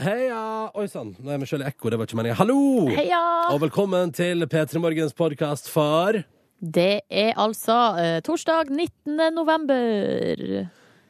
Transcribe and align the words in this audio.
Heia! 0.00 0.70
Oi 0.72 0.86
sann, 0.88 1.10
nå 1.20 1.34
er 1.34 1.40
vi 1.42 1.48
sjøl 1.50 1.60
i 1.60 1.66
ekko, 1.68 1.90
det 1.92 1.98
var 2.00 2.08
ikke 2.08 2.16
meninga. 2.16 2.36
Hallo! 2.38 2.86
Heia! 2.88 3.18
Og 3.52 3.60
velkommen 3.66 4.08
til 4.16 4.46
P3 4.48 4.80
Morgens 4.80 5.12
podkast 5.16 5.68
for 5.68 6.16
Det 6.56 7.02
er 7.12 7.36
altså 7.36 7.76
eh, 8.00 8.22
torsdag 8.24 8.72
19. 8.72 9.20
november 9.36 10.40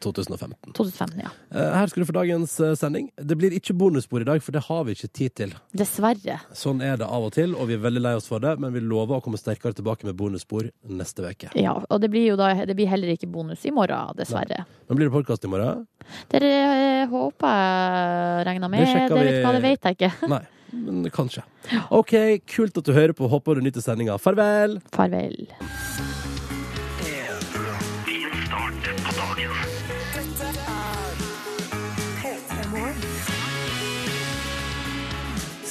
2015. 0.06 0.72
2015, 0.78 1.20
ja. 1.24 1.30
Eh, 1.52 1.72
Her 1.76 1.90
skal 1.92 2.02
du 2.04 2.08
få 2.08 2.14
dagens 2.16 2.54
eh, 2.64 2.72
sending. 2.78 3.10
Det 3.18 3.36
blir 3.38 3.54
ikke 3.58 3.74
bonusspor 3.76 4.22
i 4.24 4.28
dag, 4.28 4.40
for 4.46 4.54
det 4.56 4.62
har 4.68 4.84
vi 4.88 4.94
ikke 4.96 5.10
tid 5.20 5.34
til. 5.42 5.54
Dessverre. 5.76 6.38
Sånn 6.56 6.80
er 6.86 6.96
det 7.02 7.06
av 7.10 7.26
og 7.28 7.34
til, 7.36 7.54
og 7.58 7.68
vi 7.70 7.76
er 7.76 7.82
veldig 7.84 8.02
lei 8.06 8.14
oss 8.18 8.28
for 8.30 8.42
det, 8.42 8.54
men 8.62 8.72
vi 8.74 8.80
lover 8.84 9.18
å 9.18 9.22
komme 9.24 9.38
sterkere 9.40 9.76
tilbake 9.76 10.06
med 10.08 10.16
bonusspor 10.18 10.70
neste 10.88 11.26
uke. 11.26 11.50
Ja, 11.58 11.76
og 11.90 12.00
det 12.02 12.10
blir 12.14 12.28
jo 12.30 12.36
da 12.40 12.52
Det 12.66 12.74
blir 12.78 12.88
heller 12.90 13.12
ikke 13.14 13.28
bonus 13.30 13.64
i 13.66 13.74
morgen, 13.74 14.14
dessverre. 14.18 14.64
Men 14.88 14.96
blir 15.00 15.10
det 15.10 15.14
podkast 15.18 15.44
i 15.44 15.50
morgen? 15.50 15.86
Dere 16.32 16.50
eh, 16.56 17.06
håper 17.10 17.56
jeg 17.60 18.46
regner 18.50 18.70
med. 18.70 18.86
Det 18.86 19.08
Det, 19.08 19.16
vi- 19.16 19.32
vet, 19.32 19.40
hva, 19.44 19.52
det 19.56 19.62
vet 19.66 19.88
jeg 19.90 19.98
ikke. 19.98 20.12
Nei, 20.34 20.42
men 20.72 21.10
kanskje. 21.14 21.42
OK, 21.90 22.14
kult 22.46 22.78
at 22.78 22.84
du 22.86 22.92
hører 22.94 23.12
på. 23.16 23.28
Håper 23.30 23.58
du 23.58 23.66
nyter 23.66 23.82
sendinga. 23.84 24.18
Farvel! 24.22 24.78
Farvel. 24.94 25.46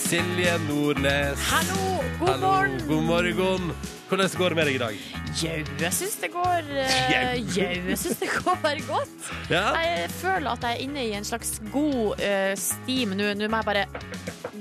Silje 0.05 0.57
Nordnes. 0.69 1.39
Hallo! 1.49 2.03
God 2.19 2.29
Hallo, 2.29 2.47
morgen! 2.47 2.81
God 2.87 3.03
morgen. 3.03 3.71
Hvordan 4.05 4.29
går 4.37 4.53
det 4.53 4.57
med 4.59 4.67
deg 4.69 4.75
i 4.75 4.81
dag? 4.83 4.99
Jau, 5.39 5.55
jeg 5.81 5.93
syns 5.97 6.13
det 6.21 6.29
går 6.29 6.67
eh, 6.77 6.99
Jau. 7.09 7.31
Jau, 7.55 7.71
jeg 7.89 7.97
syns 8.03 8.21
det 8.21 8.29
går 8.35 8.83
godt. 8.85 9.15
Ja? 9.49 9.63
Jeg 9.81 10.11
føler 10.19 10.51
at 10.51 10.67
jeg 10.67 10.77
er 10.77 10.83
inne 10.85 11.07
i 11.07 11.15
en 11.17 11.25
slags 11.25 11.57
god 11.73 12.21
uh, 12.21 12.53
steam 12.53 13.17
Nå 13.17 13.33
nå 13.33 13.49
må 13.49 13.63
jeg 13.63 13.69
bare 13.71 13.87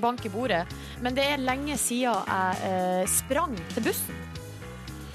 banke 0.01 0.33
bordet. 0.33 0.65
Men 1.05 1.13
det 1.21 1.29
er 1.35 1.45
lenge 1.45 1.77
siden 1.77 2.25
jeg 2.25 3.05
uh, 3.05 3.05
sprang 3.05 3.53
til 3.77 3.91
bussen. 3.91 4.25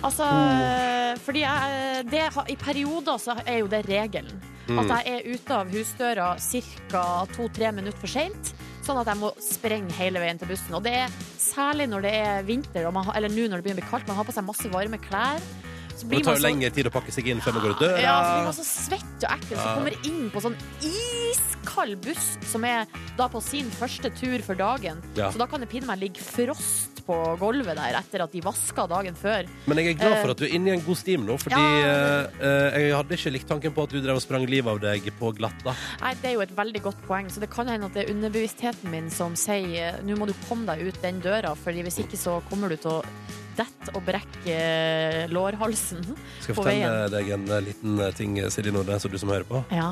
Altså, 0.05 0.29
oh. 0.29 1.17
fordi 1.25 1.41
jeg 1.41 2.05
det, 2.07 2.29
I 2.53 2.55
perioder 2.55 3.17
så 3.17 3.33
er 3.43 3.63
jo 3.63 3.67
det 3.67 3.81
regelen. 3.89 4.37
Mm. 4.69 4.77
At 4.85 4.99
jeg 4.99 5.17
er 5.17 5.33
ute 5.33 5.57
av 5.57 5.73
husdøra 5.73 6.33
ca. 6.37 7.05
to-tre 7.33 7.73
minutter 7.73 7.97
for 7.97 8.19
seint. 8.19 8.53
Sånn 8.89 9.03
at 9.03 9.09
jeg 9.11 9.21
må 9.21 9.27
sprenge 9.37 9.93
hele 9.99 10.17
veien 10.17 10.39
til 10.41 10.49
bussen. 10.49 10.73
Og 10.73 10.81
det 10.81 10.95
er 11.03 11.11
særlig 11.37 11.85
når 11.91 12.07
det 12.07 12.13
er 12.23 12.47
vinter, 12.47 12.87
man 12.89 13.11
eller 13.13 13.29
nå 13.29 13.43
når 13.45 13.61
det 13.61 13.65
begynner 13.67 13.83
å 13.83 13.85
bli 13.85 13.91
kaldt. 13.91 14.07
Man 14.09 14.17
har 14.17 14.25
på 14.25 14.33
seg 14.33 14.47
masse 14.47 14.71
varme 14.73 14.97
klær. 15.03 15.43
Så 15.99 16.07
Det 16.09 16.23
tar 16.23 16.37
jo 16.37 16.39
så- 16.39 16.47
lengre 16.47 16.71
tid 16.71 16.87
å 16.87 16.91
pakke 16.95 17.11
seg 17.11 17.27
inn 17.27 17.41
før 17.43 17.53
man 17.57 17.63
går 17.63 17.71
ut 17.75 17.79
døra. 17.83 18.01
ja, 18.01 18.15
så 18.23 18.31
blir 18.35 18.47
man 18.49 18.57
så 18.59 18.67
svett 18.67 19.23
og 19.25 19.31
ekkel. 19.35 19.57
Så 19.57 19.75
kommer 19.75 20.05
inn 20.07 20.31
på 20.31 20.41
sånn 20.45 20.55
iskald 20.81 21.99
buss, 22.05 22.37
som 22.49 22.63
er 22.65 22.85
da 23.17 23.27
på 23.27 23.41
sin 23.43 23.69
første 23.71 24.11
tur 24.15 24.39
for 24.45 24.55
dagen. 24.55 25.01
Ja. 25.15 25.29
Så 25.31 25.37
da 25.41 25.45
kan 25.45 25.59
det 25.59 25.69
pinne 25.69 25.89
meg 25.89 25.99
ligge 25.99 26.23
frost 26.23 27.03
på 27.09 27.15
gulvet 27.41 27.75
der 27.75 27.97
etter 27.97 28.21
at 28.23 28.31
de 28.31 28.41
vaska 28.45 28.85
dagen 28.87 29.15
før. 29.17 29.47
Men 29.65 29.77
jeg 29.81 29.95
er 29.95 29.97
glad 29.97 30.17
for 30.21 30.29
Eh, 30.29 30.31
at 30.31 30.37
du 30.37 30.45
er 30.45 30.53
inne 30.53 30.67
i 30.67 30.73
en 30.77 30.85
god 30.85 30.97
stim 30.99 31.25
nå, 31.25 31.37
fordi 31.41 31.57
Ja, 31.57 32.27
uh, 32.39 32.77
jeg 32.77 32.93
hadde 32.93 33.15
ikke 33.17 33.31
likt 33.33 33.47
tanken 33.49 33.73
på 33.73 33.83
at 33.83 33.89
du 33.89 33.99
drev 33.99 34.15
og 34.15 34.21
sprang 34.21 34.45
livet 34.45 34.69
av 34.69 34.79
deg 34.79 35.09
på 35.19 35.33
glatta. 35.35 35.75
Nei, 36.01 36.13
Det 36.13 36.29
er 36.29 36.33
jo 36.33 36.41
et 36.41 36.55
veldig 36.55 36.81
godt 36.83 37.01
poeng, 37.07 37.25
så 37.31 37.39
det 37.39 37.49
kan 37.49 37.67
hende 37.67 37.85
at 37.85 37.93
det 37.93 38.07
er 38.07 38.13
underbevisstheten 38.13 38.91
min 38.91 39.09
som 39.09 39.33
sier 39.35 39.97
nå 40.03 40.17
må 40.17 40.27
du 40.27 40.33
komme 40.47 40.65
deg 40.69 40.85
ut 40.87 41.01
den 41.01 41.19
døra, 41.21 41.55
Fordi 41.57 41.81
hvis 41.83 41.97
ikke 42.05 42.17
så 42.17 42.41
kommer 42.49 42.69
du 42.69 42.77
til 42.77 42.91
å 42.91 43.03
dette 43.59 43.93
og 43.95 44.03
brekke 44.07 44.53
eh, 44.55 45.25
lårhalsen 45.31 46.01
Skal 46.05 46.51
jeg 46.51 46.55
på 46.55 46.63
fortelle 46.63 46.89
veien. 46.89 47.11
deg 47.13 47.31
en 47.35 47.45
eh, 47.57 47.61
liten 47.67 47.99
eh, 48.05 48.13
ting, 48.17 48.37
Silje 48.53 48.73
Nordnes, 48.75 49.05
og 49.05 49.11
du 49.13 49.19
som 49.21 49.31
hører 49.33 49.47
på. 49.49 49.61
Ja. 49.75 49.91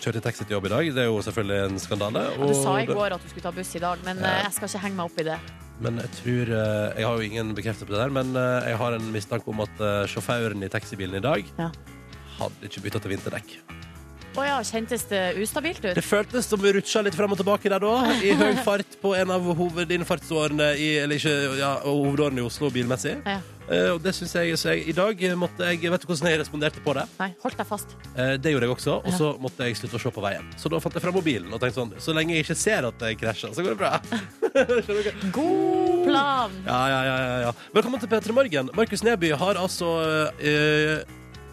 Kjørte 0.00 0.22
taxi 0.24 0.44
til 0.46 0.54
jobb 0.56 0.68
i 0.70 0.72
dag. 0.72 0.90
Det 0.96 1.02
er 1.02 1.08
jo 1.10 1.18
selvfølgelig 1.24 1.58
en 1.70 1.80
skandale. 1.82 2.22
Og 2.38 2.52
du 2.52 2.54
sa 2.56 2.76
i 2.80 2.86
går 2.88 3.16
at 3.18 3.24
du 3.24 3.28
skulle 3.32 3.44
ta 3.48 3.52
buss 3.56 3.74
i 3.76 3.82
dag, 3.82 4.00
men 4.06 4.22
Ja. 4.24 4.36
jeg 4.46 4.52
skal 4.56 4.68
ikke 4.70 4.84
henge 4.86 4.96
meg 5.00 5.10
opp 5.10 5.18
i 5.20 5.26
det. 5.28 5.38
Men 5.80 5.96
jeg 5.96 6.10
tror 6.20 6.50
Jeg 6.96 7.04
har 7.08 7.16
jo 7.16 7.24
ingen 7.24 7.54
bekreftelse 7.56 7.86
på 7.88 7.92
det 7.96 8.00
der, 8.04 8.10
men 8.12 8.32
jeg 8.68 8.76
har 8.80 8.92
en 8.96 9.12
mistanke 9.12 9.48
om 9.48 9.60
at 9.64 9.76
sjåføren 10.12 10.62
i 10.64 10.68
taxibilen 10.72 11.16
i 11.16 11.24
dag 11.24 11.44
Ja. 11.58 11.70
hadde 12.38 12.68
ikke 12.68 12.80
bytta 12.86 13.00
til 13.00 13.10
vinterdekk. 13.16 13.58
Å 14.38 14.44
ja, 14.46 14.58
kjentes 14.62 15.02
det 15.10 15.20
ustabilt 15.42 15.82
ut? 15.82 15.94
Det 15.98 16.04
føltes 16.06 16.46
som 16.46 16.60
vi 16.62 16.70
rutsja 16.76 17.02
litt 17.02 17.16
fram 17.18 17.32
og 17.34 17.38
tilbake 17.40 17.70
der 17.72 17.82
da, 17.82 17.94
i 18.22 18.30
høy 18.38 18.60
fart 18.62 18.94
på 19.02 19.14
en 19.18 19.32
av 19.34 19.46
hovedinnfartsårene 19.58 20.68
i, 20.78 20.90
eller 21.02 21.18
ikke, 21.18 21.56
ja, 21.58 21.72
hovedårene 21.82 22.38
i 22.38 22.44
Oslo 22.46 22.70
bilmessig. 22.70 23.16
Ja. 23.26 23.40
Uh, 23.70 23.92
og 23.94 24.00
det 24.02 24.12
synes 24.16 24.32
jeg, 24.34 24.54
så 24.58 24.72
jeg 24.72 24.88
I 24.90 24.94
dag 24.96 25.20
måtte 25.38 25.62
jeg 25.62 25.92
Vet 25.92 26.02
du 26.02 26.08
hvordan 26.08 26.26
jeg 26.32 26.40
responderte 26.40 26.80
på 26.82 26.90
det? 26.96 27.04
Nei, 27.20 27.28
holdt 27.42 27.58
deg 27.60 27.68
fast. 27.68 27.92
Uh, 28.16 28.34
det 28.34 28.54
gjorde 28.54 28.66
jeg 28.66 28.74
også, 28.74 28.96
og 28.98 29.14
så 29.14 29.28
måtte 29.42 29.66
jeg 29.68 29.78
slutte 29.78 29.98
å 29.98 30.02
se 30.02 30.12
på 30.14 30.24
veien. 30.24 30.46
Så 30.58 30.72
da 30.72 30.80
fant 30.82 30.96
jeg 30.98 31.04
fram 31.04 31.14
mobilen 31.14 31.50
og 31.54 31.62
tenkte 31.62 31.78
sånn 31.78 31.92
Så 32.02 32.14
lenge 32.16 32.34
jeg 32.34 32.46
ikke 32.46 32.58
ser 32.58 32.88
at 32.88 33.04
jeg 33.06 33.18
krasjer, 33.20 33.54
så 33.54 33.66
går 33.66 33.76
det 33.76 33.82
bra. 33.82 33.92
God 35.38 36.06
plan! 36.06 36.56
Ja, 36.66 36.80
ja, 36.94 37.02
ja, 37.06 37.18
ja, 37.18 37.36
ja. 37.46 37.52
Velkommen 37.74 38.02
til 38.02 38.10
P3 38.10 38.34
Morgen. 38.34 38.72
Markus 38.78 39.06
Neby 39.06 39.34
har 39.38 39.60
altså 39.60 39.92
uh, 40.38 40.96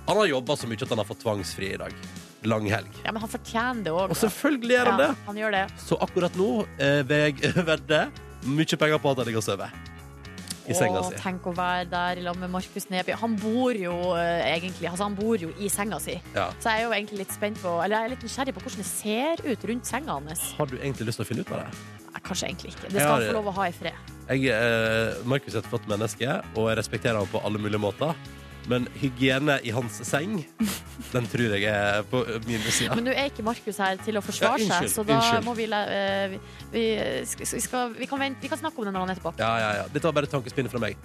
Han 0.08 0.24
har 0.24 0.32
jobba 0.34 0.58
så 0.58 0.70
mye 0.70 0.82
at 0.82 0.96
han 0.96 1.06
har 1.06 1.10
fått 1.10 1.22
tvangsfri 1.26 1.76
i 1.76 1.84
dag. 1.86 2.26
Lang 2.46 2.68
helg. 2.70 2.92
Ja, 3.04 3.12
Men 3.12 3.22
han 3.24 3.30
fortjener 3.32 3.84
det 3.88 3.92
òg. 3.92 4.12
Og 4.14 4.18
selvfølgelig 4.20 4.76
gjør 4.78 4.92
han 4.92 5.00
det. 5.02 5.10
han 5.26 5.38
gjør 5.42 5.52
det. 5.58 5.66
Så 5.82 5.98
akkurat 6.06 6.36
nå 6.38 6.50
eh, 6.78 7.02
vil 7.10 7.24
jeg 7.32 7.54
vedde 7.72 8.02
mye 8.46 8.78
penger 8.78 9.00
på 9.02 9.12
at 9.12 9.18
han 9.24 9.26
ligger 9.32 9.42
og 9.42 9.48
sover. 9.48 9.72
I 10.68 10.76
senga 10.76 11.00
Å, 11.00 11.08
si. 11.08 11.16
tenk 11.24 11.46
å 11.48 11.54
være 11.56 11.86
der 11.88 12.20
i 12.20 12.24
lag 12.26 12.36
med 12.36 12.52
Markus 12.52 12.90
Neby. 12.92 13.14
Han 13.22 13.38
bor 13.40 13.72
jo 13.80 13.94
eh, 14.20 14.44
egentlig 14.58 14.90
altså, 14.90 15.06
Han 15.08 15.16
bor 15.16 15.40
jo 15.40 15.48
i 15.64 15.70
senga 15.72 15.96
si. 16.04 16.18
Ja. 16.36 16.50
Så 16.60 16.68
jeg 16.74 16.82
er 16.84 16.90
jo 16.90 16.92
egentlig 16.98 17.22
litt 17.22 17.32
spent 17.32 17.62
på 17.64 17.72
Eller 17.86 17.96
jeg 18.02 18.10
er 18.10 18.14
litt 18.18 18.26
nysgjerrig 18.28 18.54
på 18.58 18.64
hvordan 18.66 18.84
det 18.84 18.88
ser 18.90 19.44
ut 19.48 19.64
rundt 19.72 19.88
senga 19.88 20.18
hans. 20.20 20.44
Har 20.60 20.68
du 20.68 20.76
egentlig 20.82 21.08
lyst 21.08 21.22
til 21.22 21.26
å 21.26 21.30
finne 21.30 21.46
ut 21.48 21.54
av 21.56 21.62
det? 21.64 21.86
Nei, 22.12 22.22
Kanskje 22.28 22.50
egentlig 22.52 22.74
ikke. 22.76 22.90
Det 22.92 23.00
skal 23.00 23.08
har- 23.14 23.22
han 23.24 23.30
få 23.32 23.38
lov 23.40 23.48
å 23.48 23.56
ha 23.62 23.68
i 23.72 23.76
fred. 23.80 24.02
Jeg, 24.28 24.44
eh, 24.52 25.24
Markus 25.24 25.56
er 25.56 25.64
et 25.64 25.70
flott 25.72 25.88
menneske, 25.88 26.36
og 26.60 26.68
jeg 26.68 26.78
respekterer 26.82 27.16
ham 27.24 27.28
på 27.32 27.40
alle 27.48 27.58
mulige 27.64 27.80
måter. 27.80 28.12
Men 28.68 28.88
hygiene 29.00 29.58
i 29.64 29.72
hans 29.72 30.02
seng, 30.08 30.42
den 31.14 31.28
tror 31.32 31.54
jeg 31.56 31.68
er 31.72 32.04
på 32.12 32.20
min 32.48 32.64
side. 32.68 32.96
Men 32.98 33.08
nå 33.08 33.14
er 33.16 33.30
ikke 33.32 33.46
Markus 33.48 33.80
her 33.80 34.00
til 34.04 34.20
å 34.20 34.24
forsvare 34.26 34.60
Ja, 34.66 34.82
seg, 34.82 34.90
så 34.92 35.06
da 35.08 35.20
unnskyld. 35.22 35.46
må 35.48 35.54
vi 35.56 35.68
eh, 35.72 36.36
vi, 36.74 36.84
vi, 37.32 37.62
skal, 37.64 37.94
vi, 37.96 38.10
kan 38.10 38.20
vente, 38.20 38.44
vi 38.44 38.52
kan 38.52 38.60
snakke 38.60 38.82
om 38.84 38.90
det 38.90 38.94
når 38.96 39.06
han 39.06 39.14
er 39.14 39.22
tilbake. 39.22 39.40
Ja, 39.44 39.54
ja, 39.64 39.70
ja. 39.82 39.88
Dette 39.94 40.10
var 40.10 40.18
bare 40.20 40.32
tankespinnet 40.32 40.74
fra 40.74 40.84
meg. 40.84 41.00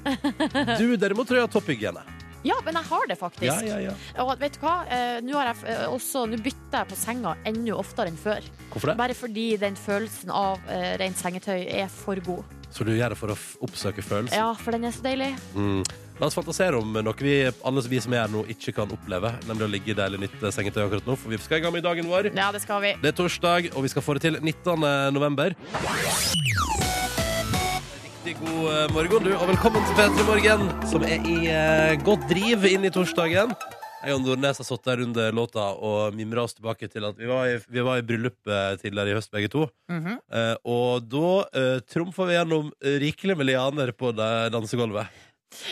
Du 0.80 0.96
derimot 0.98 1.30
tror 1.30 1.38
jeg 1.38 1.46
har 1.46 1.52
topphygiene. 1.54 2.02
Ja, 2.42 2.56
men 2.66 2.74
jeg 2.74 2.88
har 2.88 3.04
det 3.06 3.16
faktisk. 3.20 3.46
Ja, 3.46 3.60
ja, 3.62 3.92
ja. 3.92 3.92
Og 4.24 4.32
vet 4.40 4.56
du 4.58 4.64
hva? 4.64 4.80
Eh, 4.90 5.20
Nå 5.22 5.38
eh, 5.38 5.84
også 5.86 6.24
Nå 6.26 6.40
bytter 6.42 6.80
jeg 6.80 6.90
på 6.90 6.98
senga 6.98 7.36
enda 7.46 7.76
oftere 7.78 8.10
enn 8.10 8.18
før. 8.18 8.42
Hvorfor 8.72 8.90
det? 8.90 8.96
Bare 8.98 9.14
fordi 9.14 9.46
den 9.62 9.78
følelsen 9.78 10.34
av 10.34 10.58
rent 10.98 11.22
sengetøy 11.22 11.60
er 11.62 11.86
for 11.92 12.18
god. 12.26 12.58
Så 12.72 12.87
du 12.88 12.94
gjør 12.97 13.12
det 13.12 13.19
for 13.21 13.28
å 13.28 13.37
f- 13.37 13.59
oppsøke 13.60 14.00
følelsen? 14.00 14.33
Ja, 14.38 14.55
for 14.56 14.72
den 14.72 14.87
er 14.88 14.94
så 14.97 15.03
deilig. 15.05 15.31
Mm. 15.53 15.83
La 16.21 16.28
oss 16.31 16.37
fantasere 16.38 16.78
om 16.81 16.94
noe 17.05 17.12
vi, 17.21 17.34
alle 17.69 17.83
vi 17.91 17.99
som 18.00 18.15
er 18.16 18.22
her 18.25 18.31
nå, 18.33 18.44
ikke 18.55 18.72
kan 18.78 18.93
oppleve. 18.94 19.34
Nemlig 19.49 19.66
å 19.66 19.71
ligge 19.75 19.93
i 19.93 19.97
deilig 19.99 20.22
nytt 20.25 20.47
sengetøy 20.56 20.87
akkurat 20.87 21.09
nå, 21.10 21.16
for 21.21 21.34
vi 21.34 21.41
skal 21.43 21.60
i 21.60 21.65
gang 21.66 21.75
med 21.75 21.84
dagen 21.84 22.09
vår. 22.09 22.31
Ja, 22.37 22.49
det 22.55 22.62
skal 22.65 22.81
vi. 22.84 22.94
Det 23.03 23.12
er 23.12 23.19
torsdag, 23.19 23.69
og 23.77 23.84
vi 23.84 23.93
skal 23.93 24.06
få 24.06 24.16
det 24.16 24.25
til 24.25 24.38
19. 24.41 24.87
november. 25.12 25.53
Riktig 28.06 28.37
god 28.41 28.65
eh, 28.72 28.89
morgen, 28.94 29.25
du, 29.27 29.33
og 29.37 29.49
velkommen 29.50 29.84
til 29.89 29.99
P3 29.99 30.27
Morgen, 30.28 30.69
som 30.89 31.04
er 31.04 31.25
i 31.28 31.37
eh, 31.50 31.97
godt 32.06 32.28
driv 32.31 32.65
inn 32.71 32.87
i 32.87 32.93
torsdagen. 32.94 33.53
Jeg 34.02 34.16
og 34.16 34.24
Nordnes 34.24 34.58
har 34.58 34.66
satt 34.66 34.86
der 34.88 35.02
under 35.04 35.34
låta 35.34 35.64
og 35.78 36.16
mimra 36.18 36.42
oss 36.42 36.56
tilbake 36.56 36.88
til 36.90 37.06
at 37.06 37.18
vi 37.18 37.28
var 37.30 37.46
i, 37.46 37.58
vi 37.70 37.84
var 37.86 38.00
i 38.00 38.06
bryllup 38.06 38.50
eh, 38.50 38.74
tidligere 38.80 39.12
i 39.12 39.18
høst, 39.18 39.30
begge 39.34 39.50
to. 39.52 39.68
Mhm. 39.92 40.16
Eh, 40.26 40.54
og 40.66 41.06
da 41.06 41.28
uh, 41.46 41.78
trumfa 41.86 42.26
vi 42.26 42.34
gjennom 42.34 42.72
rikelig 43.02 43.36
med 43.38 43.50
lianer 43.52 43.92
på 43.94 44.10
det 44.16 44.32
dansegulvet. 44.54 45.22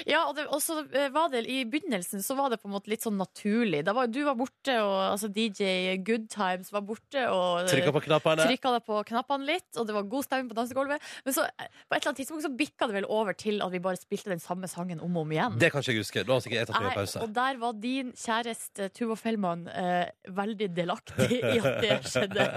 Ja, 0.08 0.24
og, 0.28 0.34
det, 0.36 0.46
og 0.52 0.60
så 0.62 0.80
eh, 0.94 1.08
var 1.14 1.28
det 1.32 1.44
i 1.50 1.62
begynnelsen 1.70 2.22
så 2.24 2.36
var 2.38 2.50
det 2.52 2.60
på 2.62 2.68
en 2.70 2.74
måte 2.74 2.90
litt 2.92 3.04
sånn 3.04 3.16
naturlig. 3.20 3.82
Var, 3.86 4.10
du 4.12 4.20
var 4.26 4.36
borte, 4.38 4.76
og 4.82 4.96
altså 5.12 5.30
DJ 5.32 5.96
Good 6.06 6.28
Times 6.32 6.72
var 6.74 6.84
borte 6.86 7.24
og 7.30 7.62
eh, 7.64 7.68
Trykka 7.70 7.92
på 7.96 8.02
knappene. 8.06 8.46
trykka 8.48 8.72
det 8.76 8.82
på 8.86 9.00
knappene 9.08 9.48
litt, 9.48 9.68
og 9.80 9.86
det 9.88 9.96
var 9.96 10.08
god 10.12 10.26
stemning 10.26 10.50
på 10.52 10.58
dansegulvet. 10.58 11.06
Men 11.26 11.36
så 11.36 11.46
eh, 11.48 11.68
på 11.88 11.96
et 11.96 12.00
eller 12.00 12.10
annet 12.12 12.20
tidspunkt 12.22 12.46
så 12.46 12.52
bikka 12.60 12.88
det 12.90 12.98
vel 13.00 13.08
over 13.10 13.36
til 13.38 13.62
at 13.64 13.72
vi 13.74 13.82
bare 13.84 14.00
spilte 14.00 14.32
den 14.32 14.42
samme 14.42 14.68
sangen 14.70 15.00
om 15.04 15.16
og 15.16 15.26
om 15.26 15.34
igjen. 15.36 15.58
Det 15.60 15.72
kan 15.74 15.84
ikke 15.84 15.96
jeg 15.96 16.04
huske. 16.04 16.24
Da 16.28 16.36
har 16.36 16.44
sikkert 16.44 16.62
jeg 16.64 16.70
tatt 16.72 16.84
mye 16.84 16.96
pause. 16.98 17.22
og 17.24 17.32
der 17.36 17.60
var 17.62 17.78
din 17.80 18.12
kjæreste 18.18 18.90
Tuva 18.96 19.16
Fellmann 19.20 19.66
eh, 19.72 20.10
veldig 20.36 20.70
delaktig 20.76 21.30
i 21.40 21.58
at 21.60 21.80
det 21.84 21.96
skjedde. 22.12 22.48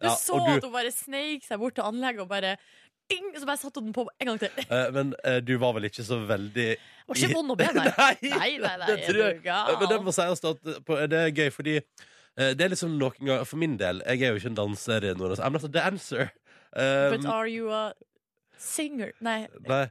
Du 0.00 0.08
Ja, 0.08 0.14
så 0.16 0.38
du- 0.40 0.50
at 0.54 0.64
hun 0.64 0.72
bare 0.74 0.90
sneik 0.94 1.44
seg 1.46 1.60
bort 1.60 1.74
til 1.78 1.84
anlegget 1.86 2.24
og 2.24 2.28
bare 2.30 2.56
ding, 3.10 3.26
Så 3.38 3.46
bare 3.48 3.58
satte 3.60 3.80
hun 3.80 3.88
den 3.90 3.94
på 3.96 4.04
en 4.20 4.26
gang 4.30 4.38
til. 4.40 4.50
Eh, 4.64 4.88
men 4.94 5.14
eh, 5.24 5.40
du 5.44 5.54
var 5.62 5.74
vel 5.76 5.88
ikke 5.90 6.04
så 6.06 6.18
veldig 6.28 6.68
Var 7.08 7.20
ikke 7.20 7.34
vond 7.34 7.52
å 7.52 7.56
be, 7.60 7.66
nei. 7.78 7.86
nei, 7.90 8.14
Nei, 8.30 8.50
nei, 8.62 8.74
det 8.86 8.94
er 8.96 9.04
tror 9.08 9.20
jeg. 9.24 9.40
gal? 9.44 9.74
Men 9.80 9.90
det 9.92 9.98
må 10.06 10.14
sies 10.16 10.44
at 10.50 10.70
eh, 10.72 10.78
på, 10.86 10.98
det 11.12 11.20
er 11.26 11.34
gøy, 11.36 11.50
fordi 11.54 11.76
eh, 11.80 12.52
det 12.56 12.64
er 12.68 12.72
liksom 12.72 12.94
noen 13.00 13.18
ganger 13.20 13.44
For 13.48 13.60
min 13.60 13.76
del, 13.80 14.00
jeg 14.06 14.22
er 14.24 14.32
jo 14.34 14.40
ikke 14.42 14.52
en 14.54 14.60
danser. 14.62 15.08
Nordnes. 15.18 15.42
I'm 15.44 15.52
not 15.58 15.66
a 15.68 15.72
dancer. 15.74 16.30
Um, 16.74 17.18
But 17.18 17.26
are 17.30 17.46
you 17.50 17.68
a 17.70 17.92
singer? 18.58 19.12
Nei. 19.22 19.44
nei. 19.68 19.84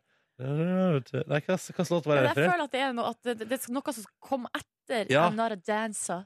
Nei, 0.43 1.39
hva, 1.45 1.55
hva 1.55 1.83
låt 1.93 2.07
var 2.09 2.17
det 2.17 2.23
jeg 2.31 2.35
føler 2.39 2.63
at 2.65 2.71
det 2.73 2.79
er 2.81 2.93
noe, 2.97 3.11
at 3.13 3.19
det, 3.27 3.35
det 3.47 3.59
er 3.59 3.67
noe 3.75 3.93
som 3.95 4.07
kom 4.19 4.47
etter 4.49 5.11
Ja. 5.13 5.27
I'm 5.29 5.37
not 5.37 5.53
a 5.53 5.59
dancer. 5.59 6.25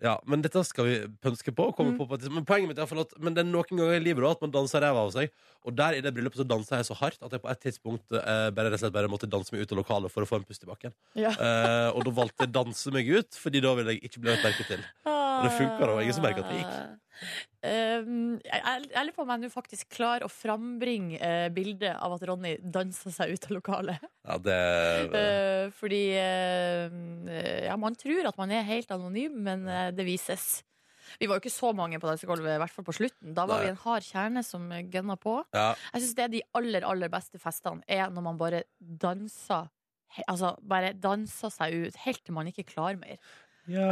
Ja, 0.00 0.12
men 0.30 0.42
dette 0.44 0.60
skal 0.64 0.86
vi 0.86 0.96
pønske 1.24 1.50
på. 1.50 1.72
Komme 1.74 1.90
Mm. 1.92 1.98
på, 1.98 2.06
på 2.06 2.14
et- 2.14 2.30
men 2.30 2.44
poenget 2.46 2.68
mitt 2.70 2.78
er 2.78 2.82
i 2.82 2.86
hvert 2.86 2.92
fall 2.94 3.00
at 3.02 3.18
Men 3.18 3.34
det 3.34 3.42
er 3.42 3.48
noen 3.50 3.64
ganger 3.66 3.96
i 3.96 4.04
livet 4.04 4.22
da, 4.22 4.30
at 4.30 4.40
man 4.44 4.52
danser 4.54 4.80
ræva 4.80 5.00
av 5.06 5.10
seg. 5.10 5.30
Og 5.66 5.74
der 5.74 5.94
i 5.98 6.00
det 6.00 6.14
bryllupet 6.14 6.38
så 6.38 6.46
dansa 6.46 6.76
jeg 6.78 6.86
så 6.86 6.94
hardt 7.00 7.18
at 7.22 7.32
jeg 7.34 7.42
på 7.42 7.50
et 7.50 7.60
tidspunkt 7.60 8.06
eh, 8.14 8.50
bare, 8.54 8.70
rett 8.70 8.78
og 8.78 8.84
slett 8.84 8.92
bare 8.94 9.08
måtte 9.10 9.26
danse 9.28 9.50
meg 9.52 9.62
ut 9.66 9.72
av 9.74 9.78
lokalet 9.82 10.10
for 10.14 10.22
å 10.22 10.28
få 10.30 10.36
en 10.38 10.44
pust 10.44 10.62
i 10.62 10.70
bakken. 10.70 10.92
Ja. 11.18 11.30
Eh, 11.34 11.90
og 11.90 12.04
da 12.04 12.10
valgte 12.14 12.46
jeg 12.46 12.48
å 12.48 12.56
danse 12.64 12.92
meg 12.94 13.08
ut, 13.10 13.30
Fordi 13.34 13.60
da 13.60 13.74
ville 13.74 13.90
jeg 13.96 14.02
ikke 14.06 14.20
bli 14.22 14.30
lagt 14.30 14.44
merke 14.46 14.66
til. 14.70 14.84
Og 15.04 15.42
det 15.44 15.52
funka, 15.58 15.80
da. 15.86 15.98
Ingen 16.02 16.14
som 16.14 16.22
merket 16.22 16.44
at 16.44 16.50
det 16.50 16.62
gikk. 16.62 16.98
Um, 17.66 18.38
jeg, 18.46 18.60
jeg 18.62 18.82
jeg 18.94 19.06
lurer 19.08 19.14
på 19.16 19.22
om 19.24 19.30
jeg 19.34 19.40
nå 19.42 19.48
faktisk 19.50 19.88
klarer 19.90 20.22
å 20.22 20.30
frambringe 20.30 21.18
eh, 21.18 21.48
bildet 21.50 21.96
av 21.98 22.12
at 22.14 22.22
Ronny 22.28 22.52
danser 22.62 23.10
seg 23.10 23.32
ut 23.34 23.48
av 23.48 23.56
lokalet. 23.58 23.98
Ja, 24.28 24.36
det 24.44 24.56
Eh, 25.16 25.70
fordi 25.72 26.02
eh, 26.20 27.64
ja, 27.66 27.76
man 27.80 27.96
tror 27.98 28.28
at 28.28 28.36
man 28.38 28.50
er 28.52 28.66
helt 28.68 28.90
anonym, 28.94 29.38
men 29.46 29.64
eh, 29.68 29.90
det 29.96 30.04
vises. 30.06 30.62
Vi 31.18 31.26
var 31.26 31.38
jo 31.38 31.42
ikke 31.46 31.54
så 31.54 31.70
mange 31.76 31.96
på 32.00 32.08
dansegulvet, 32.10 32.58
i 32.58 32.60
hvert 32.60 32.74
fall 32.74 32.84
på 32.84 32.92
slutten. 32.98 33.32
Da 33.36 33.46
var 33.48 33.62
Nei. 33.62 33.68
vi 33.68 33.72
en 33.72 33.80
hard 33.80 34.04
kjerne 34.04 34.42
som 34.44 34.68
gønna 34.92 35.16
på. 35.20 35.38
ja. 35.56 35.70
Jeg 35.94 36.02
syns 36.04 36.14
det 36.18 36.24
er 36.26 36.32
de 36.36 36.42
aller, 36.60 36.84
aller 36.84 37.08
beste 37.12 37.40
festene, 37.40 37.80
er 37.88 38.10
når 38.12 38.26
man 38.28 38.36
bare 38.40 38.62
danser 38.78 39.70
he- 40.14 40.24
Altså 40.28 40.54
bare 40.60 40.92
danser 40.96 41.50
seg 41.52 41.74
ut 41.88 41.96
helt 42.04 42.22
til 42.24 42.36
man 42.36 42.46
ikke 42.52 42.66
klarer 42.68 43.00
mer. 43.00 43.16
Ja, 43.68 43.88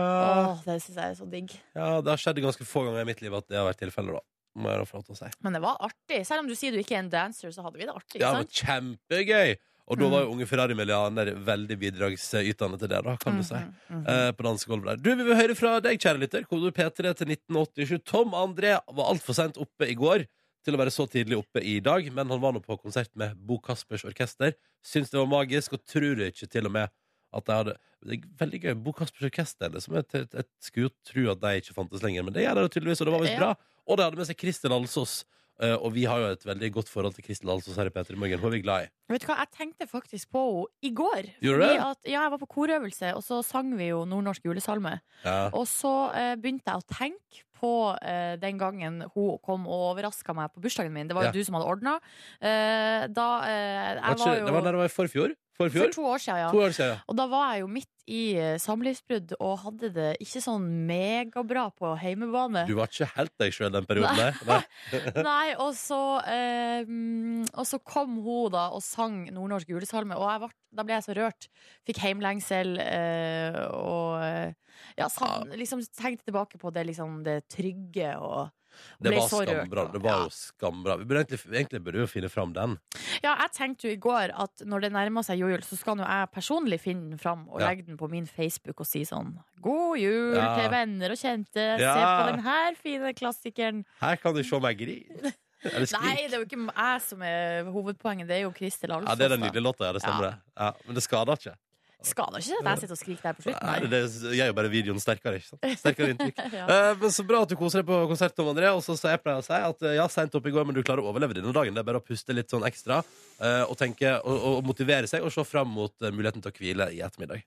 Åh, 0.53 0.63
det 0.65 0.79
syns 0.85 0.97
jeg 0.97 1.11
er 1.11 1.17
så 1.19 1.27
digg. 1.29 1.53
ja, 1.77 2.01
det 2.01 2.13
har 2.13 2.21
skjedd 2.21 2.39
ganske 2.45 2.65
få 2.69 2.85
ganger 2.87 3.03
i 3.05 3.09
mitt 3.09 3.21
liv 3.25 3.35
at 3.37 3.49
det 3.49 3.59
har 3.61 3.67
vært 3.69 3.81
tilfellet, 3.85 4.17
da. 4.17 4.23
Må 4.57 4.71
jeg 4.73 4.79
da 4.81 4.85
få 4.89 4.97
lov 4.97 5.05
til 5.05 5.13
å 5.13 5.19
si. 5.19 5.29
Men 5.45 5.53
det 5.53 5.61
var 5.61 5.77
artig. 5.85 6.23
Selv 6.25 6.41
om 6.41 6.47
du 6.49 6.55
sier 6.57 6.73
du 6.73 6.79
ikke 6.81 6.95
er 6.97 7.03
en 7.03 7.11
dancer, 7.13 7.51
så 7.53 7.61
hadde 7.65 7.77
vi 7.77 7.85
det 7.85 7.93
artig. 7.93 8.21
Ja, 8.23 8.31
Ikke 8.33 8.39
det 8.39 8.39
var 8.39 8.47
sant? 8.47 8.61
kjempegøy! 8.63 9.57
Og 9.87 9.99
da 9.99 10.05
Mm. 10.07 10.11
var 10.11 10.23
jo 10.25 10.31
Unge 10.35 10.47
Ferrari-milliardær 10.51 11.29
veldig 11.47 11.77
bidragsytende 11.79 12.79
til 12.79 12.89
det, 12.91 13.03
da, 13.05 13.17
kan 13.23 13.37
du 13.37 13.43
si. 13.47 13.55
Mhm, 13.55 13.75
mhm. 13.91 14.07
eh, 14.09 14.33
på 14.33 14.43
dansegulvet 14.43 14.87
der. 14.87 14.97
Du, 14.97 15.15
Vi 15.15 15.23
vil 15.29 15.37
høre 15.37 15.55
fra 15.55 15.81
deg, 15.81 16.01
kjære 16.01 16.19
lytter. 16.25 16.43
Kodord 16.45 16.75
P3 16.75 17.15
til 17.15 17.29
1987. 17.31 18.03
Tom 18.05 18.35
André 18.35 18.81
var 18.89 19.13
altfor 19.13 19.35
sent 19.35 19.57
oppe 19.57 19.87
i 19.87 19.95
går 19.95 20.27
til 20.65 20.75
å 20.75 20.79
være 20.79 20.91
så 20.91 21.07
tidlig 21.07 21.39
oppe 21.39 21.63
i 21.63 21.79
dag, 21.79 22.03
men 22.13 22.27
han 22.29 22.41
var 22.43 22.53
nå 22.53 22.61
på 22.65 22.75
konsert 22.83 23.11
med 23.15 23.37
Bo 23.39 23.61
Kaspers 23.63 24.05
Orkester. 24.05 24.55
Syns 24.83 25.11
det 25.11 25.21
var 25.21 25.31
magisk, 25.31 25.75
og 25.75 25.85
tror 25.87 26.19
ikke 26.27 26.51
til 26.51 26.67
og 26.67 26.73
med 26.73 26.91
at 27.33 27.45
de 27.47 27.53
hadde 27.53 27.77
det 28.07 28.19
er 28.19 28.27
Veldig 28.39 28.61
gøy. 28.63 28.75
Bo 28.83 28.93
Kaspers 28.93 29.23
Orkester. 29.31 29.71
Liksom, 29.71 29.95
jeg, 29.95 30.27
jeg, 30.35 30.45
skulle 30.63 30.91
jo 30.91 30.95
tro 31.07 31.31
at 31.33 31.41
de 31.41 31.55
ikke 31.63 31.75
fantes 31.75 32.03
lenger, 32.03 32.23
men 32.27 32.35
det 32.35 32.43
gjør 32.45 32.61
de 32.61 32.69
tydeligvis, 32.69 33.01
og 33.01 33.07
det 33.07 33.15
var 33.15 33.25
visst 33.25 33.39
bra. 33.39 33.55
Og 33.87 33.97
de 33.97 34.03
hadde 34.07 34.19
med 34.21 34.27
seg 34.29 34.39
Kristin 34.39 34.75
Alsås. 34.75 35.25
Eh, 35.63 35.75
og 35.75 35.93
vi 35.95 36.05
har 36.09 36.21
jo 36.23 36.29
et 36.35 36.45
veldig 36.47 36.71
godt 36.75 36.91
forhold 36.93 37.17
til 37.17 37.25
Kristel 37.27 37.51
Dahls 37.51 37.69
og 37.71 37.79
i 37.79 37.93
P3 37.95 38.17
Morgen. 38.19 38.43
Hun 38.43 38.51
er 38.51 38.57
vi 38.57 38.63
glad 38.65 38.87
i. 38.87 38.91
Vet 39.13 39.23
du 39.23 39.29
hva, 39.31 39.39
Jeg 39.45 39.53
tenkte 39.57 39.89
faktisk 39.91 40.31
på 40.35 40.43
henne 40.45 40.67
i 40.83 40.93
går. 40.97 41.31
Gjorde 41.45 41.63
du 41.63 41.65
det? 41.65 41.81
At, 41.87 42.01
ja, 42.05 42.23
Jeg 42.27 42.35
var 42.35 42.43
på 42.43 42.51
korøvelse, 42.57 43.15
og 43.17 43.25
så 43.25 43.41
sang 43.47 43.73
vi 43.79 43.91
jo 43.93 44.05
nordnorsk 44.09 44.45
julesalme. 44.45 44.99
Ja. 45.25 45.49
Og 45.53 45.67
så 45.71 45.95
uh, 46.13 46.35
begynte 46.41 46.69
jeg 46.71 46.83
å 46.83 46.87
tenke 46.91 47.45
på 47.57 47.73
uh, 47.97 48.35
den 48.41 48.59
gangen 48.61 49.01
hun 49.15 49.41
kom 49.45 49.65
og 49.67 49.93
overraska 49.95 50.35
meg 50.37 50.53
på 50.53 50.61
bursdagen 50.65 50.93
min. 50.93 51.09
Det 51.09 51.17
var 51.17 51.29
jo 51.29 51.33
Ja. 51.33 51.39
du 51.39 51.45
som 51.45 51.57
hadde 51.57 51.71
ordna. 51.73 51.99
Da 52.41 53.27
jeg 53.47 54.03
Var 54.03 54.13
ikke, 54.13 54.27
var 54.27 54.35
det 54.37 54.53
var 54.53 54.61
jo 54.61 54.65
der 54.65 54.73
det 54.73 54.81
var 54.85 54.91
i 54.91 54.97
forfjor? 54.97 55.37
For 55.57 55.73
for 55.73 55.93
to 55.95 56.05
år 56.05 56.21
siden, 56.21 56.41
ja. 56.45 56.49
År 56.53 56.75
siden, 56.77 56.91
ja. 56.95 56.97
Og 57.09 57.17
da 57.17 57.27
var 57.31 57.55
jeg 57.55 57.63
jo 57.63 57.69
midt 57.73 57.93
i 58.07 58.23
eh, 58.39 58.57
samlivsbrudd 58.63 59.33
og 59.41 59.55
hadde 59.65 59.89
det 59.95 60.09
ikke 60.23 60.43
sånn 60.45 60.67
megabra 60.87 61.65
på 61.75 61.95
heimebane. 61.99 62.67
Du 62.69 62.77
var 62.79 62.93
ikke 62.93 63.09
helt 63.17 63.33
deg 63.41 63.55
sjøl 63.57 63.73
den 63.75 63.89
perioden 63.89 64.21
nei. 64.21 64.29
Nei. 64.47 64.61
Nei, 65.31 65.47
og 65.63 65.73
så, 65.79 66.01
eh, 66.29 66.85
mm, 66.87 67.49
og 67.57 67.67
så 67.67 67.81
kom 67.83 68.21
hun 68.27 68.53
da 68.55 68.69
og 68.77 68.85
sang 68.85 69.25
nordnorsk 69.33 69.73
julesalme, 69.73 70.19
og 70.21 70.45
ble, 70.45 70.53
da 70.77 70.87
ble 70.87 70.99
jeg 70.99 71.07
så 71.09 71.17
rørt. 71.19 71.49
Fikk 71.89 72.03
heimlengsel 72.05 72.77
eh, 72.85 73.59
og 73.73 74.21
eh, 74.23 74.53
ja, 75.01 75.09
sang, 75.13 75.49
liksom 75.57 75.83
tenkte 75.97 76.29
tilbake 76.29 76.61
på 76.61 76.71
det, 76.75 76.87
liksom, 76.93 77.23
det 77.27 77.41
trygge 77.53 78.13
og 78.21 78.53
Det 79.01 79.11
ble 79.13 79.21
var 79.21 79.29
så 79.29 79.43
skambra. 79.45 79.85
Det 79.93 80.03
var 80.03 80.11
Ja. 80.11 80.23
jo 80.25 80.29
skambra. 80.31 80.97
Vi 80.99 81.05
burde 81.05 81.25
egentlig, 81.25 81.41
egentlig 81.53 81.83
burde 81.85 81.93
vi 81.99 82.05
jo 82.05 82.07
finne 82.07 82.31
fram 82.31 82.53
den. 82.53 82.79
Ja, 83.23 83.37
jeg 83.41 83.51
tenkte 83.53 83.89
jo 83.89 83.91
i 83.93 83.97
går 83.97 84.31
at 84.35 84.65
når 84.67 84.81
det 84.87 84.93
nærmer 84.93 85.25
seg 85.25 85.39
jul, 85.39 85.59
så 85.63 85.77
skal 85.77 85.97
nå 85.97 86.07
jeg 86.07 86.31
personlig 86.33 86.81
finne 86.81 87.11
den 87.11 87.19
fram 87.19 87.49
og 87.49 87.61
Ja. 87.61 87.69
legge 87.69 87.87
den 87.87 87.97
på 87.97 88.09
min 88.11 88.27
Facebook 88.27 88.81
og 88.81 88.87
si 88.87 89.03
sånn 89.05 89.39
God 89.61 89.99
jul 89.99 90.35
Ja. 90.37 90.57
til 90.61 90.71
venner 90.71 91.11
og 91.11 91.17
kjente. 91.17 91.79
Se 91.79 92.05
på 92.05 92.31
den 92.31 92.41
her 92.45 92.75
fine 92.75 93.13
klassikeren. 93.15 93.85
Her 94.01 94.17
kan 94.17 94.35
du 94.35 94.43
se 94.43 94.59
meg 94.61 94.79
grine. 94.79 95.33
Nei, 95.65 96.29
det 96.29 96.35
er 96.35 96.39
jo 96.39 96.45
ikke 96.45 96.71
jeg 96.77 97.01
som 97.03 97.23
er 97.23 97.65
hovedpoenget, 97.65 98.29
det 98.29 98.37
er 98.37 98.43
jo 98.45 98.53
Kristel 98.53 98.91
Alsås. 98.91 99.09
Ja, 99.09 99.15
det 99.17 99.25
er 99.25 99.37
den 99.37 99.41
nydelige 99.41 99.65
låta. 99.65 99.85
Ja, 99.87 99.93
det 99.93 100.03
stemmer. 100.03 100.23
Ja. 100.23 100.31
det. 100.31 100.39
Ja, 100.59 100.73
men 100.87 100.95
det 100.95 101.03
skader 101.03 101.33
ikke. 101.35 101.55
Skader 102.05 102.43
ikke 102.43 102.53
det 102.53 102.61
at 102.61 102.67
jeg 102.69 102.83
sitter 102.83 102.93
og 102.95 102.99
skriker 103.01 103.25
der 103.25 103.37
på 103.37 103.45
slutten. 103.47 103.67
Nei, 103.67 103.89
det 103.91 104.01
gjør 104.37 104.51
jo 104.51 104.55
bare 104.59 104.71
videoen 104.71 105.01
sterkere. 105.01 105.39
ikke 105.41 105.49
sant? 105.49 105.65
Sterkere 105.83 106.13
inntrykk. 106.13 106.43
Ja. 106.57 106.67
Eh, 106.71 106.99
men 107.01 107.13
Så 107.13 107.25
bra 107.27 107.41
at 107.43 107.51
du 107.51 107.57
koser 107.59 107.81
deg 107.83 107.89
på 107.89 107.97
konsert, 108.11 108.35
Tom 108.37 108.51
André. 108.53 108.69
Og 108.77 108.83
så 108.85 108.95
jeg 109.01 109.23
pleier 109.25 109.41
å 109.41 109.45
si 109.47 109.57
at 109.57 109.87
eh, 109.89 109.97
ja, 109.97 110.05
seint 110.13 110.35
opp 110.37 110.47
i 110.47 110.53
går, 110.55 110.67
men 110.69 110.77
du 110.77 110.83
klarer 110.85 111.03
å 111.03 111.11
overleve 111.11 111.35
denne 111.39 111.55
dagen. 111.57 111.75
Det 111.75 111.83
er 111.83 111.89
bare 111.89 112.03
å 112.03 112.05
puste 112.05 112.37
litt 112.37 112.53
sånn 112.53 112.67
ekstra 112.69 113.01
eh, 113.01 113.65
og 113.65 113.75
tenke 113.81 114.13
og, 114.21 114.37
og 114.51 114.61
motivere 114.69 115.09
seg 115.11 115.25
og 115.27 115.33
se 115.35 115.45
fram 115.49 115.73
mot 115.73 115.95
eh, 116.05 116.13
muligheten 116.15 116.45
til 116.45 116.53
å 116.53 116.57
hvile 116.61 116.91
i 116.95 117.01
ettermiddag. 117.07 117.43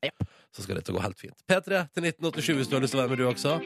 Så 0.55 0.65
skal 0.65 0.81
dette 0.81 0.95
gå 0.95 1.03
helt 1.05 1.21
fint. 1.21 1.37
P3 1.49 1.85
til 1.93 2.09
1987 2.09 2.57
hvis 2.59 2.71
du 2.71 2.75
har 2.77 2.83
lyst 2.83 2.97
til 2.97 2.99
å 2.99 3.05
være 3.05 3.13
med, 3.13 3.21
du 3.21 3.29
også. 3.29 3.59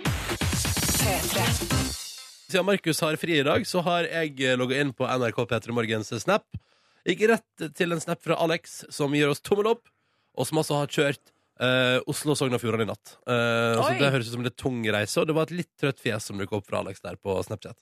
Siden 2.52 2.68
Markus 2.68 3.02
har 3.02 3.18
fri 3.18 3.40
i 3.40 3.48
dag, 3.48 3.66
så 3.66 3.82
har 3.88 4.06
jeg 4.12 4.60
logga 4.60 4.84
inn 4.84 4.94
på 4.94 5.08
NRK 5.10 5.42
P3 5.50 5.74
Morgens 5.76 6.14
Snap. 6.22 6.46
Gikk 7.04 7.26
rett 7.34 7.64
til 7.76 7.92
en 7.92 8.00
snap 8.00 8.22
fra 8.24 8.38
Alex, 8.40 8.84
som 8.94 9.12
gir 9.16 9.28
oss 9.28 9.42
tommel 9.44 9.74
opp, 9.74 9.90
og 10.34 10.50
som 10.50 10.60
altså 10.62 10.80
har 10.82 10.92
kjørt 10.92 11.34
eh, 11.62 12.00
Oslo-Sogn 12.10 12.56
og 12.56 12.62
Fjordane 12.62 12.88
i 12.88 12.90
natt. 12.90 13.16
Eh, 13.28 13.74
så 13.78 13.88
Oi. 13.88 13.98
det 14.02 14.12
høres 14.16 14.30
ut 14.30 14.36
som 14.36 14.46
en 14.46 14.56
tung 14.58 14.82
reise, 14.86 15.18
og 15.22 15.30
det 15.30 15.38
var 15.38 15.50
et 15.50 15.58
litt 15.62 15.72
trøtt 15.80 16.02
fjes 16.02 16.30
som 16.30 16.40
dukket 16.40 16.60
opp 16.60 16.70
fra 16.70 16.82
Alex 16.84 17.04
der 17.06 17.20
på 17.22 17.36
Snapchat. 17.46 17.80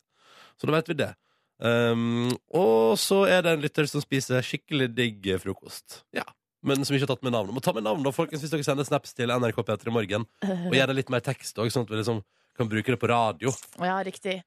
Så 0.59 0.69
da 0.69 0.75
vet 0.75 0.91
vi 0.91 0.99
det. 0.99 1.13
Um, 1.61 2.31
og 2.57 2.97
så 2.97 3.21
er 3.29 3.43
det 3.45 3.51
en 3.53 3.61
lytter 3.61 3.85
som 3.89 4.01
spiser 4.01 4.41
skikkelig 4.45 4.89
digg 4.97 5.27
frokost. 5.43 6.01
Ja. 6.15 6.25
Men 6.65 6.85
som 6.85 6.93
ikke 6.93 7.07
har 7.07 7.15
tatt 7.15 7.25
med 7.25 7.33
navn. 7.33 7.53
Må 7.53 7.61
ta 7.63 7.73
med 7.73 7.85
navn, 7.85 8.03
da, 8.05 8.13
folkens, 8.13 8.43
hvis 8.43 8.53
dere 8.53 8.65
sender 8.65 8.85
snaps 8.85 9.15
til 9.17 9.33
NRK 9.33 9.63
P3 9.65 9.93
Morgen. 9.93 10.27
Og 10.69 10.75
gjør 10.77 10.91
det 10.91 10.97
litt 10.99 11.13
mer 11.13 11.23
tekst 11.25 11.57
òg, 11.61 11.71
sånn 11.73 11.87
at 11.87 11.93
vi 11.93 12.01
liksom 12.01 12.21
kan 12.61 12.69
bruke 12.69 12.93
det 12.93 12.99
på 13.01 13.09
radio. 13.09 13.53
Ja, 13.81 13.97
riktig. 14.05 14.37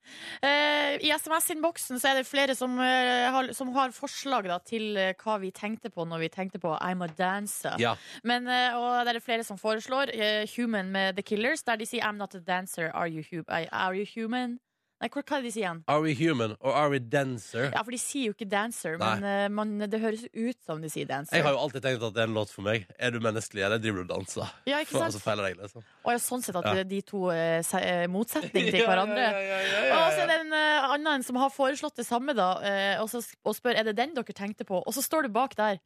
Eh, 0.42 0.94
I 1.02 1.10
SMS-innboksen 1.14 2.00
så 2.00 2.12
er 2.12 2.20
det 2.20 2.28
flere 2.28 2.54
som, 2.58 2.78
eh, 2.78 3.30
har, 3.34 3.52
som 3.56 3.72
har 3.74 3.94
forslag 3.94 4.48
da, 4.50 4.58
til 4.62 4.96
eh, 4.96 5.14
hva 5.18 5.38
vi 5.42 5.50
tenkte 5.54 5.90
på 5.90 6.06
når 6.06 6.24
vi 6.24 6.32
tenkte 6.32 6.62
på 6.62 6.76
I'm 6.78 7.04
a 7.04 7.10
dancer. 7.10 7.76
Ja. 7.82 7.96
Men, 8.22 8.46
eh, 8.48 8.76
og 8.78 9.04
det 9.06 9.16
er 9.16 9.24
flere 9.24 9.46
som 9.46 9.58
foreslår 9.60 10.14
eh, 10.14 10.44
Human 10.56 10.92
med 10.94 11.18
The 11.18 11.26
Killers, 11.26 11.64
der 11.66 11.80
de 11.80 11.88
sier 11.88 12.06
I'm 12.06 12.20
not 12.20 12.34
a 12.34 12.42
dancer, 12.42 12.90
are 12.94 13.08
you, 13.10 13.24
hu 13.30 13.42
are 13.48 13.94
you 13.94 14.06
human? 14.06 14.60
Nei, 15.02 15.08
hva, 15.10 15.20
hva 15.26 15.36
er 15.36 15.42
det 15.42 15.48
de 15.50 15.52
sier 15.52 15.64
igjen? 15.66 15.80
Are 15.90 16.00
we 16.00 16.12
human, 16.16 16.52
or 16.62 16.72
are 16.78 16.88
we 16.92 16.98
dancer? 17.02 17.66
Ja, 17.74 17.82
for 17.84 17.92
de 17.92 17.98
sier 18.00 18.28
jo 18.30 18.34
ikke 18.36 18.46
dancer, 18.48 18.94
Nei. 19.00 19.08
men 19.20 19.26
eh, 19.28 19.48
man, 19.52 19.72
det 19.90 19.98
høres 20.00 20.22
ut 20.30 20.56
som 20.64 20.80
de 20.80 20.88
sier 20.88 21.08
dancer. 21.10 21.34
Jeg 21.36 21.44
har 21.44 21.52
jo 21.56 21.60
alltid 21.64 21.82
tenkt 21.84 22.06
at 22.06 22.14
det 22.14 22.22
er 22.22 22.30
en 22.30 22.36
låt 22.38 22.52
for 22.54 22.64
meg. 22.64 22.86
Er 22.96 23.10
du 23.12 23.18
menneskelig, 23.24 23.64
eller 23.66 23.82
driver 23.82 24.00
du 24.00 24.04
og 24.06 24.12
danser? 24.14 24.52
Ja, 24.70 24.78
ikke 24.80 24.94
sant? 24.94 25.10
sant? 25.10 25.18
så 25.18 25.24
feiler 25.26 25.50
jeg, 25.50 25.58
liksom. 25.60 25.84
Og 26.06 26.14
ja, 26.14 26.20
sånn 26.22 26.46
sett 26.46 26.60
at 26.62 26.70
Ja. 26.70 26.86
de 26.94 27.00
to 27.10 27.24
er 27.34 27.66
se- 27.66 27.82
er 27.84 28.06
motsetning 28.14 28.70
til 28.70 28.86
hverandre. 28.88 29.26
Og 29.34 30.06
så 30.14 30.22
er 30.24 30.30
det 30.30 30.38
en 30.46 30.54
uh, 30.56 30.92
annen 30.94 31.26
som 31.26 31.36
har 31.42 31.50
foreslått 31.52 31.98
det 32.00 32.06
samme, 32.08 32.32
da, 32.38 32.48
eh, 32.62 33.02
og, 33.02 33.10
så, 33.12 33.20
og 33.44 33.58
spør 33.58 33.82
er 33.82 33.90
det 33.90 33.96
den 33.98 34.14
dere 34.16 34.32
tenkte 34.38 34.64
på. 34.64 34.78
Og 34.80 34.94
så 34.96 35.02
står 35.04 35.26
det 35.28 35.34
bak 35.36 35.58
der 35.60 35.82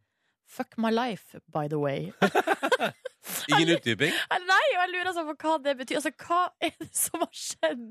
Fuck 0.48 0.78
my 0.80 0.88
life, 0.92 1.36
by 1.52 1.66
the 1.68 1.76
way. 1.80 2.12
Ingen 3.52 3.72
utdyping? 3.76 4.12
Eh, 4.14 4.40
Nei, 4.48 4.64
og 4.74 4.80
jeg 4.82 4.90
lurer 4.92 5.10
altså 5.10 5.24
på 5.28 5.34
hva 5.42 5.54
det 5.64 5.74
betyr. 5.78 5.98
Altså, 6.00 6.12
hva 6.24 6.40
er 6.64 6.72
det 6.80 6.88
som 6.96 7.20
har 7.24 7.30
skjedd? 7.32 7.84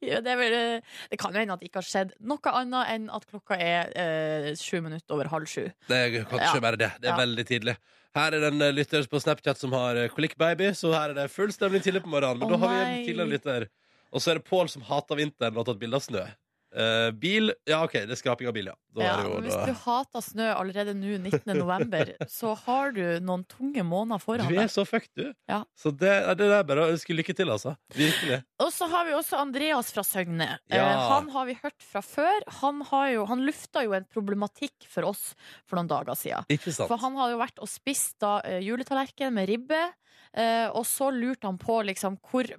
Det, 0.00 0.34
vel, 0.40 0.56
eh, 0.58 0.96
det 1.12 1.18
kan 1.20 1.32
jo 1.34 1.40
hende 1.42 1.54
at 1.56 1.60
det 1.62 1.68
ikke 1.70 1.82
har 1.82 1.88
skjedd 1.88 2.14
noe 2.20 2.54
annet 2.62 2.92
enn 2.94 3.06
at 3.14 3.26
klokka 3.30 3.58
er 3.60 3.92
eh, 3.98 4.48
sju 4.58 4.80
minutter 4.84 5.14
over 5.16 5.30
halv 5.32 5.46
sju. 5.50 5.66
Det 5.88 6.02
kan 6.28 6.38
ikke 6.40 6.54
Ja. 6.54 6.60
bare 6.68 6.76
det. 6.80 6.90
Det 7.00 7.08
er 7.10 7.14
Ja. 7.14 7.20
veldig 7.24 7.46
tidlig. 7.48 7.76
Her 8.16 8.32
er 8.34 8.40
det 8.40 8.52
en 8.54 8.62
eh, 8.62 8.72
lytter 8.72 9.04
på 9.06 9.20
Snapchat 9.20 9.58
som 9.60 9.72
har 9.76 9.98
klikkbaby, 10.16 10.72
så 10.74 10.92
her 10.94 11.10
er 11.10 11.14
det 11.14 11.30
full 11.30 11.52
stemning 11.52 11.82
tidlig 11.84 12.02
på 12.02 12.08
morgenen. 12.12 12.38
Men 12.40 12.48
oh, 12.48 12.56
da 12.56 12.60
har 12.64 12.74
vi 12.74 12.80
en 12.84 13.06
tidligere 13.06 13.32
lytter. 13.36 13.68
Og 14.12 14.20
så 14.24 14.30
er 14.32 14.38
det 14.40 14.44
Pål 14.48 14.68
som 14.72 14.82
hater 14.88 15.16
vinteren 15.20 15.52
og 15.56 15.62
har 15.66 15.72
tatt 15.74 15.80
bilde 15.82 15.98
av 16.00 16.04
snø. 16.06 16.24
Eh, 16.68 17.10
bil 17.16 17.48
Ja, 17.64 17.80
OK, 17.86 17.94
det 18.04 18.12
er 18.12 18.18
skraping 18.20 18.48
av 18.50 18.52
bil, 18.52 18.66
ja. 18.68 18.74
Ja, 18.98 19.14
jo, 19.24 19.38
hvis 19.44 19.54
da. 19.54 19.62
du 19.68 19.78
hater 19.86 20.22
snø 20.24 20.48
allerede 20.52 20.92
nå, 20.96 21.14
19. 21.22 21.54
november, 21.56 22.10
så 22.38 22.52
har 22.66 22.92
du 22.96 23.02
noen 23.24 23.44
tunge 23.48 23.84
måneder 23.86 24.20
foran 24.20 24.48
deg. 24.48 24.58
Du 24.58 24.64
er 24.64 24.72
så 24.72 24.84
fucked, 24.88 25.12
du. 25.16 25.30
Ja. 25.48 25.62
Så 25.78 25.92
det, 25.94 26.12
det 26.40 26.48
er 26.50 26.66
bare 26.68 26.84
å 26.84 26.92
ønske 26.92 27.16
lykke 27.16 27.36
til, 27.38 27.52
altså. 27.54 27.76
Virkelig. 27.96 28.42
Og 28.64 28.72
så 28.74 28.88
har 28.90 29.08
vi 29.08 29.16
også 29.16 29.40
Andreas 29.40 29.92
fra 29.94 30.04
Søgne. 30.04 30.50
Ja. 30.68 30.84
Uh, 30.84 31.04
han 31.14 31.32
har 31.36 31.48
vi 31.48 31.56
hørt 31.62 31.78
fra 31.84 32.02
før. 32.04 32.48
Han, 32.60 32.82
har 32.90 33.12
jo, 33.14 33.24
han 33.30 33.46
lufta 33.46 33.86
jo 33.86 33.96
en 33.96 34.08
problematikk 34.12 34.88
for 34.90 35.08
oss 35.08 35.30
for 35.64 35.78
noen 35.78 35.90
dager 35.90 36.18
siden. 36.18 36.48
For 36.82 36.98
han 37.00 37.16
hadde 37.16 37.36
jo 37.36 37.42
vært 37.44 37.64
og 37.64 37.70
spist 37.70 38.18
da, 38.24 38.38
eh, 38.44 38.60
juletallerken 38.66 39.32
med 39.34 39.48
ribbe, 39.52 39.84
uh, 40.34 40.68
og 40.74 40.84
så 40.88 41.12
lurte 41.14 41.48
han 41.48 41.60
på 41.60 41.80
liksom 41.88 42.20
hvor 42.28 42.50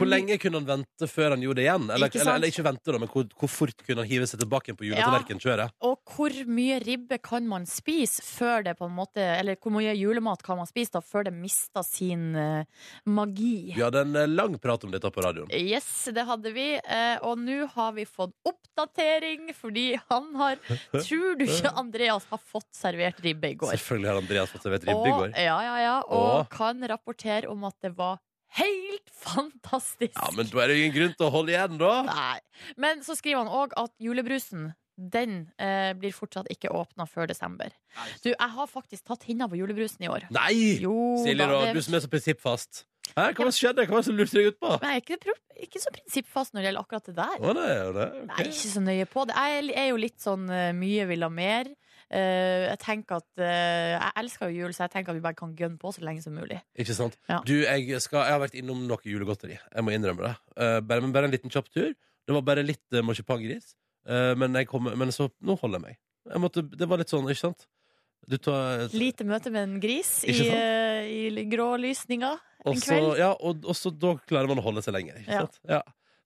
Hvor 0.00 0.08
lenge 0.10 0.38
kunne 0.42 0.60
han 0.60 0.66
vente 0.68 1.08
før 1.10 1.34
han 1.34 1.42
gjorde 1.44 1.60
det 1.60 1.66
igjen? 1.66 1.84
Eller 1.94 2.10
Ikke 2.10 2.20
eller, 2.22 2.38
eller 2.38 2.52
ikke 2.52 2.64
vente, 2.66 2.92
da, 2.92 2.98
men 3.02 3.10
hvor, 3.12 3.26
hvor 3.40 3.50
fort 3.52 3.84
kunne 3.86 4.02
han 4.04 4.10
hive 4.10 4.26
seg 4.30 4.40
tilbake 4.42 4.74
på 4.78 4.86
juletallerkenkjøret? 4.88 5.74
Og 5.86 6.14
hvor 6.14 6.34
mye 6.50 6.78
ribbe 6.82 7.18
kan 7.22 7.46
man 7.48 7.66
spise 7.70 8.24
før 8.24 8.64
det 8.66 8.76
på 8.78 8.88
en 8.88 8.94
måte 8.96 9.22
Eller 9.22 9.56
hvor 9.60 9.74
mye 9.74 9.94
julemat 9.96 10.42
kan 10.44 10.58
man 10.60 10.68
spise 10.70 10.96
da 10.96 11.02
før 11.04 11.28
det 11.28 11.34
mister 11.36 11.84
sin 11.86 12.34
uh, 12.36 12.64
magi? 13.06 13.72
Vi 13.76 13.82
hadde 13.82 14.04
en 14.06 14.16
eh, 14.16 14.28
lang 14.30 14.58
prat 14.62 14.84
om 14.84 14.92
dette 14.94 15.10
på 15.14 15.24
radioen. 15.24 15.50
Yes, 15.54 16.08
det 16.14 16.24
hadde 16.28 16.52
vi. 16.54 16.66
Uh, 16.84 17.16
og 17.30 17.38
nå 17.42 17.64
har 17.74 17.94
vi 17.96 18.04
fått 18.08 18.34
oppdatering, 18.48 19.50
fordi 19.56 19.94
han 20.10 20.30
har 20.40 20.60
Tror 21.04 21.38
du 21.38 21.44
ikke 21.46 21.72
Andreas 21.80 22.26
har 22.30 22.40
fått 22.42 22.70
servert 22.74 23.20
ribbe 23.24 23.52
i 23.54 23.58
går? 23.58 23.74
Selvfølgelig 23.76 24.10
har 24.10 24.20
Andreas 24.22 24.52
fått 24.54 24.66
servert 24.66 24.86
ribbe 24.88 25.08
i 25.08 25.16
går. 25.18 25.34
ja, 25.38 25.58
ja, 25.68 25.74
ja, 25.82 25.96
og 26.08 26.30
Og- 26.40 26.50
kan 26.54 26.80
rapportere 26.88 27.48
om 27.50 27.64
at 27.64 27.76
det 27.82 27.94
var 27.96 28.18
helt 28.60 29.10
fantastisk. 29.26 30.14
Ja, 30.18 30.30
Men 30.36 30.48
da 30.50 30.62
er 30.64 30.70
det 30.72 30.78
jo 30.78 30.84
ingen 30.86 30.96
grunn 30.96 31.18
til 31.18 31.26
å 31.28 31.34
holde 31.34 31.54
igjen, 31.54 31.76
da. 31.80 31.92
Nei. 32.08 32.38
Men 32.80 33.04
så 33.06 33.16
skriver 33.18 33.44
han 33.44 33.52
òg 33.52 33.76
at 33.80 33.94
julebrusen 34.02 34.72
den 34.94 35.48
eh, 35.58 35.90
blir 35.98 36.12
fortsatt 36.14 36.46
ikke 36.54 36.70
åpna 36.70 37.02
før 37.10 37.26
desember. 37.26 37.72
Du, 38.22 38.28
jeg 38.30 38.50
har 38.56 38.68
faktisk 38.70 39.08
tatt 39.08 39.24
hinna 39.26 39.48
på 39.50 39.58
julebrusen 39.58 40.04
i 40.06 40.10
år. 40.10 40.28
Nei! 40.34 40.78
Jo 40.84 40.94
Silje, 41.24 41.40
da, 41.42 41.64
det- 41.66 41.74
du 41.74 41.82
som 41.82 41.96
er 41.98 42.04
så 42.04 42.10
prinsippfast. 42.12 42.84
Hæ, 43.14 43.32
hva 43.36 43.44
ja. 43.46 43.52
skjedde? 43.52 43.84
Hva 43.84 43.98
var 43.98 44.00
det 44.04 44.06
som 44.08 44.16
lurte 44.16 44.38
deg 44.38 44.46
ut 44.54 44.60
på? 44.62 44.70
Nei, 44.82 44.94
jeg 44.96 45.02
er 45.02 45.18
ikke, 45.18 45.34
ikke 45.66 45.82
så 45.82 45.90
prinsippfast 45.94 46.54
når 46.54 46.62
det 46.62 46.68
gjelder 46.70 46.86
akkurat 46.86 47.10
det 47.10 47.16
der. 47.18 47.34
Å, 47.36 47.52
nei, 47.58 47.66
det, 47.74 48.06
ok. 48.14 48.22
Nei, 48.30 48.46
ikke 48.48 48.70
så 48.72 48.82
nøye 48.86 49.08
på 49.10 49.24
det. 49.28 49.36
Jeg 49.44 49.74
er 49.82 49.90
jo 49.90 49.98
litt 50.00 50.16
sånn 50.24 50.46
eh, 50.50 50.70
mye 50.78 51.04
vil 51.10 51.26
ha 51.26 51.30
mer. 51.42 51.70
Eh, 52.10 52.68
jeg 52.68 52.78
tenker 52.82 53.16
at 53.22 53.40
eh, 53.42 53.94
Jeg 53.96 54.12
elsker 54.20 54.50
jo 54.52 54.64
jul, 54.64 54.74
så 54.76 54.84
jeg 54.84 54.92
tenker 54.92 55.10
at 55.14 55.16
vi 55.18 55.22
bare 55.24 55.34
kan 55.38 55.54
gønne 55.56 55.78
på 55.80 55.92
så 55.94 56.04
lenge 56.04 56.22
som 56.22 56.34
mulig. 56.36 56.60
Ikke 56.78 56.94
sant? 56.94 57.16
Ja. 57.30 57.40
Du, 57.46 57.54
jeg, 57.64 58.00
skal, 58.04 58.26
jeg 58.28 58.36
har 58.36 58.42
vært 58.44 58.54
innom 58.60 58.82
noe 58.86 59.00
julegodteri. 59.08 59.56
Jeg 59.58 59.84
må 59.86 59.94
innrømme 59.96 60.28
det. 60.28 60.34
Eh, 60.60 60.80
bare, 60.84 61.00
men 61.02 61.12
bare 61.16 61.30
en 61.30 61.34
liten 61.34 61.50
kjapp 61.50 61.70
tur. 61.72 61.94
Det 62.24 62.34
var 62.36 62.44
bare 62.46 62.62
litt 62.64 63.00
marsipangris. 63.04 63.74
Men, 64.04 64.52
jeg 64.60 64.66
kom, 64.68 64.84
men 65.00 65.08
så 65.16 65.30
Nå 65.40 65.54
holder 65.62 65.78
jeg 65.80 65.84
meg. 65.86 65.96
Jeg 66.28 66.40
måtte, 66.44 66.62
det 66.76 66.86
var 66.90 67.00
litt 67.00 67.08
sånn, 67.12 67.24
ikke 67.32 67.40
sant? 67.40 67.64
Du 68.28 68.36
tar 68.40 68.86
Lite 68.92 69.24
møte 69.28 69.48
med 69.52 69.62
en 69.64 69.78
gris 69.80 70.10
i, 70.28 70.34
i 70.44 71.44
grålysninga 71.48 72.30
og 72.64 72.70
en 72.70 72.78
også, 72.78 72.86
kveld. 72.88 73.08
ja, 73.20 73.30
og, 73.36 73.64
og 73.68 73.76
så 73.76 73.92
da 73.92 74.14
klarer 74.28 74.48
man 74.48 74.60
å 74.60 74.64
holde 74.64 74.84
seg 74.84 74.96
lenger. 74.96 75.18
Ikke 75.20 75.32
Ja. 75.36 75.42
sant? 75.44 75.58
Ja. 75.68 75.80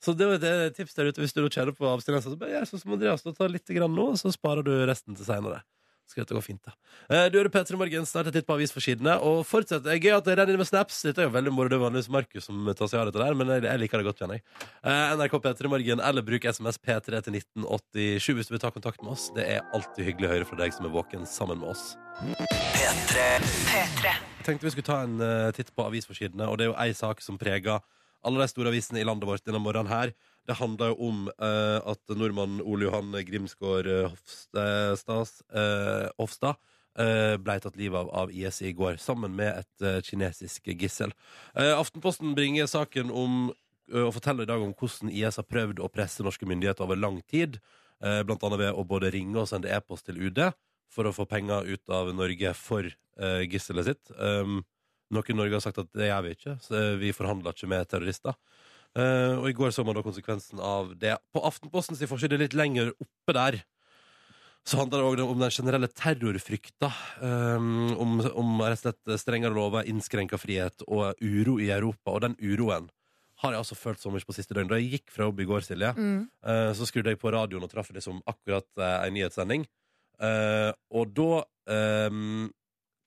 Så 0.05 0.15
det 0.15 0.29
var 0.31 0.45
et 0.47 0.77
tips 0.79 0.95
der 0.95 1.11
ute 1.11 1.25
hvis 1.25 1.35
du 1.35 1.43
kjenner 1.49 1.75
på 1.75 1.89
abstinenser. 1.91 2.35
Så 2.35 2.39
bare 2.39 2.55
gjør 2.55 2.71
sånn 2.71 2.85
som 2.85 2.95
Andreas. 2.95 3.25
Tar 3.27 3.51
litt 3.51 3.67
grann 3.75 3.95
nå, 3.97 4.13
så 4.21 4.31
sparer 4.35 4.63
du 4.67 4.73
resten 4.87 5.19
til 5.19 5.27
seinere. 5.27 5.65
Skal 6.09 6.25
dette 6.25 6.33
gå 6.39 6.41
fint, 6.41 6.63
da. 6.65 6.73
Eh, 7.13 7.27
Du 7.29 7.37
hører 7.37 7.51
P3 7.53 7.77
Morgen, 7.77 8.07
snart 8.09 8.31
et 8.31 8.33
titt 8.39 8.47
på 8.49 8.55
avisforsidene. 8.57 9.19
Og 9.29 9.43
fortsett. 9.45 9.83
Det 9.85 9.93
er 9.93 9.99
gøy 10.01 10.15
at 10.17 10.25
det 10.25 10.39
renner 10.39 10.57
inn 10.57 10.63
med 10.63 10.69
snaps. 10.71 11.03
Dette 11.05 11.21
er 11.21 11.27
jo 11.29 11.35
veldig 11.35 11.53
moro. 11.53 11.69
Det 11.69 11.77
er 11.77 11.83
vanligvis 11.83 12.09
Markus 12.09 12.47
som 12.49 12.63
tar 12.79 12.89
seg 12.89 13.03
av 13.03 13.11
dette 13.11 13.21
der, 13.21 13.37
men 13.37 13.53
jeg, 13.53 13.81
liker 13.83 14.01
det 14.01 14.07
godt, 14.09 14.23
kjenner 14.23 14.39
jeg. 14.39 14.45
Eh, 14.89 15.13
NRK 15.21 15.37
P3 15.45 15.69
Morgen, 15.75 16.01
eller 16.01 16.25
bruk 16.25 16.49
SMS 16.49 16.81
P3 16.81 17.21
til 17.27 17.37
1987 17.37 18.39
hvis 18.39 18.49
du 18.49 18.55
vil 18.57 18.63
ta 18.65 18.73
kontakt 18.73 19.05
med 19.05 19.13
oss. 19.19 19.29
Det 19.37 19.45
er 19.59 19.61
alltid 19.77 20.09
hyggelig 20.09 20.31
å 20.31 20.33
høre 20.33 20.49
fra 20.49 20.57
deg 20.63 20.73
som 20.79 20.89
er 20.89 20.97
våken 20.97 21.29
sammen 21.29 21.61
med 21.61 21.75
oss. 21.75 21.93
Jeg 22.25 24.17
tenkte 24.49 24.65
vi 24.65 24.73
skulle 24.73 24.89
ta 24.89 25.03
en 25.05 25.21
eh, 25.21 25.53
titt 25.61 25.75
på 25.77 25.85
avisforsidene, 25.91 26.49
og 26.49 26.57
det 26.57 26.71
er 26.71 26.73
jo 26.73 26.79
ei 26.81 26.93
sak 26.97 27.21
som 27.21 27.37
preger 27.37 27.85
alle 28.27 28.43
de 28.43 28.51
store 28.51 28.73
avisene 28.73 29.01
i 29.03 29.07
landet 29.07 29.29
vårt 29.29 29.45
denne 29.47 29.61
morgenen 29.63 29.91
her. 29.93 30.13
Det 30.49 30.57
handler 30.59 30.93
jo 30.93 31.11
om 31.11 31.29
eh, 31.29 31.79
at 31.93 32.17
nordmann 32.17 32.63
Ole 32.65 32.89
Johan 32.89 33.13
Grimsgaard 33.29 33.89
eh, 33.91 34.09
Hofstas, 34.09 35.35
eh, 35.53 36.09
Hofstad 36.19 36.57
eh, 36.99 37.37
ble 37.41 37.59
tatt 37.63 37.79
livet 37.79 38.01
av 38.01 38.11
av 38.25 38.33
IS 38.35 38.63
i 38.65 38.73
går, 38.77 38.99
sammen 39.03 39.35
med 39.39 39.63
et 39.63 39.87
eh, 39.87 40.01
kinesisk 40.05 40.71
gissel. 40.73 41.13
Eh, 41.55 41.75
Aftenposten 41.77 42.35
bringer 42.39 42.71
saken 42.71 43.13
om 43.13 43.51
eh, 43.93 44.07
og 44.07 44.15
forteller 44.17 44.49
i 44.49 44.51
dag 44.51 44.65
om 44.65 44.73
hvordan 44.79 45.13
IS 45.13 45.39
har 45.41 45.49
prøvd 45.49 45.83
å 45.85 45.93
presse 45.93 46.25
norske 46.27 46.49
myndigheter 46.49 46.87
over 46.89 46.99
lang 46.99 47.21
tid, 47.29 47.61
eh, 48.03 48.23
blant 48.25 48.43
annet 48.49 48.65
ved 48.65 48.73
å 48.73 48.87
både 48.89 49.13
ringe 49.15 49.39
og 49.43 49.51
sende 49.51 49.71
e-post 49.75 50.09
til 50.09 50.19
UD 50.29 50.49
for 50.89 51.05
å 51.05 51.13
få 51.13 51.29
penger 51.29 51.69
ut 51.69 51.93
av 51.93 52.09
Norge 52.17 52.55
for 52.57 52.89
gisselet 53.19 53.89
sitt. 53.89 54.11
Um, 54.15 54.61
noe 55.15 55.37
Norge 55.37 55.57
har 55.57 55.65
sagt 55.65 55.81
at 55.81 55.91
det 55.97 56.11
gjør 56.11 56.25
vi 56.27 56.35
ikke, 56.37 56.59
så 56.65 56.83
vi 57.01 57.15
forhandler 57.17 57.57
ikke 57.57 57.71
med 57.71 57.89
terrorister. 57.89 58.37
Uh, 58.97 59.37
og 59.39 59.49
i 59.51 59.57
går 59.57 59.73
så 59.75 59.85
man 59.85 59.97
da 59.99 60.03
konsekvensen 60.05 60.61
av 60.65 60.95
det. 60.99 61.17
På 61.33 61.43
Aftenposten 61.47 61.97
sin 61.99 62.09
forside 62.11 62.39
litt 62.41 62.57
lenger 62.57 62.95
oppe 62.97 63.37
der 63.37 63.61
så 64.69 64.83
handler 64.83 65.01
det 65.01 65.23
òg 65.25 65.33
om 65.33 65.41
den 65.41 65.53
generelle 65.55 65.89
terrorfrykta. 65.89 66.91
Um, 67.25 67.95
om, 67.97 68.19
om 68.37 68.59
rett 68.61 68.83
og 68.83 68.83
slett 68.83 69.21
strengere 69.23 69.55
lover, 69.55 69.87
innskrenka 69.89 70.37
frihet 70.41 70.85
og 70.89 71.17
uro 71.25 71.57
i 71.63 71.71
Europa. 71.73 72.13
Og 72.13 72.25
den 72.27 72.37
uroen 72.43 72.91
har 73.41 73.55
jeg 73.55 73.63
altså 73.63 73.79
følt 73.79 74.03
så 74.03 74.11
mye 74.13 74.27
på 74.27 74.35
siste 74.37 74.57
døgn. 74.57 74.69
Da 74.69 74.81
jeg 74.81 74.99
gikk 74.99 75.15
fra 75.15 75.29
jobb 75.29 75.41
i 75.41 75.47
går, 75.49 75.65
Silje, 75.65 75.93
Mm. 75.97 76.27
uh, 76.45 76.73
så 76.77 76.89
skrudde 76.91 77.15
jeg 77.15 77.21
på 77.23 77.33
radioen 77.33 77.65
og 77.65 77.71
traff 77.73 77.89
liksom 77.95 78.21
akkurat 78.27 78.67
uh, 78.77 79.07
en 79.07 79.15
nyhetssending. 79.15 79.65
Uh, 80.19 80.75
og 80.91 81.15
da 81.15 81.31
um, 82.11 82.49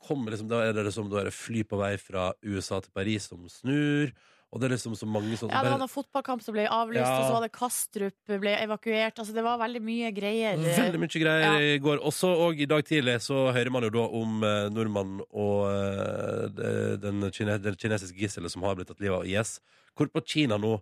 kom 0.08 0.27
liksom, 0.29 0.50
da 0.51 0.63
er 0.65 0.74
det 0.77 0.86
liksom 0.89 1.10
da 1.12 1.22
er 1.22 1.29
det 1.29 1.36
fly 1.38 1.63
på 1.67 1.77
vei 1.81 1.96
fra 2.01 2.31
USA 2.43 2.79
til 2.84 2.91
Paris 2.96 3.29
som 3.31 3.48
snur. 3.51 4.12
Og 4.51 4.60
det 4.60 4.67
er 4.67 4.74
liksom 4.74 4.98
så 5.00 5.08
mange 5.08 5.38
sånne 5.39 5.53
Ja, 5.55 5.62
det 5.63 5.72
var 5.72 5.79
noen 5.79 5.88
fotballkamp 5.93 6.41
som 6.43 6.51
ble 6.51 6.65
avlyst, 6.67 7.05
Ja. 7.08 7.22
og 7.22 7.29
så 7.29 7.36
var 7.38 7.43
det 7.46 7.51
Kastrup 7.55 8.34
ble 8.41 8.51
evakuert. 8.60 9.15
Altså, 9.22 9.31
det 9.31 9.43
var 9.46 9.58
veldig 9.62 9.79
mye 9.81 10.10
greier. 10.12 10.58
Veldig 10.60 11.00
mye 11.00 11.22
greier 11.24 11.62
i 11.70 11.77
går. 11.79 12.01
Også 12.03 12.27
og 12.48 12.60
i 12.60 12.67
dag 12.67 12.84
tidlig 12.84 13.15
så 13.24 13.46
hører 13.55 13.72
man 13.72 13.84
jo 13.88 13.93
da 13.96 14.03
om 14.20 14.43
eh, 14.43 14.67
nordmannen 14.75 15.22
og 15.31 15.72
eh, 15.72 16.98
den, 17.00 17.24
kine, 17.31 17.55
den 17.63 17.79
kinesiske 17.79 18.20
gisselet 18.20 18.51
som 18.51 18.63
har 18.67 18.75
blitt 18.75 18.91
tatt 18.91 19.00
livet 19.00 19.22
av 19.22 19.25
IS. 19.25 19.62
Hvorpå 19.96 20.20
Kina 20.27 20.58
nå 20.60 20.81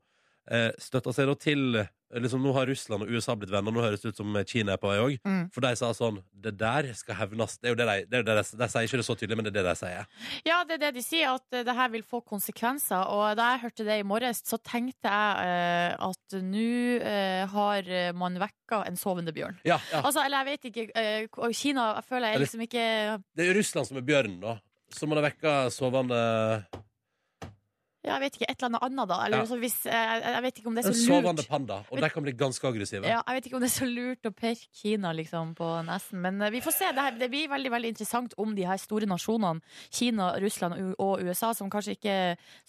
eh, 0.52 0.70
støtter 0.82 1.16
seg 1.16 1.30
da 1.30 1.38
til 1.40 1.80
liksom 2.18 2.42
Nå 2.42 2.54
har 2.56 2.66
Russland 2.66 3.06
og 3.06 3.12
USA 3.14 3.36
blitt 3.38 3.52
venner, 3.54 3.74
nå 3.74 3.84
høres 3.84 4.02
det 4.02 4.14
ut 4.14 4.20
som 4.20 4.38
Kina 4.50 4.74
er 4.74 4.82
på 4.82 4.90
vei 4.90 4.98
òg. 4.98 5.18
Mm. 5.22 5.44
For 5.54 5.66
de 5.66 5.74
sa 5.78 5.92
sånn 5.94 6.20
Det 6.32 6.56
der 6.58 6.88
skal 6.98 7.20
hevnes. 7.20 7.58
Det 7.60 7.70
er 7.70 7.76
jo 7.76 7.80
det 7.80 7.86
de, 7.90 8.06
det 8.10 8.22
er 8.22 8.26
det 8.26 8.38
de, 8.40 8.58
de 8.62 8.70
sier 8.72 8.88
ikke 8.88 9.02
det 9.02 9.06
så 9.06 9.16
tydelig, 9.20 9.38
men 9.38 9.46
det 9.46 9.54
er 9.54 9.60
det 9.60 9.66
de 9.68 9.76
sier. 9.78 10.08
Ja, 10.48 10.62
det 10.66 10.80
er 10.80 10.84
det 10.88 10.92
de 10.98 11.04
sier, 11.06 11.36
at 11.38 11.60
eh, 11.60 11.66
det 11.68 11.76
her 11.78 11.94
vil 11.94 12.06
få 12.08 12.24
konsekvenser. 12.26 13.06
Og 13.14 13.38
da 13.38 13.52
jeg 13.54 13.64
hørte 13.68 13.88
det 13.88 14.00
i 14.02 14.08
morges, 14.08 14.42
så 14.48 14.58
tenkte 14.58 15.12
jeg 15.14 15.54
eh, 15.54 16.08
at 16.10 16.40
nå 16.50 16.74
eh, 16.98 17.44
har 17.54 17.94
man 18.18 18.42
vekka 18.42 18.84
en 18.90 18.98
sovende 19.00 19.34
bjørn. 19.36 19.60
Ja, 19.68 19.78
ja. 19.94 20.02
Altså, 20.02 20.24
eller 20.26 20.42
jeg 20.42 20.50
vet 20.50 20.70
ikke 20.72 20.90
eh, 20.98 21.54
Kina 21.56 21.92
jeg 22.00 22.06
føler 22.10 22.34
jeg 22.34 22.42
liksom 22.44 22.62
ikke 22.66 22.84
Det 23.38 23.46
er 23.46 23.58
Russland 23.58 23.90
som 23.90 24.00
er 24.00 24.06
bjørnen, 24.06 24.42
da. 24.42 24.58
Som 24.94 25.12
man 25.12 25.20
har 25.22 25.30
vekka 25.30 25.56
sovende 25.74 26.20
Ja, 28.06 28.14
jeg 28.16 28.22
vet 28.24 28.36
ikke, 28.40 28.48
et 28.48 28.62
eller 28.64 28.70
annet 28.70 28.84
annet, 28.88 29.10
da. 29.12 29.16
Eller, 29.26 29.38
Ja. 29.38 29.44
altså, 29.44 29.58
hvis, 29.60 29.74
jeg, 29.86 30.22
jeg 30.24 30.42
vet 30.46 30.60
ikke 30.62 30.68
om 30.72 30.76
det 30.78 30.84
er 30.86 30.88
En 30.88 30.94
så 30.96 31.06
sovende 31.10 31.44
panda. 31.50 31.78
Og 31.92 32.00
de 32.00 32.10
kan 32.14 32.24
bli 32.24 32.32
ganske 32.40 32.68
aggressive. 32.70 33.04
Ja, 33.10 33.18
jeg 33.28 33.36
vet 33.36 33.46
ikke 33.50 33.58
om 33.60 33.64
det 33.66 33.68
er 33.70 33.74
så 33.76 33.88
lurt 33.90 34.30
å 34.30 34.32
perke 34.32 34.70
Kina 34.80 35.12
liksom, 35.18 35.52
på 35.58 35.68
nesen. 35.84 36.22
Men 36.24 36.42
eh, 36.42 36.52
vi 36.56 36.62
får 36.64 36.76
se. 36.78 36.92
Det, 36.96 37.04
her, 37.10 37.18
det 37.20 37.28
blir 37.34 37.50
veldig 37.52 37.72
veldig 37.74 37.92
interessant 37.92 38.34
om 38.40 38.54
de 38.56 38.64
her 38.70 38.80
store 38.80 39.10
nasjonene, 39.12 39.60
Kina, 39.92 40.30
Russland 40.40 40.78
U- 40.80 40.96
og 40.98 41.26
USA, 41.28 41.52
som 41.58 41.68
kanskje 41.70 41.98
ikke 41.98 42.16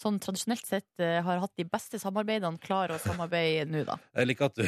sånn 0.01 0.19
tradisjonelt 0.19 0.67
sett 0.67 0.99
eh, 0.99 1.21
har 1.23 1.39
hatt 1.45 1.55
de 1.55 1.63
beste 1.63 1.99
samarbeidene, 2.01 2.59
klarer 2.59 2.97
å 2.97 2.99
samarbeide 2.99 3.69
nå, 3.71 3.85
da. 3.87 3.95
Jeg 4.19 4.27
liker 4.33 4.51
at 4.51 4.59
du 4.59 4.67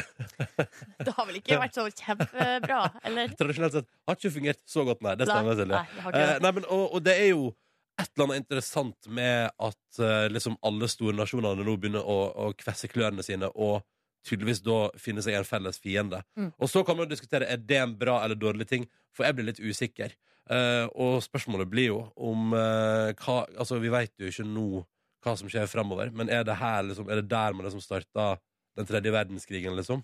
Det 1.04 1.12
har 1.16 1.28
vel 1.28 1.40
ikke 1.42 1.60
vært 1.60 1.76
så 1.76 1.84
kjempebra, 1.92 2.80
eller? 3.10 3.36
tradisjonelt 3.36 3.76
sett 3.82 3.90
har 4.08 4.16
ikke 4.16 4.32
fungert 4.38 4.62
så 4.64 4.84
godt, 4.88 5.04
nei. 5.04 5.14
Det 5.20 5.28
stemmer, 5.28 5.60
Silje. 5.60 5.74
Nei, 5.76 5.84
det 5.92 6.06
har 6.06 6.16
ikke 6.16 6.24
Eh, 6.24 6.40
nei, 6.40 6.50
men, 6.56 6.64
og, 6.72 6.84
og 6.96 7.04
det 7.04 7.14
er 7.20 7.30
jo 7.34 7.52
et 8.00 8.10
eller 8.10 8.26
annet 8.26 8.42
interessant 8.42 9.08
med 9.08 9.50
at 9.62 10.00
uh, 10.02 10.26
liksom 10.32 10.56
alle 10.66 10.88
store 10.90 11.16
nasjonene 11.16 11.66
nå 11.66 11.76
begynner 11.78 12.02
å, 12.02 12.18
å 12.46 12.52
kvesse 12.58 12.90
klørne 12.90 13.22
sine 13.26 13.50
og 13.54 13.84
tydeligvis 14.24 14.62
da 14.64 14.78
finne 15.00 15.22
seg 15.22 15.36
en 15.38 15.46
felles 15.46 15.78
fiende. 15.82 16.22
Mm. 16.38 16.50
Og 16.56 16.70
så 16.70 16.82
kan 16.86 16.96
man 16.98 17.10
diskutere 17.10 17.48
er 17.50 17.60
det 17.60 17.80
en 17.82 17.92
bra 17.98 18.22
eller 18.24 18.38
dårlig 18.40 18.66
ting, 18.70 18.86
for 19.14 19.26
jeg 19.26 19.36
blir 19.36 19.50
litt 19.50 19.60
usikker. 19.60 20.16
Uh, 20.50 20.88
og 21.00 21.20
spørsmålet 21.24 21.70
blir 21.70 21.88
jo 21.88 22.00
om 22.20 22.50
uh, 22.52 23.14
hva 23.16 23.36
Altså, 23.56 23.78
vi 23.80 23.88
veit 23.92 24.12
jo 24.20 24.28
ikke 24.28 24.44
nå 24.44 24.82
hva 25.24 25.32
som 25.40 25.48
skjer 25.48 25.70
fremover, 25.70 26.10
men 26.12 26.28
er 26.28 26.42
det 26.44 26.58
her 26.60 26.82
liksom 26.84 27.08
Er 27.08 27.22
det 27.22 27.30
der 27.30 27.54
man 27.56 27.64
liksom 27.64 27.80
starta 27.80 28.34
den 28.76 28.88
tredje 28.88 29.12
verdenskrigen, 29.14 29.76
liksom? 29.78 30.02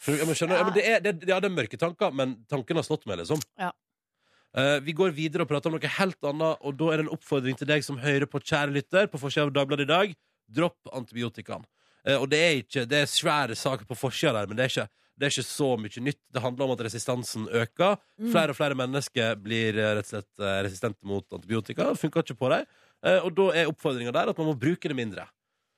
For, 0.00 0.16
men 0.24 0.34
skjønner, 0.34 0.56
ja, 0.56 0.64
men 0.66 0.74
det 0.74 0.84
er, 0.88 1.02
det, 1.04 1.12
ja, 1.28 1.36
det 1.38 1.50
er 1.50 1.54
mørke 1.54 1.78
tanker, 1.78 2.14
men 2.16 2.38
tanken 2.48 2.80
har 2.80 2.86
slått 2.86 3.04
meg, 3.06 3.20
liksom. 3.20 3.42
Ja. 3.60 3.68
Eh, 4.58 4.78
vi 4.82 4.94
går 4.96 5.12
videre 5.14 5.44
og 5.44 5.50
prater 5.50 5.70
om 5.70 5.76
noe 5.76 5.92
helt 5.98 6.26
annet, 6.26 6.62
og 6.66 6.78
da 6.78 6.88
er 6.90 7.00
det 7.00 7.06
en 7.06 7.12
oppfordring 7.14 7.58
til 7.58 7.68
deg 7.70 7.84
som 7.86 8.00
hører 8.02 8.26
på, 8.30 8.40
kjære 8.42 8.74
lytter, 8.74 9.10
på 9.10 9.20
forsida 9.22 9.46
av 9.46 9.52
Dagbladet 9.54 9.86
i 9.86 9.90
dag. 9.90 10.16
Dropp 10.50 10.90
antibiotikaen. 10.96 11.66
Uh, 12.00 12.16
og 12.16 12.30
det 12.32 12.38
er 12.40 12.54
ikke 12.62 12.86
Det 12.88 13.02
er 13.02 13.10
svære 13.10 13.54
saker 13.54 13.84
på 13.84 13.98
forsida 13.98 14.32
der, 14.38 14.48
men 14.48 14.56
det 14.56 14.64
er, 14.64 14.72
ikke, 14.72 15.02
det 15.20 15.26
er 15.26 15.34
ikke 15.34 15.46
så 15.46 15.68
mye 15.78 16.04
nytt. 16.06 16.20
Det 16.32 16.42
handler 16.42 16.66
om 16.66 16.74
at 16.74 16.84
resistansen 16.86 17.44
øker. 17.46 17.98
Mm. 18.18 18.30
Flere 18.32 18.54
og 18.54 18.58
flere 18.58 18.78
mennesker 18.78 19.34
blir 19.38 19.78
eh, 19.78 19.92
rett 19.98 20.08
og 20.08 20.14
slett 20.14 20.42
eh, 20.42 20.62
resistente 20.66 21.06
mot 21.06 21.26
antibiotika. 21.36 21.92
Funker 22.00 22.24
ikke 22.24 22.40
på 22.40 22.54
dem. 22.54 22.64
Uh, 23.04 23.20
og 23.28 23.34
da 23.36 23.50
er 23.56 23.70
oppfordringa 23.70 24.12
der 24.16 24.32
at 24.32 24.40
man 24.40 24.50
må 24.50 24.56
bruke 24.58 24.90
det 24.90 24.96
mindre. 24.96 25.28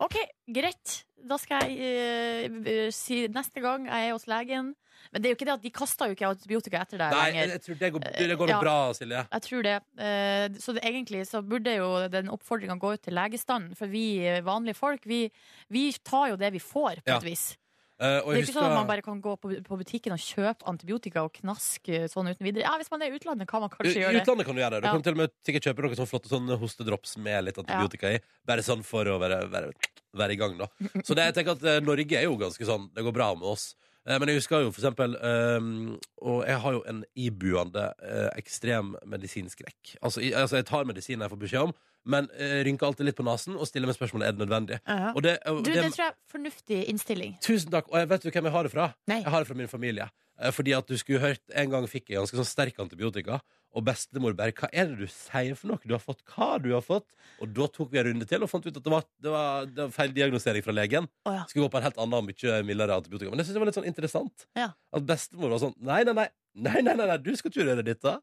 OK, 0.03 0.17
greit. 0.51 1.03
Da 1.23 1.37
skal 1.39 1.69
jeg 1.71 2.47
eh, 2.67 2.89
si 2.95 3.27
neste 3.31 3.63
gang 3.63 3.85
jeg 3.91 4.09
er 4.09 4.17
hos 4.17 4.27
legen 4.31 4.73
Men 5.13 5.23
det 5.23 5.29
er 5.29 5.33
jo 5.35 5.37
ikke 5.39 5.49
det 5.49 5.55
at 5.55 5.63
de 5.63 5.71
kaster 5.71 6.07
jo 6.07 6.15
ikke 6.17 6.29
antibiotika 6.31 6.83
etter 6.85 6.99
deg 7.03 7.11
Nei, 7.11 7.25
jeg, 7.25 7.35
lenger. 7.35 7.49
jeg 7.57 7.63
tror 7.67 7.79
det 7.83 7.93
går, 7.93 8.01
det 8.29 8.39
går 8.39 8.49
Ja. 8.53 8.61
bra, 8.61 8.77
Silje. 8.95 9.25
Jeg 9.33 9.43
tror 9.49 9.63
det. 9.63 9.77
Eh, 9.99 10.49
Så 10.63 10.75
det, 10.75 10.83
egentlig 10.85 11.25
så 11.27 11.43
burde 11.43 11.75
jo 11.77 12.09
den 12.09 12.29
oppfordringa 12.29 12.79
gå 12.79 12.93
ut 12.95 13.03
til 13.03 13.15
legestanden. 13.15 13.75
For 13.77 13.87
vi 13.87 14.05
eh, 14.27 14.41
vanlige 14.43 14.77
folk, 14.77 15.01
vi, 15.05 15.31
vi 15.71 15.93
tar 16.05 16.29
jo 16.31 16.37
det 16.37 16.53
vi 16.53 16.59
får, 16.61 17.03
på 17.03 17.09
Ja. 17.11 17.17
et 17.19 17.25
vis. 17.25 17.57
Uh, 18.03 18.19
Det 18.19 18.19
er 18.19 18.21
ikke 18.43 18.49
ikke 18.49 18.55
sånn 18.57 18.65
at 18.67 18.75
man 18.75 18.87
bare 18.89 19.03
kan 19.03 19.21
gå 19.23 19.37
på, 19.39 19.49
på 19.63 19.77
butikken 19.79 20.11
og 20.11 20.19
kjøpe 20.19 20.67
antibiotika 20.67 21.23
og 21.23 21.31
knaske 21.37 22.09
sånn 22.11 22.27
uten 22.33 22.43
videre. 22.43 22.65
Ja, 22.65 22.73
Hvis 22.81 22.91
man 22.91 23.01
er 23.03 23.13
i 23.13 23.15
utlandet, 23.17 23.47
kan 23.47 23.61
man 23.63 23.71
kanskje 23.71 23.95
gjøre 24.03 24.13
det. 24.17 24.23
utlandet 24.25 24.45
kan 24.49 24.57
du 24.57 24.61
gjøre 24.61 24.71
det. 24.75 24.81
Du 24.83 24.87
Ja. 24.89 24.93
kan 24.97 25.03
til 25.03 25.13
og 25.13 25.17
med 25.19 25.31
sikkert 25.47 25.63
kjøpe 25.69 25.85
noen 25.85 25.95
sånne 25.95 26.11
flotte 26.11 26.29
sånne 26.33 26.59
hostedrops 26.59 27.17
med 27.19 27.45
litt 27.45 27.59
antibiotika 27.63 28.11
i. 28.17 28.19
Bare 28.45 28.59
sånn 28.67 28.83
for 28.83 29.05
å 29.07 29.21
være, 29.23 29.47
være, 29.53 29.71
være 30.19 30.33
i 30.33 30.37
gang, 30.41 30.59
da. 30.59 30.67
Så 31.07 31.15
det, 31.15 31.31
jeg 31.31 31.35
tenker 31.37 31.53
at 31.55 31.63
eh, 31.63 31.79
Norge 31.81 32.17
er 32.19 32.25
jo 32.27 32.35
ganske 32.37 32.67
sånn 32.67 32.91
Det 32.93 33.05
går 33.05 33.13
bra 33.15 33.35
med 33.37 33.47
oss. 33.47 33.77
Eh, 34.09 34.19
Men 34.19 34.29
jeg 34.29 34.41
husker 34.41 34.65
jo 34.65 34.73
for 34.75 34.83
eksempel 34.83 35.15
um, 35.23 35.99
Og 36.23 36.43
jeg 36.49 36.59
har 36.65 36.73
jo 36.73 36.83
en 36.91 37.05
ibuende 37.15 37.85
uh, 38.03 38.31
ekstrem 38.39 38.97
medisinskrekk. 39.07 39.97
Altså, 40.03 40.21
i, 40.21 40.33
altså 40.33 40.59
jeg 40.59 40.67
tar 40.67 40.85
medisin 40.89 41.23
jeg 41.23 41.31
får 41.31 41.41
beskjed 41.45 41.69
om, 41.69 41.75
men 42.07 42.27
uh, 42.35 42.59
rynker 42.67 42.89
alltid 42.89 43.07
litt 43.11 43.19
på 43.19 43.27
nesen 43.27 43.55
og 43.59 43.69
stiller 43.71 43.91
meg 43.91 43.99
spørsmålet 43.99 44.29
er 44.29 44.35
det 44.37 44.43
nødvendig. 44.43 44.81
Ja. 44.87 45.13
Og 45.15 45.23
det, 45.23 45.37
uh, 45.47 45.61
Du, 45.63 45.71
det, 45.71 45.77
det 45.79 45.93
tror 45.95 46.05
jeg 46.05 46.15
er 46.15 46.19
fornuftig 46.35 46.81
innstilling. 46.91 47.37
Tusen 47.45 47.71
takk. 47.75 47.91
Og 47.93 48.01
jeg 48.03 48.11
vet 48.11 48.27
du 48.27 48.31
hvem 48.31 48.51
jeg 48.51 48.57
har 48.57 48.67
det 48.69 48.75
fra? 48.75 48.91
Nei. 49.11 49.21
Jeg 49.23 49.35
har 49.35 49.45
det 49.45 49.51
fra 49.53 49.59
min 49.63 49.71
familie. 49.71 50.09
Eh, 50.41 50.53
Fordi 50.55 50.77
at 50.77 50.89
du 50.89 50.97
skulle 50.97 51.21
hørt 51.21 51.43
En 51.55 51.71
gang 51.73 51.89
fikk 51.91 52.09
jeg 52.13 52.21
ganske 52.23 52.39
sånn 52.39 52.49
sterk 52.49 52.79
antibiotika, 52.83 53.41
og 53.73 53.85
bestemor 53.87 54.35
bare 54.37 54.53
'Hva 54.53 54.69
er 54.73 54.87
det 54.91 54.99
du 54.99 55.07
sier 55.07 55.55
for 55.57 55.69
noe? 55.69 55.81
Du 55.85 55.95
har 55.95 56.01
fått 56.01 56.21
hva 56.29 56.61
du 56.61 56.73
har 56.73 56.83
fått?' 56.85 57.09
Og 57.41 57.53
da 57.55 57.67
tok 57.67 57.91
vi 57.91 57.99
en 57.99 58.07
runde 58.13 58.29
til 58.29 58.43
og 58.43 58.51
fant 58.51 58.67
ut 58.67 58.77
at 58.77 58.85
det 58.85 58.93
var, 58.93 59.05
det 59.21 59.31
var, 59.31 59.65
det 59.67 59.77
var 59.77 59.91
feil 59.91 60.13
diagnosering 60.13 60.63
fra 60.63 60.73
legen. 60.73 61.09
Oh, 61.25 61.33
ja. 61.33 61.45
Skulle 61.49 61.67
gå 61.69 61.73
på 61.73 61.79
en 61.81 61.87
helt 61.89 61.97
annen 61.97 62.15
og 62.21 62.27
mye 62.29 62.63
mildere 62.63 62.97
antibiotika. 63.01 63.31
Men 63.31 63.39
jeg 63.41 63.47
synes 63.47 63.57
det 63.57 63.63
var 63.65 63.71
litt 63.71 63.81
sånn 63.81 63.89
interessant. 63.89 64.47
Ja. 64.55 64.73
At 64.93 65.07
bestemor 65.09 65.51
var 65.51 65.59
sånn 65.65 65.75
nei 65.81 66.05
nei, 66.05 66.13
nei, 66.13 66.29
nei, 66.55 66.83
nei, 66.83 67.07
nei, 67.07 67.17
du 67.17 67.35
skal 67.37 67.51
ikke 67.51 67.65
gjøre 67.65 67.85
dette. 67.85 68.21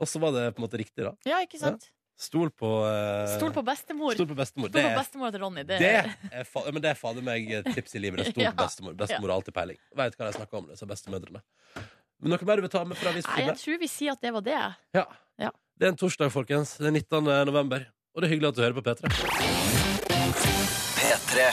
Og 0.00 0.06
så 0.10 0.20
var 0.20 0.34
det 0.34 0.54
på 0.54 0.60
en 0.60 0.66
måte 0.68 0.78
riktig, 0.82 1.04
da. 1.06 1.14
Ja, 1.24 1.38
ikke 1.46 1.58
sant? 1.62 1.90
Stol 2.16 2.48
på 2.56 2.68
eh, 2.88 3.26
Stol 3.36 3.52
på 3.52 3.60
bestemor. 3.66 4.14
Stol 4.16 4.28
på 4.30 4.36
bestemor. 4.38 4.70
Stol 4.72 4.86
på 4.86 4.92
bestemora 4.96 5.30
til 5.34 5.42
Ronny. 5.44 5.64
Det, 5.68 5.76
det 5.82 5.90
er, 6.32 6.46
fa 6.48 6.62
men 6.72 6.80
det 6.80 6.94
er 6.94 6.96
fader 6.96 7.24
meg 7.26 7.50
et 7.58 7.68
tips 7.76 7.92
i 7.98 8.00
livet. 8.00 8.22
Det 8.22 8.30
er 8.30 8.32
stort 8.32 8.44
Ja. 8.48 8.52
bestemor. 8.56 8.96
Bestemor 8.96 9.28
har 9.28 9.36
alltid 9.42 9.54
peiling. 9.58 9.78
Vet 10.00 10.16
hva 10.16 10.30
de 10.30 10.38
snakker 10.38 10.62
om, 10.62 10.70
disse 10.72 10.88
bestemødrene. 10.88 11.42
Men 12.24 12.32
noe 12.32 12.48
mer 12.48 12.56
du 12.56 12.64
vil 12.64 12.72
ta 12.72 12.80
med 12.88 12.96
fra 12.96 13.12
Nei, 13.12 13.20
jeg 13.44 13.58
tror 13.60 13.76
vi 13.82 13.90
sier 13.92 14.16
at 14.16 14.22
det 14.24 14.32
var 14.32 14.46
det. 14.46 14.56
Ja. 14.96 15.04
Ja. 15.36 15.50
Det 15.76 15.84
er 15.84 15.92
en 15.92 16.00
torsdag, 16.00 16.32
folkens. 16.32 16.78
Det 16.80 16.88
er 16.88 16.96
19. 16.96 17.28
november. 17.50 17.84
Og 18.16 18.22
det 18.24 18.30
er 18.30 18.32
hyggelig 18.32 18.48
at 18.48 18.56
du 18.56 18.62
hører 18.64 18.78
på 18.80 18.86
P3. 18.86 19.02
P3. 20.96 21.50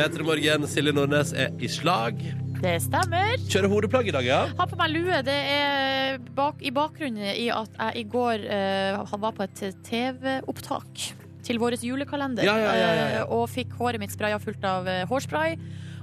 P3 0.00 0.24
Morgen, 0.24 0.64
Silje 0.72 0.96
Nordnes 0.96 1.34
er 1.36 1.52
i 1.60 1.68
slag. 1.68 2.24
Det 2.60 2.74
stemmer. 2.84 3.40
Kjører 3.48 3.72
hodeplagg 3.72 4.10
i 4.10 4.12
dag, 4.12 4.26
ja? 4.26 4.40
Har 4.58 4.68
på 4.68 4.76
meg 4.76 4.92
lue. 4.92 5.20
Det 5.24 5.36
er 5.54 6.18
bak, 6.36 6.60
i 6.60 6.72
bakgrunnen 6.74 7.32
i 7.32 7.48
at 7.54 7.78
jeg 7.78 8.02
i 8.02 8.08
går 8.12 8.44
uh, 8.44 9.16
var 9.22 9.32
på 9.36 9.46
et 9.46 9.62
TV-opptak 9.86 11.06
til 11.46 11.60
vår 11.60 11.78
julekalender. 11.80 12.44
Ja, 12.44 12.58
ja, 12.60 12.72
ja, 12.76 12.90
eh, 13.22 13.32
og 13.32 13.48
fikk 13.50 13.72
håret 13.78 14.02
mitt 14.02 14.12
spraya 14.12 14.36
fullt 14.42 14.64
av 14.66 14.88
eh, 14.90 15.06
hårspray. 15.08 15.56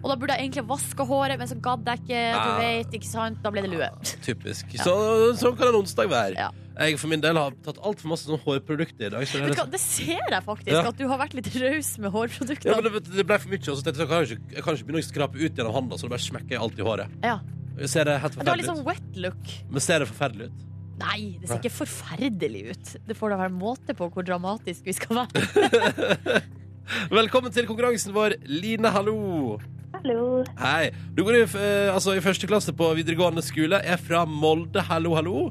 Og 0.03 0.11
da 0.11 0.15
burde 0.15 0.35
jeg 0.37 0.45
egentlig 0.47 0.63
vaske 0.69 1.05
håret, 1.09 1.37
men 1.41 1.47
så 1.49 1.55
gadd 1.61 1.85
jeg 1.89 1.99
ikke. 2.03 2.21
Du 2.33 2.37
Ah. 2.37 2.59
vet, 2.61 2.91
ikke 2.99 3.07
sant? 3.09 3.41
Da 3.43 3.49
ble 3.51 3.61
det 3.65 3.71
lue. 3.71 3.87
Typisk. 4.23 4.65
Så, 4.77 4.93
sånn 5.39 5.57
kan 5.57 5.67
en 5.71 5.79
onsdag 5.81 6.07
være. 6.11 6.35
Ja. 6.37 6.51
Jeg 6.77 6.99
for 7.01 7.07
min 7.09 7.19
del 7.23 7.35
har 7.35 7.51
tatt 7.65 7.79
altfor 7.81 8.11
masse 8.11 8.27
sånn 8.29 8.37
hårprodukter 8.43 9.07
i 9.07 9.09
dag. 9.09 9.25
Så 9.25 9.39
det, 9.39 9.41
hva, 9.41 9.49
liksom, 9.55 9.71
det 9.73 9.79
ser 9.81 10.21
jeg 10.29 10.43
faktisk, 10.45 10.71
Ja. 10.75 10.83
at 10.87 10.97
du 10.97 11.07
har 11.09 11.17
vært 11.17 11.33
litt 11.33 11.49
raus 11.57 11.97
med 11.97 12.11
hårprodukter. 12.13 12.69
ja, 12.69 12.75
men 12.79 12.93
det, 12.93 13.03
det 13.15 13.25
ble 13.25 13.39
for 13.39 13.49
mye, 13.49 13.57
og 13.57 13.77
så 13.79 13.83
tenkte 13.83 13.97
jeg 13.97 14.07
jeg 14.07 14.09
kan 14.09 14.21
ikke, 14.37 14.53
jeg 14.55 14.63
kan 14.63 14.75
ikke 14.77 14.85
begynne 14.85 15.01
å 15.01 15.07
skrape 15.09 15.35
ut 15.41 15.55
gjennom 15.57 15.73
handa, 15.73 15.95
så 15.97 16.01
da 16.05 16.13
bare 16.13 16.25
smekker 16.27 16.49
jeg 16.53 16.61
alt 16.61 16.77
i 16.77 16.83
håret. 16.85 17.09
Ja. 17.23 17.39
Ser 17.85 18.05
det 18.05 18.19
helt 18.21 18.33
Det 18.33 18.43
forferdelig 18.45 18.65
sånn 18.69 18.79
ut? 18.79 18.85
wet 18.85 19.17
look. 19.17 19.43
Men 19.71 19.79
ser 19.81 19.99
det 19.99 20.07
forferdelig 20.09 20.45
ut? 20.51 20.63
Nei, 20.97 21.37
det 21.41 21.49
ser 21.49 21.59
ikke 21.61 21.73
forferdelig 21.77 22.61
ut. 22.71 22.95
Det 23.07 23.17
får 23.17 23.29
da 23.29 23.37
være 23.37 23.53
måte 23.53 23.93
på 23.97 24.07
hvor 24.13 24.23
dramatisk 24.25 24.85
vi 24.85 24.93
skal 24.93 25.15
være. 25.25 26.41
Velkommen 27.11 27.51
til 27.53 27.65
konkurransen 27.69 28.13
vår. 28.15 28.37
Line, 28.47 28.85
hallo. 28.93 29.59
Hallo. 29.95 30.43
Hei. 30.59 30.89
Du 31.15 31.23
går 31.25 31.35
i, 31.39 31.41
eh, 31.43 31.93
altså, 31.93 32.13
i 32.17 32.21
første 32.23 32.47
klasse 32.49 32.73
på 32.75 32.89
videregående 32.97 33.41
skole. 33.45 33.79
Er 33.83 33.97
fra 33.97 34.25
Molde. 34.25 34.81
Hallo, 34.89 35.13
hallo. 35.15 35.47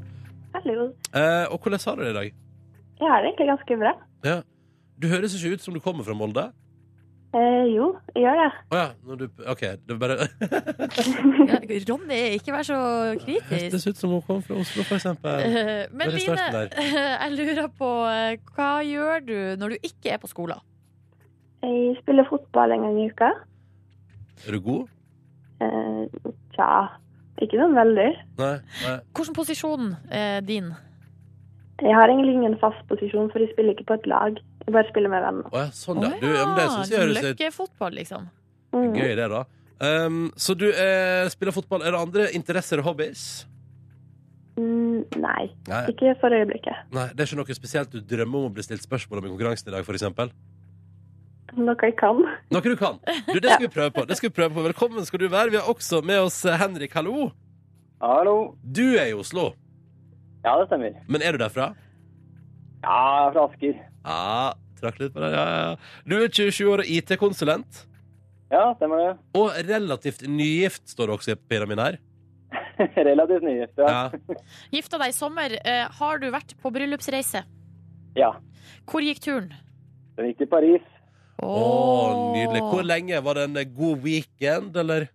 Hallo. 0.55 0.91
Eh, 1.15 1.45
og 1.51 1.59
hvordan 1.61 1.79
har 1.85 1.95
du 1.95 2.03
det 2.03 2.11
i 2.11 2.17
dag? 2.19 2.31
Jeg 2.99 3.11
har 3.11 3.21
det 3.21 3.29
egentlig 3.31 3.47
ganske 3.51 3.77
bra. 3.81 3.91
Ja. 4.25 4.37
Du 5.01 5.07
høres 5.07 5.35
ikke 5.37 5.53
ut 5.57 5.61
som 5.61 5.73
du 5.73 5.79
kommer 5.79 6.03
fra 6.03 6.13
Molde. 6.17 6.47
Eh, 7.35 7.65
jo, 7.75 7.89
jeg 8.15 8.23
gjør 8.23 8.37
det. 8.39 8.51
Å 8.71 8.77
ja. 8.79 8.85
Når 9.05 9.19
du, 9.19 9.25
OK. 9.51 9.59
Det 9.83 9.93
er 9.93 9.99
bare 9.99 10.15
Ja, 11.49 11.59
Ronny, 11.91 12.21
ikke 12.37 12.55
vær 12.55 12.63
så 12.65 12.77
kritisk. 13.19 13.51
Hørtes 13.51 13.87
ut 13.89 13.99
som 13.99 14.15
hun 14.15 14.23
kom 14.25 14.39
fra 14.45 14.57
Oslo, 14.61 14.85
for 14.87 14.95
eksempel. 14.97 15.43
Eh, 15.43 15.83
Men 15.91 16.13
Line, 16.15 16.63
jeg 17.25 17.35
lurer 17.35 17.67
på 17.77 17.91
eh, 18.07 18.39
hva 18.55 18.71
gjør 18.87 19.27
du 19.27 19.35
når 19.59 19.75
du 19.75 19.89
ikke 19.91 20.15
er 20.15 20.23
på 20.23 20.31
skolen? 20.31 20.63
Jeg 21.67 21.97
spiller 21.99 22.25
fotball 22.29 22.73
en 22.77 22.87
gang 22.87 22.97
i 23.03 23.09
uka. 23.11 23.29
Er 24.45 24.57
du 24.57 24.61
god? 24.61 24.91
Eh, 25.63 26.33
tja, 26.53 26.71
ikke 27.41 27.59
sånn 27.59 27.73
veldig. 27.77 28.09
Nei? 28.41 28.53
Nei. 28.83 28.97
Hvilken 29.17 29.37
posisjon 29.37 29.95
er 30.13 30.45
din? 30.45 30.69
Jeg 31.81 31.93
har 31.93 32.09
egentlig 32.09 32.33
ingen 32.39 32.55
fast 32.61 32.79
posisjon, 32.89 33.29
for 33.33 33.43
jeg 33.43 33.51
spiller 33.53 33.75
ikke 33.75 33.87
på 33.91 33.97
et 33.99 34.07
lag. 34.09 34.39
Jeg 34.65 34.73
bare 34.73 34.89
spiller 34.89 35.13
med 35.13 35.21
venner. 35.25 35.49
Å 35.53 35.65
ja, 35.65 35.67
sånn, 35.73 36.01
ja. 36.01 36.09
Du, 36.21 36.25
ja 36.29 36.47
men 36.49 36.57
det 36.57 36.65
synes 36.73 36.89
jeg 36.93 37.03
høres 37.03 37.19
ut 37.19 37.27
Løkkefotball, 37.27 37.99
liksom. 38.01 38.25
Mm. 38.73 38.89
gøy, 38.97 39.11
det, 39.17 39.27
da. 39.33 39.43
Um, 39.77 40.23
så 40.41 40.55
du 40.57 40.65
eh, 40.71 41.27
spiller 41.29 41.53
fotball. 41.53 41.85
Er 41.85 41.93
det 41.93 42.01
andre 42.01 42.31
interesser 42.35 42.81
og 42.81 42.89
hobbies? 42.89 43.45
Mm, 44.57 45.03
nei, 45.21 45.43
Nei. 45.69 45.83
ikke 45.93 46.15
for 46.17 46.33
øyeblikket. 46.33 46.87
Nei, 46.95 47.05
Det 47.13 47.21
er 47.21 47.29
ikke 47.29 47.37
noe 47.43 47.57
spesielt 47.57 47.93
du 47.93 48.01
drømmer 48.01 48.41
om 48.41 48.49
å 48.49 48.53
bli 48.55 48.65
stilt 48.65 48.81
spørsmål 48.81 49.21
om 49.21 49.27
i 49.27 49.33
konkurransen 49.35 49.69
i 49.69 49.75
dag, 49.75 49.85
for 49.85 49.97
eksempel? 49.97 50.33
Noe 51.57 51.73
jeg 51.81 51.95
kan. 51.97 52.19
Noe 52.53 52.61
du 52.61 52.75
kan. 52.77 52.99
Du, 53.31 53.39
det 53.41 53.49
skal 53.49 53.63
vi 53.65 53.71
prøve 53.73 53.93
på. 53.95 54.03
Det 54.09 54.17
skal 54.19 54.29
vi 54.29 54.35
prøve 54.37 54.53
på. 54.53 54.63
Velkommen 54.67 55.05
skal 55.07 55.21
du 55.23 55.27
være. 55.33 55.49
Vi 55.55 55.57
har 55.59 55.69
også 55.71 56.03
med 56.05 56.19
oss 56.27 56.37
eh, 56.45 56.57
Henrik. 56.61 56.93
Hallo. 56.93 57.31
Hallo. 58.03 58.35
Du 58.61 58.83
er 58.93 59.09
i 59.09 59.15
Oslo, 59.17 59.49
Ja, 60.45 60.53
det 60.61 60.67
stemmer. 60.69 60.99
men 61.09 61.23
er 61.25 61.33
du 61.33 61.39
derfra? 61.41 61.71
Ja, 62.85 62.97
jeg 63.17 63.23
er 63.25 63.31
fra 63.33 63.45
Asker. 63.47 63.79
Ja, 64.05 64.53
trakk 64.79 64.99
litt 65.01 65.15
på 65.15 65.23
den. 65.23 65.33
Ja, 65.33 65.45
ja, 65.49 65.63
ja. 65.71 66.03
Du 66.05 66.13
er 66.21 66.29
27 66.29 66.69
år 66.75 66.83
og 66.83 66.91
IT-konsulent. 66.93 67.79
Ja, 68.53 68.67
stemmer 68.77 69.01
det. 69.01 69.09
Og 69.35 69.49
relativt 69.67 70.21
nygift, 70.29 70.85
står 70.93 71.09
det 71.09 71.15
også 71.17 71.33
i 71.33 71.39
pyramiden 71.49 71.81
her. 71.83 71.97
Relativt 73.09 73.43
nygift, 73.43 73.81
ja. 73.81 73.89
Ja. 73.89 74.37
Gifta 74.77 75.01
deg 75.01 75.09
i 75.11 75.17
sommer. 75.17 75.57
Eh, 75.65 75.87
Har 75.97 76.21
du 76.21 76.29
vært 76.31 76.53
på 76.61 76.71
bryllupsreise? 76.71 77.41
Ja. 78.15 78.35
Hvor 78.87 79.01
gikk 79.03 79.19
turen? 79.25 79.49
Den 80.21 80.29
gikk 80.29 80.45
til 80.45 80.51
Paris. 80.53 80.85
Å, 81.43 82.31
nydelig. 82.33 82.63
Hvor 82.71 82.85
lenge? 82.87 83.19
Var 83.21 83.37
det 83.37 83.45
en 83.45 83.75
god 83.75 84.01
weekend, 84.05 84.77
eller? 84.77 85.07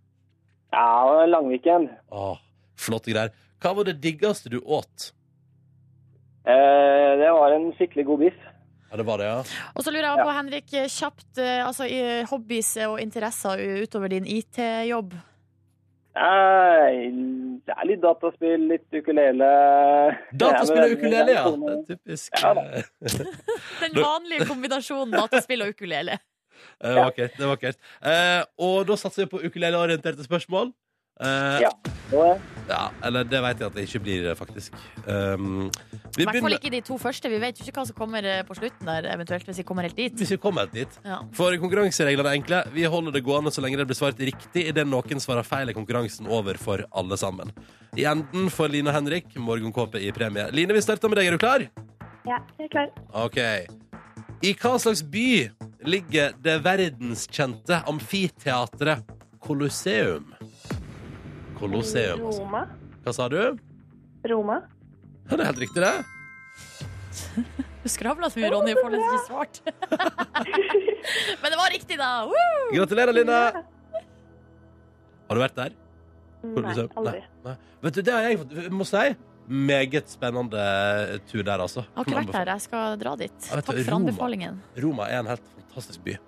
Ja, 0.72 0.85
det 1.06 1.16
var 1.16 1.24
en 1.24 1.35
langweekend. 1.35 1.90
Åh, 2.14 2.38
flotte 2.78 3.12
greier. 3.12 3.35
Hva 3.62 3.74
var 3.76 3.88
det 3.90 3.98
diggeste 4.02 4.50
du 4.52 4.61
åt? 4.62 5.11
Eh, 6.46 7.11
det 7.18 7.30
var 7.35 7.54
en 7.54 7.68
skikkelig 7.76 8.06
god 8.08 8.24
biff. 8.24 8.38
Ja, 8.90 8.96
det 9.00 9.06
var 9.08 9.18
det, 9.18 9.28
ja. 9.30 9.42
Og 9.72 9.85
så 9.85 9.92
lurer 9.92 10.08
jeg 10.08 10.24
på, 10.26 10.32
Henrik, 10.37 10.72
kjapt, 10.92 11.28
eh, 11.40 11.61
altså 11.64 11.87
i 11.88 12.00
hobbies 12.28 12.74
og 12.88 12.98
interesser 13.00 13.62
utover 13.82 14.12
din 14.12 14.26
IT-jobb. 14.28 15.14
Eh, 16.12 16.96
det 17.64 17.72
er 17.77 17.87
litt 17.88 18.03
dataspill, 18.03 18.66
litt 18.68 18.96
ukulele. 18.98 19.48
Dataspill 20.37 20.83
og 20.85 20.92
ukulele, 20.98 21.37
ja. 21.38 21.44
Det 21.48 21.72
er 21.72 21.83
typisk. 21.94 22.42
Ja, 22.42 22.53
eh, 22.61 22.85
Den 23.87 23.96
vanlige 24.03 24.48
kombinasjonen 24.51 25.14
dataspill 25.16 25.64
og 25.64 25.72
ukulele. 25.72 26.18
Det 26.83 26.90
er 26.92 26.98
vakkert. 27.01 27.37
det 27.38 27.46
er 27.46 27.51
vakkert. 27.55 27.81
Eh, 28.05 28.42
og 28.68 28.87
da 28.90 28.98
satser 29.01 29.25
vi 29.25 29.31
på 29.33 29.40
ukuleleorienterte 29.48 30.27
spørsmål. 30.29 30.75
Eh, 31.22 31.62
Ja. 31.64 31.72
Ja, 32.68 32.90
Eller 33.05 33.27
det 33.27 33.40
vet 33.42 33.61
jeg 33.61 33.66
at 33.66 33.77
det 33.77 33.85
ikke 33.88 34.01
blir, 34.05 34.29
faktisk. 34.38 34.77
Um, 35.07 35.70
vi 36.16 36.22
I 36.22 36.27
hvert 36.29 36.38
fall 36.44 36.57
ikke 36.57 36.70
de 36.72 36.81
to 36.87 36.96
første. 37.01 37.31
Vi 37.33 37.40
vet 37.42 37.59
jo 37.59 37.66
ikke 37.66 37.81
hva 37.81 37.85
som 37.88 37.96
kommer 37.98 38.27
eh, 38.29 38.42
på 38.46 38.57
slutten 38.59 38.88
der, 38.88 39.09
eventuelt, 39.12 39.46
hvis 39.48 39.61
vi 39.62 39.66
kommer 39.66 39.88
helt 39.88 39.98
dit. 39.98 40.14
hvis 40.18 40.35
vi 40.35 40.38
kommer 40.40 40.70
dit. 40.70 40.98
Ja. 41.05 41.20
For 41.37 41.57
konkurransereglene 41.62 42.31
er 42.31 42.38
enkle. 42.38 42.62
Vi 42.75 42.85
holder 42.85 43.16
det 43.16 43.25
gående 43.27 43.53
så 43.55 43.64
lenge 43.64 43.81
det 43.81 43.88
blir 43.90 43.98
svart 43.98 44.20
riktig. 44.20 44.66
Idet 44.70 44.87
noen 44.88 45.22
svarer 45.22 45.46
feil, 45.46 45.68
er 45.68 45.77
konkurransen 45.77 46.31
over 46.31 46.61
for 46.61 46.85
alle 46.92 47.18
sammen. 47.18 47.53
I 47.98 48.07
enden 48.09 48.48
får 48.53 48.72
Line 48.72 48.92
og 48.92 48.96
Henrik 48.96 49.35
morgenkåpe 49.37 50.01
i 50.01 50.12
premie. 50.14 50.46
Line, 50.55 50.77
vi 50.77 50.85
starter 50.85 51.11
med 51.12 51.20
deg. 51.20 51.33
Er 51.33 51.37
du 51.37 51.42
klar? 51.42 51.66
Ja, 52.29 52.38
jeg 52.59 52.68
er 52.68 52.72
klar. 52.72 52.92
OK. 53.25 53.40
I 54.42 54.55
hva 54.59 54.77
slags 54.83 55.03
by 55.07 55.51
ligger 55.87 56.33
det 56.42 56.57
verdenskjente 56.64 57.83
amfiteatret 57.90 59.05
Colosseum? 59.42 60.31
Colosseum, 61.62 62.25
altså. 62.27 62.42
Roma. 62.42 62.64
Hva 63.05 63.12
sa 63.14 63.29
du? 63.31 63.38
Roma. 64.31 64.61
Ja, 65.29 65.37
det 65.37 65.42
er 65.44 65.48
helt 65.53 65.61
riktig, 65.62 65.83
det. 65.83 65.94
Du 67.83 67.90
skravla 67.90 68.31
så 68.31 68.40
mye, 68.40 68.51
Ronny, 68.51 68.72
og 68.75 68.81
får 68.83 68.94
nesten 68.94 69.14
ikke 69.14 69.27
svart. 69.29 69.61
Men 71.42 71.55
det 71.55 71.59
var 71.61 71.70
riktig, 71.75 71.98
da! 72.01 72.11
Woo! 72.31 72.64
Gratulerer, 72.75 73.14
Linda. 73.14 73.38
Har 75.29 75.38
du 75.38 75.42
vært 75.42 75.59
der? 75.59 75.77
Nei, 76.42 76.72
aldri. 76.98 77.20
Nei. 77.46 77.55
Vet 77.87 77.98
du, 77.98 78.01
det 78.07 78.14
har 78.14 78.27
jeg 78.27 78.40
fått 78.42 78.57
må 78.75 78.87
si. 78.88 79.05
Meget 79.53 80.11
spennende 80.11 80.64
tur 81.31 81.42
der, 81.46 81.62
altså. 81.62 81.83
Jeg 81.87 81.98
har 81.98 82.09
ikke 82.09 82.18
vært 82.20 82.35
der. 82.37 82.51
Jeg 82.55 82.64
skal 82.66 82.98
dra 83.03 83.14
dit. 83.18 83.38
Takk 83.51 83.66
for 83.70 83.83
Roma. 83.83 83.98
anbefalingen. 84.01 84.59
Roma 84.83 85.07
er 85.11 85.22
en 85.22 85.31
helt 85.31 85.46
fantastisk 85.61 86.03
by. 86.07 86.18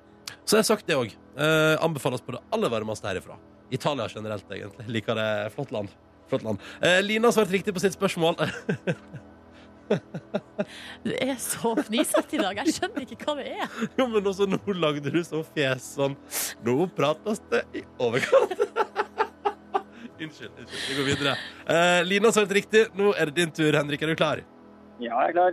Så 0.45 0.59
jeg 0.59 0.63
har 0.63 0.71
sagt 0.71 0.87
det 0.91 0.99
òg. 0.99 1.15
Eh, 1.35 1.75
anbefales 1.83 2.23
på 2.23 2.35
det 2.37 2.43
aller 2.55 2.71
varmeste 2.73 3.11
herifra. 3.11 3.39
Italia 3.75 4.07
generelt, 4.13 4.47
egentlig. 4.55 4.87
Liker 4.99 5.19
det. 5.19 5.29
Flott 5.55 5.73
land. 5.75 5.93
Flott 6.31 6.45
land. 6.47 6.63
Eh, 6.81 7.01
Lina 7.05 7.31
svarte 7.35 7.53
riktig 7.57 7.75
på 7.77 7.83
sitt 7.85 7.97
spørsmål. 7.99 8.39
Du 11.05 11.11
er 11.13 11.35
så 11.37 11.75
fnisete 11.85 12.39
i 12.39 12.41
dag. 12.41 12.57
Jeg 12.63 12.73
skjønner 12.79 13.05
ikke 13.05 13.19
hva 13.27 13.35
det 13.37 13.51
er. 13.53 13.67
jo, 13.99 14.07
men 14.09 14.25
også 14.31 14.47
nå 14.49 14.57
lagde 14.81 15.11
du 15.13 15.19
så 15.27 15.43
fjes 15.55 15.91
sånn 15.99 16.15
Nå 16.65 16.87
prates 16.97 17.43
det 17.53 17.61
i 17.77 17.83
overkant. 18.01 18.55
unnskyld, 20.25 20.49
unnskyld. 20.57 20.81
Vi 20.89 20.97
går 20.97 21.09
videre. 21.11 21.35
Eh, 21.69 22.01
Lina 22.09 22.33
svarte 22.33 22.57
riktig. 22.57 22.87
Nå 22.97 23.13
er 23.13 23.29
det 23.29 23.37
din 23.43 23.53
tur, 23.61 23.77
Henrik. 23.77 24.01
Er 24.07 24.15
du 24.15 24.17
klar? 24.17 24.41
Ja, 25.03 25.21
jeg 25.27 25.35
er 25.35 25.37
klar. 25.37 25.53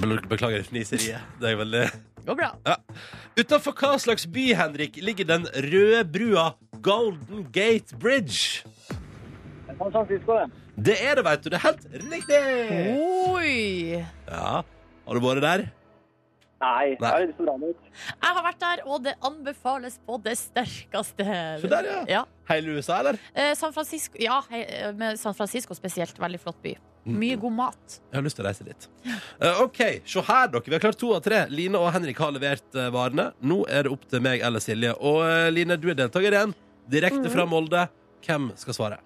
Be- 0.00 0.22
Beklager 0.32 0.64
fniseriet. 0.64 1.20
Det 1.42 1.52
er 1.52 1.60
veldig 1.60 1.84
Det 1.92 2.11
går 2.26 2.38
bra. 2.38 2.50
Ja. 2.66 2.76
Utafor 3.38 3.74
hva 3.78 3.96
slags 4.02 4.26
by, 4.30 4.52
Henrik, 4.58 4.98
ligger 5.02 5.28
den 5.28 5.46
røde 5.52 6.02
brua 6.14 6.46
Golden 6.84 7.46
Gate 7.54 7.96
Bridge? 7.98 8.62
San 9.66 9.90
Francisco, 9.92 10.36
det. 10.38 10.50
Det 10.76 10.96
er 11.04 11.18
det, 11.18 11.24
vet 11.26 11.44
du. 11.44 11.50
Det 11.52 11.58
er 11.58 11.66
helt 11.68 11.86
riktig! 12.12 12.42
Oi! 13.28 14.02
Ja. 14.28 14.62
Har 15.06 15.18
du 15.18 15.24
vært 15.24 15.42
der? 15.44 15.64
Nei, 16.62 16.92
Nei. 17.00 17.08
jeg 17.18 17.28
litt 17.32 17.40
den 17.42 17.64
ut. 17.72 17.86
Jeg 18.12 18.36
har 18.36 18.44
vært 18.46 18.60
der, 18.62 18.82
og 18.86 19.02
det 19.02 19.16
anbefales 19.26 19.96
på 20.06 20.18
det 20.22 20.36
sterkeste. 20.38 21.26
Så 21.58 21.70
der, 21.70 21.88
ja. 21.90 22.02
Ja. 22.20 22.22
Hele 22.52 22.76
USA, 22.76 23.00
eller? 23.02 23.18
Eh, 23.34 23.50
San 23.58 23.74
Francisco, 23.74 24.14
ja, 24.22 24.38
eh, 24.54 24.92
med 24.94 25.18
San 25.18 25.34
Francisco 25.34 25.74
spesielt. 25.74 26.20
Veldig 26.22 26.40
flott 26.40 26.60
by. 26.62 26.76
Mm. 27.02 27.16
Mye 27.18 27.36
god 27.42 27.54
mat. 27.56 27.96
Jeg 28.12 28.14
har 28.14 28.22
lyst 28.22 28.38
til 28.38 28.44
å 28.44 28.46
reise 28.46 28.64
dit. 28.66 28.84
Uh, 29.42 29.64
OK, 29.64 29.80
se 30.06 30.22
her, 30.28 30.50
dere. 30.52 30.62
Vi 30.68 30.76
har 30.76 30.82
klart 30.84 31.00
to 31.00 31.10
av 31.16 31.22
tre. 31.24 31.40
Line 31.50 31.80
og 31.80 31.90
Henrik 31.96 32.20
har 32.22 32.30
levert 32.34 32.78
uh, 32.78 32.86
varene. 32.94 33.32
Nå 33.42 33.64
er 33.66 33.88
det 33.88 33.94
opp 33.94 34.04
til 34.10 34.22
meg 34.22 34.44
eller 34.46 34.62
Silje. 34.62 34.92
Og 35.02 35.18
uh, 35.26 35.48
Line, 35.50 35.78
du 35.82 35.88
er 35.90 35.98
deltaker 35.98 36.30
igjen. 36.30 36.54
Direkte 36.92 37.32
fra 37.32 37.46
Molde. 37.48 37.88
Hvem 38.22 38.52
skal 38.60 38.78
svare? 38.78 39.00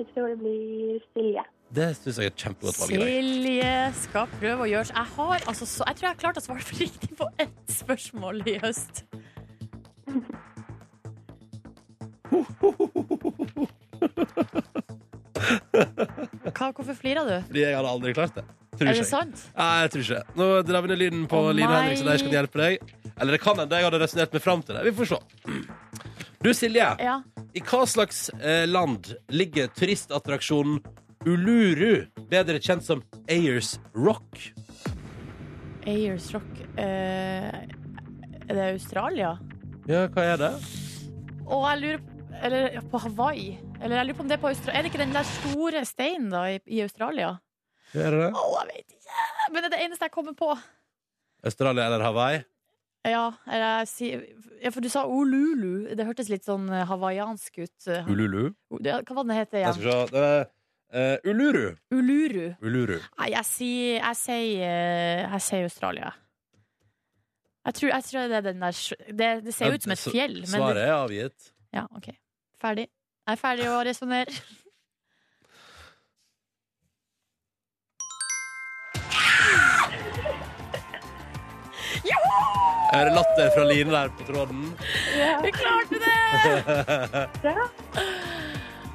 Jeg 0.00 0.08
tror 0.14 0.30
det 0.32 0.38
blir 0.40 1.00
Silje. 1.12 1.44
Det 1.70 1.90
syns 1.94 2.16
jeg 2.18 2.30
er 2.30 2.32
et 2.32 2.42
kjempegodt 2.46 2.80
valg. 2.80 2.90
i 2.90 2.96
dag. 2.96 3.06
Silje 3.06 3.74
skal 4.00 4.32
prøve 4.40 4.64
å 4.64 4.70
gjøre 4.70 4.86
seg 4.88 4.96
Jeg 4.96 5.08
har 5.18 5.38
altså 5.52 5.68
så 5.70 5.84
Jeg 5.86 5.94
tror 5.98 6.06
jeg 6.08 6.14
har 6.14 6.22
klart 6.24 6.40
å 6.40 6.44
svare 6.46 6.64
for 6.66 6.76
riktig 6.80 7.12
på 7.20 7.28
ett 7.44 7.60
spørsmål 7.76 8.36
i 8.48 8.56
høst. 8.64 9.04
Hva, 16.56 16.70
hvorfor 16.72 16.96
flirer 16.96 17.26
du? 17.28 17.36
Fordi 17.48 17.62
jeg 17.64 17.76
hadde 17.76 17.92
aldri 17.94 18.14
klart 18.16 18.36
det. 18.38 18.44
Tror 18.76 18.88
Er 18.88 18.94
det 18.94 19.02
ikke. 19.02 19.10
sant? 19.10 19.42
Nei, 19.56 19.70
jeg 19.82 19.90
tror 19.94 20.04
ikke. 20.06 20.20
Nå 20.40 20.48
drar 20.68 20.84
vi 20.84 20.90
ned 20.92 21.00
lyden 21.02 21.26
på 21.30 21.40
Å, 21.42 21.50
Line 21.56 21.68
nei. 21.68 21.80
Henrik, 21.84 22.00
så 22.00 22.06
de 22.08 22.16
kan 22.24 22.36
hjelpe 22.38 22.60
deg. 22.62 22.94
Eller 23.20 23.36
det 23.36 23.40
kan 23.42 23.58
hende 23.60 23.80
jeg 23.80 23.88
hadde 23.88 24.00
resonnert 24.00 24.36
meg 24.36 24.44
fram 24.44 24.62
til 24.64 24.78
det. 24.78 24.84
Vi 24.88 24.94
får 25.00 25.10
se. 25.10 25.20
Du, 26.40 26.50
Silje. 26.56 26.86
Ja. 27.04 27.18
I 27.52 27.60
hva 27.66 27.82
slags 27.90 28.22
eh, 28.38 28.64
land 28.70 29.10
ligger 29.34 29.68
turistattraksjonen 29.76 30.78
Uluru, 31.28 32.06
bedre 32.30 32.60
kjent 32.64 32.86
som 32.86 33.02
Ayers 33.28 33.74
Rock? 33.92 34.38
Ayers 35.84 36.30
Rock 36.32 36.62
eh, 36.80 37.50
Er 38.48 38.54
det 38.56 38.68
Australia? 38.70 39.34
Ja, 39.90 40.06
hva 40.14 40.24
er 40.32 40.40
det? 40.40 40.52
Og 41.44 41.66
jeg 41.66 41.82
lurer 41.82 42.00
på 42.06 42.16
Eller 42.40 42.78
på 42.88 43.02
Hawaii. 43.04 43.58
Eller 43.80 43.96
jeg 43.96 44.06
lurer 44.10 44.16
på 44.18 44.24
om 44.26 44.28
det 44.28 44.36
er 44.36 44.42
på 44.42 44.50
Australia. 44.50 44.78
Er 44.78 44.82
det 44.84 44.90
ikke 44.92 45.00
den 45.04 45.14
der 45.16 45.26
store 45.28 45.84
steinen 45.88 46.28
da 46.34 46.42
i, 46.52 46.58
i 46.68 46.82
Australia? 46.84 47.30
Er 47.96 48.12
det 48.14 48.20
det? 48.26 48.30
Å, 48.36 48.44
jeg 48.60 48.68
vet 48.74 48.94
ikke! 48.94 49.24
Men 49.50 49.62
det 49.64 49.68
er 49.70 49.74
det 49.76 49.82
eneste 49.86 50.06
jeg 50.06 50.14
kommer 50.14 50.36
på. 50.38 50.50
Australia 51.48 51.86
eller 51.88 52.04
Hawaii? 52.04 52.42
Ja, 53.08 53.22
eller 53.48 53.86
ja, 54.60 54.70
For 54.74 54.84
du 54.84 54.90
sa 54.92 55.06
Olulu. 55.08 55.86
Det 55.96 56.04
hørtes 56.04 56.28
litt 56.28 56.44
sånn 56.44 56.66
eh, 56.68 56.84
hawaiiansk 56.90 57.62
ut. 57.64 57.88
Ululu? 58.12 58.50
Det- 58.84 58.98
Hva 59.08 59.16
var 59.16 59.24
det 59.30 59.38
det 59.50 59.62
igjen? 59.62 59.70
Jeg 59.70 59.80
skal 59.80 60.08
se. 60.10 60.12
Det 60.12 60.50
eh, 61.00 61.30
Uluru. 61.32 61.64
Uluru. 61.96 62.46
Uluru. 62.60 62.98
Nei, 63.18 63.30
jeg 63.32 63.48
sier 63.48 63.96
Jeg 64.02 64.16
sier, 64.20 64.66
eh, 64.68 65.24
jeg 65.24 65.40
sier 65.48 65.64
Australia. 65.70 66.12
Jeg 67.64 67.74
tror, 67.76 67.90
jeg 67.92 68.04
tror 68.10 68.28
det 68.28 68.36
er 68.36 68.44
den 68.50 68.60
der 68.60 68.78
Det, 69.08 69.30
det 69.48 69.54
ser 69.56 69.72
ut 69.74 69.82
som 69.88 69.92
et 69.96 70.04
fjell. 70.04 70.36
Men 70.44 70.52
Svaret 70.60 70.84
er 70.84 70.94
avgitt. 71.00 71.50
ja, 71.72 71.86
OK. 71.96 72.12
Ferdig. 72.60 72.86
Jeg 73.30 73.36
er 73.38 73.42
ferdig 73.44 73.66
å 73.70 73.76
resonnere. 73.86 74.32
Er 82.92 83.04
det 83.06 83.14
latter 83.14 83.50
fra 83.54 83.64
Line 83.68 83.92
der 83.94 84.08
på 84.18 84.26
tråden? 84.26 84.64
Vi 85.44 85.52
klarte 85.54 86.00
det! 86.02 87.56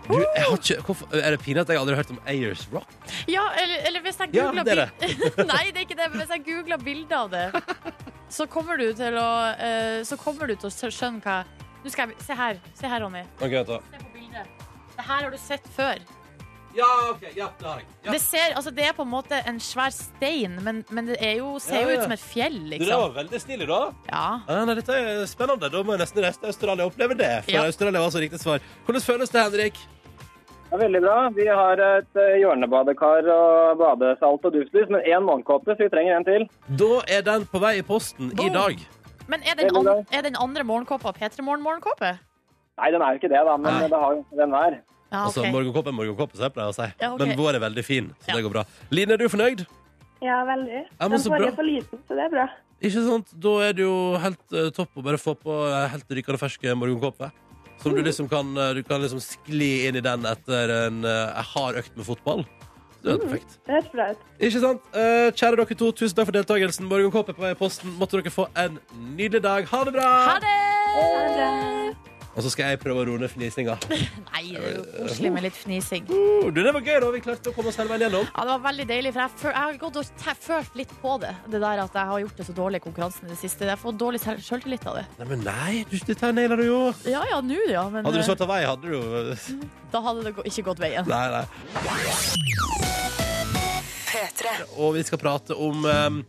Du, 0.05 0.19
jeg 0.21 0.43
har 0.45 0.51
ikke, 0.59 0.75
hvorfor, 0.85 1.07
er 1.17 1.33
det 1.33 1.39
pinlig 1.41 1.63
at 1.63 1.69
jeg 1.73 1.79
aldri 1.81 1.95
har 1.95 2.03
hørt 2.03 2.11
om 2.13 2.19
Ayers 2.29 2.67
Rock? 2.69 2.91
Ja, 3.25 3.41
eller, 3.57 3.79
eller 3.89 4.03
hvis 4.05 4.19
jeg 4.21 4.35
Ja, 4.37 4.43
googler 4.51 4.67
det 4.67 4.75
er 4.77 4.91
bil- 5.01 5.47
Nei, 5.49 5.63
det 5.73 5.79
er 5.81 5.85
ikke 5.87 5.97
det, 5.97 6.09
men 6.13 6.21
hvis 6.21 6.33
jeg 6.35 6.43
googler 6.45 6.83
bilder 6.85 7.23
av 7.23 7.31
det, 7.33 7.95
så 8.35 8.45
kommer 8.45 8.77
du 8.77 8.85
til 8.99 9.17
å 9.17 9.25
eh, 9.57 10.03
Så 10.05 10.19
kommer 10.21 10.45
du 10.45 10.53
til 10.61 10.69
å 10.69 10.91
skjønne 10.93 11.25
hva 11.25 11.39
Nå 11.81 11.89
skal 11.89 12.13
jeg, 12.13 12.21
Se 12.27 12.37
her, 12.37 12.61
se 12.77 12.91
her, 12.93 13.01
Ronny. 13.01 13.25
Ok, 13.39 13.49
vent 13.57 13.73
da. 13.73 14.04
Det 14.95 15.03
her 15.07 15.23
har 15.25 15.31
du 15.31 15.37
sett 15.37 15.65
før. 15.75 15.99
Ja, 16.75 16.87
ok, 17.13 17.21
ja, 17.37 17.45
det 17.59 17.65
har 17.67 17.77
jeg. 17.79 17.85
Ja. 18.03 18.11
Det, 18.11 18.19
ser, 18.19 18.53
altså, 18.59 18.71
det 18.75 18.83
er 18.83 18.91
på 18.97 19.05
en 19.05 19.11
måte 19.13 19.37
en 19.47 19.59
svær 19.63 19.93
stein, 19.95 20.57
men, 20.63 20.81
men 20.91 21.05
det 21.07 21.15
er 21.23 21.37
jo, 21.39 21.53
ser 21.63 21.77
Ja, 21.77 21.83
jo 21.85 21.93
ja. 21.93 21.99
ut 22.01 22.03
som 22.03 22.11
et 22.17 22.19
fjell, 22.23 22.57
Liksom. 22.73 22.89
det 22.89 22.97
var 22.99 23.13
veldig 23.15 23.39
stilig, 23.39 23.67
da. 23.69 23.77
Ja. 24.11 24.23
Ja, 24.49 24.57
nei, 24.67 24.75
dette 24.81 24.97
er 24.99 25.21
spennende. 25.31 25.69
Da 25.71 25.83
må 25.87 25.95
jeg 25.95 26.01
nesten 26.03 26.23
reise 26.25 26.41
til 26.41 26.51
Australia 26.51 26.83
og 26.83 26.91
oppleve 26.91 27.15
det. 27.15 27.29
For 27.45 27.55
Ja. 27.55 27.63
Australia 27.69 28.01
var 28.03 28.11
så 28.11 28.19
riktig 28.25 28.41
svar. 28.43 28.59
Hvordan 28.85 29.05
føles 29.07 29.31
det, 29.31 29.45
Henrik? 29.45 29.79
Ja, 30.73 30.77
veldig 30.83 31.01
bra. 31.05 31.15
Vi 31.39 31.47
har 31.47 31.79
et 31.85 32.19
eh, 32.19 32.35
hjørnebadekar 32.43 33.31
og 33.37 33.79
badesalt 33.79 34.43
og 34.49 34.51
duftlys, 34.59 34.89
men 34.91 34.99
én 35.07 35.23
morgenkåpe, 35.23 35.77
så 35.77 35.83
vi 35.85 35.89
trenger 35.95 36.17
en 36.19 36.27
til. 36.27 36.47
Da 36.75 36.91
er 37.07 37.21
den 37.23 37.47
på 37.47 37.61
vei 37.63 37.77
i 37.79 37.87
posten 37.87 38.33
i 38.35 38.49
dag. 38.51 38.83
Men 39.31 39.41
er 39.47 39.55
den, 39.57 39.71
an, 39.79 40.03
er 40.11 40.21
den 40.27 40.35
andre 40.35 40.63
morgenkåpa 40.67 41.15
P3 41.15 41.41
Morgen-morgenkåpe? 41.41 42.17
Nei, 42.75 42.91
den 42.91 43.01
er 43.05 43.15
jo 43.15 43.21
ikke 43.21 43.31
det, 43.31 43.41
da, 43.47 43.55
men 43.55 43.71
Nei. 43.71 43.87
det 43.91 44.01
har 44.03 44.13
jo 44.17 44.25
den 44.41 44.53
hver. 44.55 44.77
Ja, 45.13 45.21
Altså. 45.25 45.45
Morgenkopp 45.47 45.87
er 45.87 45.95
morgenkopp, 45.95 46.35
som 46.35 46.43
jeg 46.43 46.53
pleier 46.55 46.73
å 46.73 46.75
si. 46.75 46.87
Ja, 46.99 47.13
okay. 47.13 47.29
Men 47.29 47.37
vår 47.39 47.55
er 47.55 47.63
veldig 47.63 47.85
fin, 47.87 48.09
så 48.19 48.29
Ja. 48.29 48.35
det 48.35 48.43
går 48.43 48.51
bra. 48.51 48.63
Line, 48.91 49.11
er 49.11 49.17
du 49.17 49.29
fornøyd? 49.29 49.65
Ja, 50.21 50.43
veldig. 50.43 50.81
Ja, 50.99 51.07
Den 51.07 51.19
forrige 51.19 51.47
er 51.47 51.55
for 51.55 51.63
liten, 51.63 51.99
så 52.07 52.15
det 52.17 52.25
er 52.25 52.29
bra. 52.33 52.47
Ikke 52.81 53.05
sant? 53.05 53.31
Da 53.39 53.53
er 53.63 53.73
det 53.73 53.85
jo 53.85 54.17
helt 54.19 54.43
uh, 54.51 54.69
topp 54.75 54.97
å 54.97 55.03
bare 55.05 55.17
få 55.17 55.35
på 55.39 55.53
eh, 55.69 55.87
helt 55.93 56.09
rykende 56.09 56.39
ferske 56.41 56.75
morgenkåpe. 56.75 57.31
Som 57.79 57.95
du 57.95 58.01
liksom 58.03 58.27
kan, 58.29 58.57
eh, 58.57 58.73
du 58.73 58.83
kan 58.83 59.01
liksom 59.01 59.21
skli 59.23 59.87
inn 59.87 59.95
i 59.95 60.03
den 60.03 60.25
etter 60.25 60.87
en 60.87 61.03
uh, 61.05 61.41
hard 61.53 61.79
økt 61.79 61.95
med 61.95 62.05
fotball. 62.05 62.45
Det 63.05 63.13
er 63.13 63.21
perfekt. 63.21 63.59
Det 63.65 63.75
høres 63.75 63.91
bra 63.93 64.07
ut. 64.11 64.23
Ikke 64.41 64.61
sant? 64.63 64.87
Eh, 64.97 65.27
kjære 65.31 65.59
dere 65.61 65.77
to, 65.77 65.91
tusen 65.93 66.17
takk 66.17 66.31
for 66.31 66.35
deltakelsen. 66.39 66.89
Morgenkåpe 66.89 67.35
på 67.37 67.45
vei 67.45 67.53
i 67.53 67.59
posten. 67.59 67.93
Måtte 67.99 68.17
dere 68.17 68.33
få 68.33 68.47
en 68.57 68.79
nydelig 69.13 69.43
dag. 69.45 69.69
Ha 69.69 69.83
det 69.85 69.93
bra! 69.93 70.09
Ha 70.31 70.39
det! 70.41 70.57
bra. 71.37 72.14
Og 72.35 72.43
så 72.43 72.51
skal 72.51 72.73
jeg 72.73 72.79
prøve 72.81 72.99
å 72.99 73.05
roe 73.07 73.19
ned 73.21 73.31
fnisinga. 73.31 73.77
Nei, 74.33 74.41
det 74.51 74.59
er 74.59 74.73
jo 74.75 74.83
koselig 75.05 75.31
med 75.31 75.45
litt 75.45 75.55
fnising. 75.55 76.09
Uh, 76.09 76.49
du, 76.51 76.59
det 76.59 76.73
var 76.75 76.83
gøy, 76.83 76.97
da. 76.99 77.11
Vi 77.15 77.21
klarte 77.23 77.51
å 77.51 77.55
komme 77.55 77.71
oss 77.71 77.79
hele 77.79 77.93
veien 77.93 78.03
gjennom. 78.09 78.25
Ja, 78.27 78.43
det 78.43 78.51
var 78.51 78.63
veldig 78.65 78.87
deilig, 78.89 79.13
for 79.15 79.23
jeg, 79.23 79.31
føl, 79.39 79.53
jeg 79.55 79.61
har 79.61 79.79
gått 79.85 79.99
og 80.01 80.05
følt 80.49 80.75
litt 80.81 80.93
på 81.01 81.15
det. 81.23 81.31
Det 81.47 81.61
der 81.63 81.83
at 81.85 81.95
jeg 81.95 82.11
har 82.11 82.23
gjort 82.25 82.41
det 82.41 82.47
så 82.49 82.57
dårlig 82.59 82.81
i 82.81 82.85
konkurransen 82.89 83.29
i 83.29 83.31
det 83.31 83.39
siste. 83.39 83.63
Jeg 83.63 83.75
har 83.77 83.81
fått 83.81 83.99
dårlig 84.01 84.19
selv- 84.25 84.43
selvtillit 84.43 84.83
av 84.91 84.99
det. 84.99 85.05
Nei, 85.21 85.29
men 85.31 85.47
nei, 85.47 85.71
du, 85.87 85.95
dette 86.11 86.33
naila 86.35 86.59
du 86.59 86.65
jo. 86.67 86.81
Ja 87.07 87.23
ja, 87.31 87.39
nå 87.39 87.59
ja, 87.71 87.87
men 87.89 88.03
Hadde 88.03 88.19
du 88.19 88.23
eh, 88.25 88.27
svart 88.27 88.43
av 88.43 88.51
vei, 88.51 88.61
hadde 88.67 88.83
du 88.83 88.91
jo 88.97 89.01
da 89.95 90.01
hadde 90.03 90.27
det 90.27 90.35
ikke 90.51 90.67
gått 90.73 90.81
veien. 90.83 91.07
Nei, 91.07 91.27
nei. 91.31 91.45
Og 94.75 94.95
vi 94.95 95.03
skal 95.07 95.19
prate 95.21 95.55
om 95.55 95.85
um, 95.87 96.19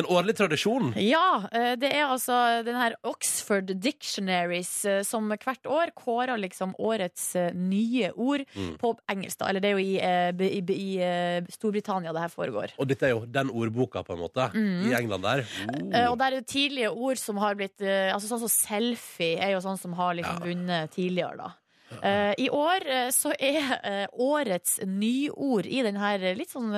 en 0.00 0.08
årlig 0.10 0.34
tradisjon. 0.38 0.90
Ja, 1.00 1.44
eh, 1.52 1.74
det 1.80 1.90
er 1.94 2.06
altså 2.08 2.36
den 2.66 2.76
her 2.78 2.96
Oxford 3.06 3.70
Dictionaries 3.82 4.72
eh, 4.88 5.00
som 5.06 5.28
hvert 5.30 5.66
år 5.70 5.92
kårer 5.98 6.40
liksom 6.40 6.74
årets 6.78 7.34
eh, 7.38 7.52
nye 7.54 8.12
ord 8.16 8.44
Mm. 8.56 8.74
på 8.80 8.90
engelsk. 9.12 9.42
Eller 9.46 9.60
det 9.62 9.68
er 9.70 9.76
jo 9.76 9.82
i, 9.84 9.96
i, 10.00 10.48
i, 10.58 10.74
i 10.74 11.52
Storbritannia 11.52 12.12
det 12.14 12.24
her 12.24 12.32
foregår. 12.32 12.72
Og 12.80 12.88
dette 12.90 13.06
er 13.06 13.12
jo 13.14 13.24
den 13.28 13.50
ordboka, 13.52 14.02
på 14.06 14.16
en 14.16 14.22
måte, 14.24 14.48
i 14.56 14.94
England 14.96 15.22
der. 15.26 15.44
Oh. 15.68 16.10
Og 16.10 16.18
der 16.18 16.26
er 16.32 16.40
jo 16.40 16.46
tidlige 16.48 16.90
ord 16.90 17.20
som 17.20 17.38
har 17.42 17.54
blitt 17.58 17.80
Altså 17.80 18.30
Sånn 18.30 18.42
som 18.42 18.50
selfie 18.52 19.38
er 19.40 19.54
jo 19.54 19.62
sånn 19.64 19.78
som 19.80 19.94
har 19.98 20.16
liksom 20.18 20.40
Ja. 20.40 20.46
vunnet 20.46 20.94
tidligere, 20.96 21.36
da. 21.36 21.50
Uh, 21.90 22.32
I 22.38 22.46
år 22.54 22.84
uh, 22.86 23.08
så 23.10 23.32
er 23.34 23.66
uh, 23.82 24.06
årets 24.22 24.78
nyord 24.86 25.66
i 25.66 25.82
denne 25.82 26.34
litt 26.38 26.52
sånn 26.52 26.70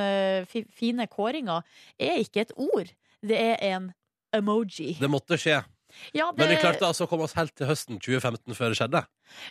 fi 0.48 0.64
fine 0.72 1.04
kåringa 1.10 1.58
er 2.00 2.22
ikke 2.22 2.46
et 2.46 2.54
ord, 2.56 2.88
det 3.22 3.38
er 3.38 3.56
en 3.72 3.92
emoji. 4.34 4.96
Det 5.00 5.10
måtte 5.10 5.38
skje. 5.40 5.62
Ja, 6.16 6.32
Men 6.36 6.48
vi 6.48 6.56
klarte 6.56 6.86
altså 6.86 7.04
å 7.04 7.08
komme 7.10 7.26
oss 7.26 7.34
helt 7.36 7.52
til 7.56 7.68
høsten 7.68 7.98
2015 8.00 8.56
før 8.56 8.72
det 8.72 8.78
skjedde. 8.78 9.02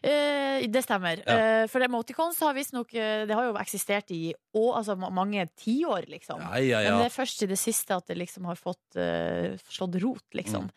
Eh, 0.01 0.65
det 0.73 0.83
stemmer. 0.85 1.21
Ja. 1.21 1.37
Eh, 1.37 1.65
for 1.71 1.85
emoticons 1.85 2.39
har 2.41 2.55
visstnok 2.57 2.93
uh, 2.97 3.23
Det 3.29 3.37
har 3.37 3.47
jo 3.49 3.55
eksistert 3.61 4.11
i 4.13 4.33
å, 4.33 4.71
altså, 4.77 4.95
mange 4.97 5.45
tiår, 5.61 6.09
liksom. 6.11 6.41
Ja, 6.41 6.81
ja. 6.81 6.81
Men 6.89 7.03
det 7.03 7.11
er 7.11 7.15
først 7.15 7.45
i 7.45 7.49
det 7.51 7.59
siste 7.61 7.97
at 7.97 8.09
det 8.09 8.17
liksom 8.19 8.49
har 8.49 8.59
fått 8.59 8.97
uh, 8.99 9.53
slått 9.69 9.97
rot, 10.03 10.25
liksom. 10.37 10.69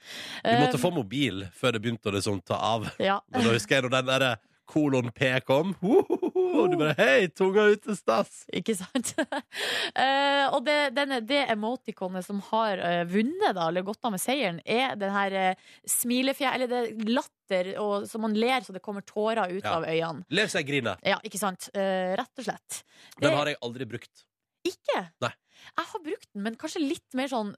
Vi 0.44 0.56
måtte 0.60 0.78
Eh, 0.78 0.82
få 0.84 0.90
mobil 0.94 1.46
før 1.56 1.76
det 1.76 1.84
begynte 1.84 2.10
å 2.10 2.16
liksom 2.16 2.40
ta 2.44 2.60
av. 2.74 2.88
ja. 3.02 3.20
Men 3.32 3.48
da 3.48 3.54
husker 3.56 3.78
jeg 3.78 3.86
når 3.86 3.96
den 3.98 4.10
derre 4.12 4.34
kolon 4.68 5.10
P 5.14 5.28
kom. 5.46 5.74
Og 5.82 6.70
du 6.70 6.76
bare 6.80 6.94
Hei, 6.98 7.28
tunga 7.34 7.66
ute, 7.74 7.94
stas! 7.98 8.44
Ikke 8.54 8.74
sant? 8.78 9.12
uh, 9.18 10.46
og 10.54 10.60
det, 10.66 10.76
denne, 10.96 11.20
det 11.26 11.42
emoticonet 11.52 12.24
som 12.26 12.40
har 12.50 12.80
uh, 12.80 13.02
vunnet, 13.10 13.52
da, 13.56 13.68
eller 13.68 13.84
gått 13.86 14.04
av 14.06 14.14
med 14.14 14.22
seieren, 14.22 14.60
er 14.64 14.96
den 15.00 15.12
her 15.14 15.36
uh, 15.54 15.66
smilefjær... 15.88 16.54
Eller 16.56 16.70
det 16.70 16.80
er 16.84 17.12
latter, 17.12 17.72
og, 17.82 18.08
så 18.10 18.20
man 18.22 18.36
ler 18.38 18.64
så 18.66 18.74
det 18.76 18.82
kommer 18.84 19.04
tårer 19.06 19.52
ut 19.56 19.64
Ja. 19.64 19.76
av 19.78 19.88
øynene. 19.88 20.24
Lev 20.34 20.50
seg 20.52 20.66
griner. 20.68 21.00
Ja, 21.04 21.18
ikke 21.26 21.40
sant? 21.40 21.68
Uh, 21.76 22.14
rett 22.18 22.40
og 22.42 22.48
slett. 22.48 22.82
Den 23.20 23.30
Det- 23.30 23.36
har 23.38 23.52
jeg 23.52 23.60
aldri 23.66 23.88
brukt. 23.96 24.26
Ikke? 24.64 25.06
Nei. 25.20 25.32
Jeg 25.74 25.86
har 25.92 26.00
brukt 26.04 26.28
den, 26.32 26.42
men 26.44 26.56
kanskje 26.60 26.80
litt 26.84 27.16
mer 27.16 27.28
sånn 27.32 27.54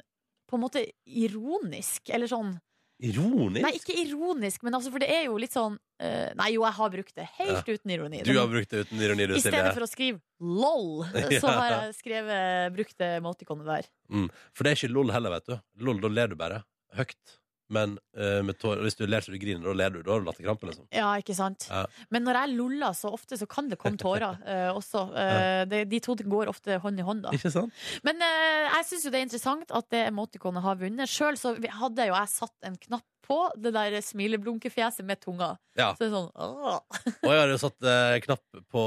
på 0.46 0.58
en 0.58 0.62
måte 0.62 0.82
ironisk. 1.06 2.10
Eller 2.14 2.30
sånn 2.30 2.56
Ironisk. 3.04 3.60
Nei, 3.60 3.74
ikke 3.76 3.94
ironisk, 4.06 4.62
men 4.64 4.76
altså, 4.78 4.90
for 4.92 5.02
det 5.04 5.10
er 5.12 5.26
jo 5.26 5.36
litt 5.40 5.52
sånn 5.52 5.74
uh, 5.76 6.28
Nei, 6.38 6.48
jo, 6.54 6.62
jeg 6.64 6.76
har 6.78 6.92
brukt 6.94 7.18
det. 7.18 7.26
Helt 7.36 7.68
uten 7.68 7.92
ironi. 7.92 8.22
Du 8.24 8.32
har 8.38 8.48
brukt 8.48 8.72
det 8.72 8.86
uten 8.86 9.02
ironi, 9.04 9.26
du, 9.28 9.34
I 9.36 9.42
stedet 9.44 9.74
for 9.76 9.84
å 9.84 9.90
skrive 9.90 10.22
LOL, 10.40 11.04
så 11.42 11.52
har 11.52 11.74
jeg 11.74 11.96
skrevet, 11.98 12.72
brukt 12.76 12.96
det 13.02 13.10
emoticonet 13.18 13.68
der. 13.68 13.90
Mm. 14.08 14.30
For 14.56 14.64
det 14.64 14.72
er 14.72 14.80
ikke 14.80 14.94
lol 14.96 15.12
heller, 15.12 15.36
vet 15.36 15.52
du. 15.52 15.58
Lol, 15.84 16.00
da 16.00 16.12
ler 16.12 16.32
du 16.32 16.38
bare. 16.40 16.62
Høyt. 16.96 17.36
Men 17.72 17.96
uh, 18.18 18.42
med 18.46 18.58
tår, 18.60 18.78
hvis 18.84 18.98
du 18.98 19.04
ler 19.08 19.24
så 19.24 19.32
du 19.34 19.38
griner, 19.42 19.64
da 19.66 19.74
ler 19.74 19.94
du. 19.96 20.00
Da 20.06 20.14
har 20.14 20.22
du 20.22 20.28
latterkrampe, 20.28 20.68
liksom. 20.70 20.86
Ja, 20.94 21.08
ikke 21.20 21.34
sant? 21.34 21.66
Ja. 21.70 21.82
Men 22.14 22.26
når 22.28 22.40
jeg 22.40 22.54
loller 22.60 22.94
så 22.96 23.10
ofte, 23.16 23.38
så 23.40 23.48
kan 23.50 23.70
det 23.72 23.80
komme 23.82 23.98
tårer 24.00 24.38
uh, 24.44 24.70
også. 24.78 25.08
Uh, 25.16 25.64
ja. 25.66 25.82
de 25.88 26.02
to 26.04 26.14
går 26.22 26.52
ofte 26.52 26.78
hånd 26.82 27.02
i 27.02 27.06
hånd, 27.06 27.24
da. 27.26 27.34
Ikke 27.36 27.52
sant? 27.52 27.74
Men 28.06 28.22
jeg 28.22 28.86
syns 28.88 29.06
jo 29.06 29.12
det 29.12 29.20
er 29.20 29.26
interessant 29.26 29.74
at 29.74 29.90
det 29.92 30.06
emotikonet 30.12 30.64
har 30.64 30.78
vunnet. 30.80 31.10
Sjøl 31.10 31.38
så 31.40 31.56
hadde 31.56 32.08
jo 32.08 32.16
jeg 32.16 32.32
satt 32.32 32.70
en 32.70 32.78
knapp 32.86 33.06
på 33.26 33.38
det 33.58 33.72
der 33.74 33.96
smileblunkefjeset 34.04 35.06
med 35.06 35.20
tunga. 35.20 35.56
Ja. 35.78 35.92
Så 35.96 36.04
det 36.04 36.10
er 36.10 36.14
sånn. 36.14 36.28
Og 36.36 37.32
jeg 37.32 37.40
har 37.40 37.50
jo 37.50 37.58
satt 37.60 37.88
eh, 37.90 38.18
knapp 38.26 38.60
på 38.72 38.84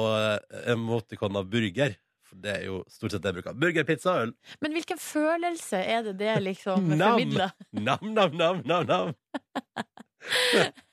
Emotikonet 0.72 1.42
av 1.42 1.50
burger. 1.52 1.98
For 2.30 2.42
det 2.44 2.52
er 2.60 2.68
jo 2.68 2.82
stort 2.92 3.16
sett 3.16 3.24
det 3.26 3.32
jeg 3.34 3.40
bruker. 3.40 3.58
Burger, 3.60 3.88
pizza, 3.90 4.18
øl. 4.26 4.36
Men 4.62 4.76
hvilken 4.78 5.02
følelse 5.02 5.82
er 5.82 6.06
det 6.10 6.18
det 6.22 6.36
liksom 6.46 6.92
formidler? 7.02 7.56
Nam, 7.74 8.14
nam, 8.14 8.38
nam, 8.38 8.62
nam, 8.66 8.86
nam. 8.90 9.16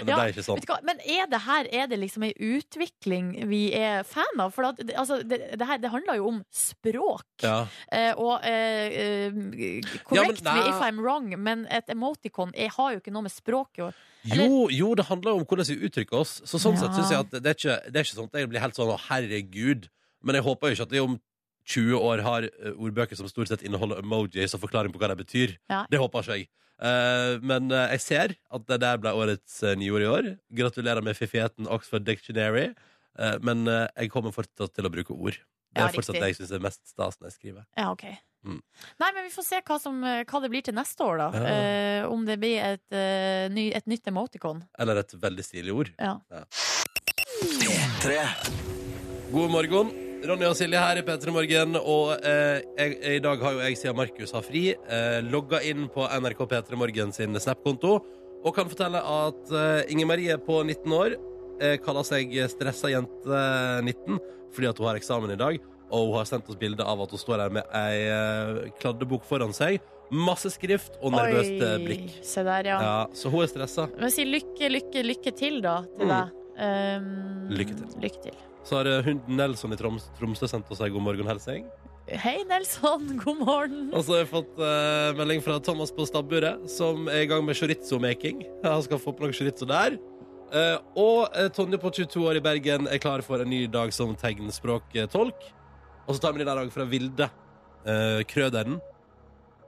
Men 0.00 0.06
det 0.08 0.12
Ja, 0.14 0.16
ble 0.16 0.30
ikke 0.32 0.44
sånn. 0.44 0.60
Men 0.88 1.00
er 1.04 1.26
det 1.28 1.40
her 1.44 1.66
er 1.82 1.88
det 1.90 1.98
liksom 2.00 2.24
ei 2.24 2.30
utvikling 2.32 3.32
vi 3.50 3.58
er 3.76 4.06
fan 4.08 4.40
av? 4.40 4.54
For 4.56 4.70
at, 4.70 4.80
altså, 4.96 5.20
det, 5.26 5.40
det 5.60 5.68
her 5.68 5.80
det 5.82 5.90
handler 5.92 6.16
jo 6.16 6.30
om 6.30 6.38
språk. 6.54 7.26
Ja. 7.44 7.66
Eh, 7.92 8.14
og 8.16 8.46
eh, 8.48 8.88
eh, 8.88 9.90
Ja, 10.16 10.24
me 10.24 10.32
if 10.64 10.80
I'm 10.80 11.02
wrong, 11.04 11.34
men 11.36 11.66
et 11.68 11.92
emoticon 11.92 12.54
jeg 12.56 12.72
har 12.78 12.94
jo 12.96 13.02
ikke 13.02 13.12
noe 13.12 13.26
med 13.28 13.34
språket 13.34 13.90
å 13.90 13.92
Jo, 14.32 14.68
jo, 14.72 14.94
det 14.96 15.06
handler 15.08 15.34
jo 15.36 15.42
om 15.42 15.46
hvordan 15.48 15.68
vi 15.68 15.78
uttrykker 15.88 16.22
oss. 16.24 16.38
Så 16.48 16.60
sånn 16.60 16.80
sett 16.80 16.96
synes 16.96 17.12
jeg 17.12 17.26
at 17.26 17.36
det 17.36 17.44
er, 17.44 17.56
ikke, 17.56 17.78
det 17.92 18.00
er 18.00 18.08
ikke 18.08 18.16
sånn 18.18 18.32
at 18.32 18.40
jeg 18.40 18.50
blir 18.52 18.64
helt 18.64 18.80
sånn 18.80 18.96
herregud. 19.10 19.90
Men 20.22 20.38
jeg 20.38 20.46
håper 20.46 20.70
jo 20.70 20.76
ikke 20.78 20.88
at 20.88 20.94
de 20.94 21.02
om 21.04 21.18
20 21.70 22.00
år 22.00 22.22
har 22.24 22.46
eh, 22.48 22.72
ordbøker 22.74 23.18
som 23.18 23.28
stort 23.30 23.50
sett 23.50 23.62
inneholder 23.66 24.00
emojis 24.02 24.56
og 24.56 24.62
forklaring 24.64 24.94
på 24.94 25.00
hva 25.02 25.12
det 25.12 25.20
betyr. 25.20 25.56
Ja. 25.70 25.84
Det 25.90 26.00
håper 26.00 26.24
ikke 26.24 26.38
jeg. 26.40 26.48
Uh, 26.80 27.36
men 27.44 27.68
uh, 27.68 27.90
jeg 27.92 28.00
ser 28.00 28.32
at 28.48 28.62
det 28.70 28.78
der 28.80 28.96
ble 29.02 29.12
årets 29.12 29.58
uh, 29.66 29.74
nyord 29.76 30.00
i 30.00 30.08
år. 30.08 30.30
Gratulerer 30.62 31.04
med 31.04 31.18
fiffigheten 31.18 31.68
Oxford 31.68 32.06
Dictionary. 32.08 32.70
Men 33.42 33.66
jeg 33.66 34.08
kommer 34.08 34.32
fortsatt 34.32 34.70
til 34.72 34.86
å 34.86 34.90
bruke 34.92 35.12
ord. 35.12 35.34
Det 35.34 35.82
Ja, 35.82 35.88
er 35.88 35.92
fortsatt 35.92 36.14
riktig. 36.14 36.22
det 36.22 36.28
jeg 36.30 36.36
syns 36.38 36.52
er 36.56 36.62
mest 36.62 36.80
stas 36.88 37.18
når 37.18 37.28
jeg 37.28 37.34
skriver. 37.34 37.64
Ja, 37.76 37.90
ok. 37.90 38.04
Mm. 38.46 38.60
Nei, 39.02 39.10
men 39.12 39.26
vi 39.26 39.32
får 39.34 39.44
se 39.44 39.60
hva, 39.66 39.76
som, 39.82 39.98
hva 40.00 40.40
det 40.40 40.50
blir 40.52 40.64
til 40.64 40.76
neste 40.78 41.04
år, 41.04 41.20
da. 41.20 41.28
Ja. 41.34 41.50
Eh, 41.50 42.06
om 42.08 42.24
det 42.24 42.38
blir 42.40 42.62
et, 42.64 42.86
eh, 42.96 43.50
ny, 43.52 43.68
et 43.76 43.90
nytt 43.90 44.08
emoticon. 44.08 44.62
Eller 44.80 45.02
et 45.02 45.12
veldig 45.12 45.44
stilig 45.44 45.74
ord. 45.74 45.92
Ja. 46.00 46.16
God 49.30 49.52
morgen. 49.52 49.92
Ronny 50.26 50.44
og 50.48 50.56
Silje 50.58 50.78
her 50.80 50.98
i 51.00 51.04
P3 51.06 51.32
Morgen. 51.32 51.76
Og 51.80 52.12
eh, 52.26 52.60
jeg, 52.76 52.96
I 53.16 53.20
dag 53.24 53.40
har 53.44 53.54
jo 53.56 53.62
jeg, 53.64 53.78
siden 53.80 53.96
Markus 53.98 54.34
har 54.36 54.44
fri, 54.44 54.64
eh, 54.76 55.18
logga 55.26 55.62
inn 55.66 55.86
på 55.92 56.04
NRK 56.20 56.42
P3 56.50 56.78
Morgen 56.80 57.12
sin 57.16 57.36
Snap-konto 57.40 57.98
og 58.40 58.54
kan 58.56 58.68
fortelle 58.70 59.00
at 59.04 59.50
eh, 59.52 59.90
Inger 59.92 60.08
Marie 60.08 60.36
på 60.40 60.60
19 60.64 60.94
år 60.96 61.16
eh, 61.60 61.74
kaller 61.84 62.06
seg 62.08 62.32
stressa 62.52 62.88
jente 62.92 63.40
19 63.84 64.16
fordi 64.50 64.66
at 64.70 64.80
hun 64.80 64.88
har 64.90 64.98
eksamen 65.00 65.32
i 65.34 65.38
dag. 65.40 65.58
Og 65.90 66.10
hun 66.12 66.20
har 66.20 66.28
sendt 66.28 66.48
oss 66.50 66.58
bilde 66.58 66.84
av 66.86 67.00
at 67.04 67.12
hun 67.14 67.20
står 67.20 67.42
her 67.44 67.52
med 67.56 67.72
ei 67.76 68.04
eh, 68.10 68.60
kladdebok 68.80 69.24
foran 69.28 69.54
seg. 69.56 69.80
Masse 70.10 70.50
skrift 70.50 70.96
og 71.00 71.14
nervøst 71.14 71.60
eh, 71.62 71.76
blikk. 71.84 72.12
Se 72.26 72.42
der, 72.46 72.66
ja. 72.72 72.78
Ja, 72.82 72.94
så 73.14 73.30
hun 73.32 73.44
er 73.46 73.50
stressa. 73.52 73.88
Men 73.98 74.12
si 74.14 74.26
lykke, 74.26 74.68
lykke, 74.74 75.04
lykke 75.06 75.34
til, 75.38 75.60
da, 75.64 75.80
til 75.96 76.06
Mm. 76.10 76.14
deg. 76.16 76.36
Um, 76.60 77.12
Lykke 77.56 77.74
til. 77.78 77.92
Lykke 78.02 78.22
til. 78.26 78.34
Så 78.66 78.80
har 78.80 78.90
eh, 78.90 79.04
hunden 79.06 79.38
Nelson 79.40 79.72
i 79.74 79.78
Troms, 79.80 80.10
Tromsø 80.18 80.48
sendt 80.50 80.70
oss 80.72 80.82
ei 80.84 80.90
god 80.92 81.04
morgenhelsing. 81.06 81.68
Hei, 82.10 82.40
Nelson. 82.48 83.06
God 83.24 83.42
morgen. 83.44 83.90
Og 83.94 84.02
så 84.04 84.16
har 84.16 84.24
jeg 84.24 84.30
fått 84.32 84.62
eh, 84.66 85.10
melding 85.18 85.42
fra 85.44 85.60
Thomas 85.62 85.92
på 85.94 86.06
stabburet, 86.08 86.64
som 86.70 87.06
er 87.10 87.24
i 87.24 87.28
gang 87.30 87.44
med 87.46 87.58
chorizo-making. 87.58 88.42
Han 88.64 88.82
skal 88.86 89.00
få 89.02 89.14
på 89.14 89.26
noe 89.26 89.36
chorizo 89.36 89.68
der. 89.68 89.98
Eh, 90.50 90.76
og 90.98 91.30
eh, 91.38 91.46
Tonje 91.54 91.78
på 91.78 91.92
22 91.94 92.26
år 92.26 92.40
i 92.40 92.44
Bergen 92.44 92.90
er 92.90 93.02
klar 93.02 93.22
for 93.22 93.42
en 93.42 93.52
ny 93.52 93.64
dag 93.70 93.94
som 93.94 94.16
tegnspråktolk. 94.18 95.50
Og 96.08 96.16
så 96.16 96.22
tar 96.24 96.34
vi 96.34 96.42
den 96.42 96.50
i 96.50 96.58
dag 96.58 96.72
fra 96.74 96.86
Vilde 96.90 97.28
uh, 97.86 98.20
Krøderen. 98.26 98.80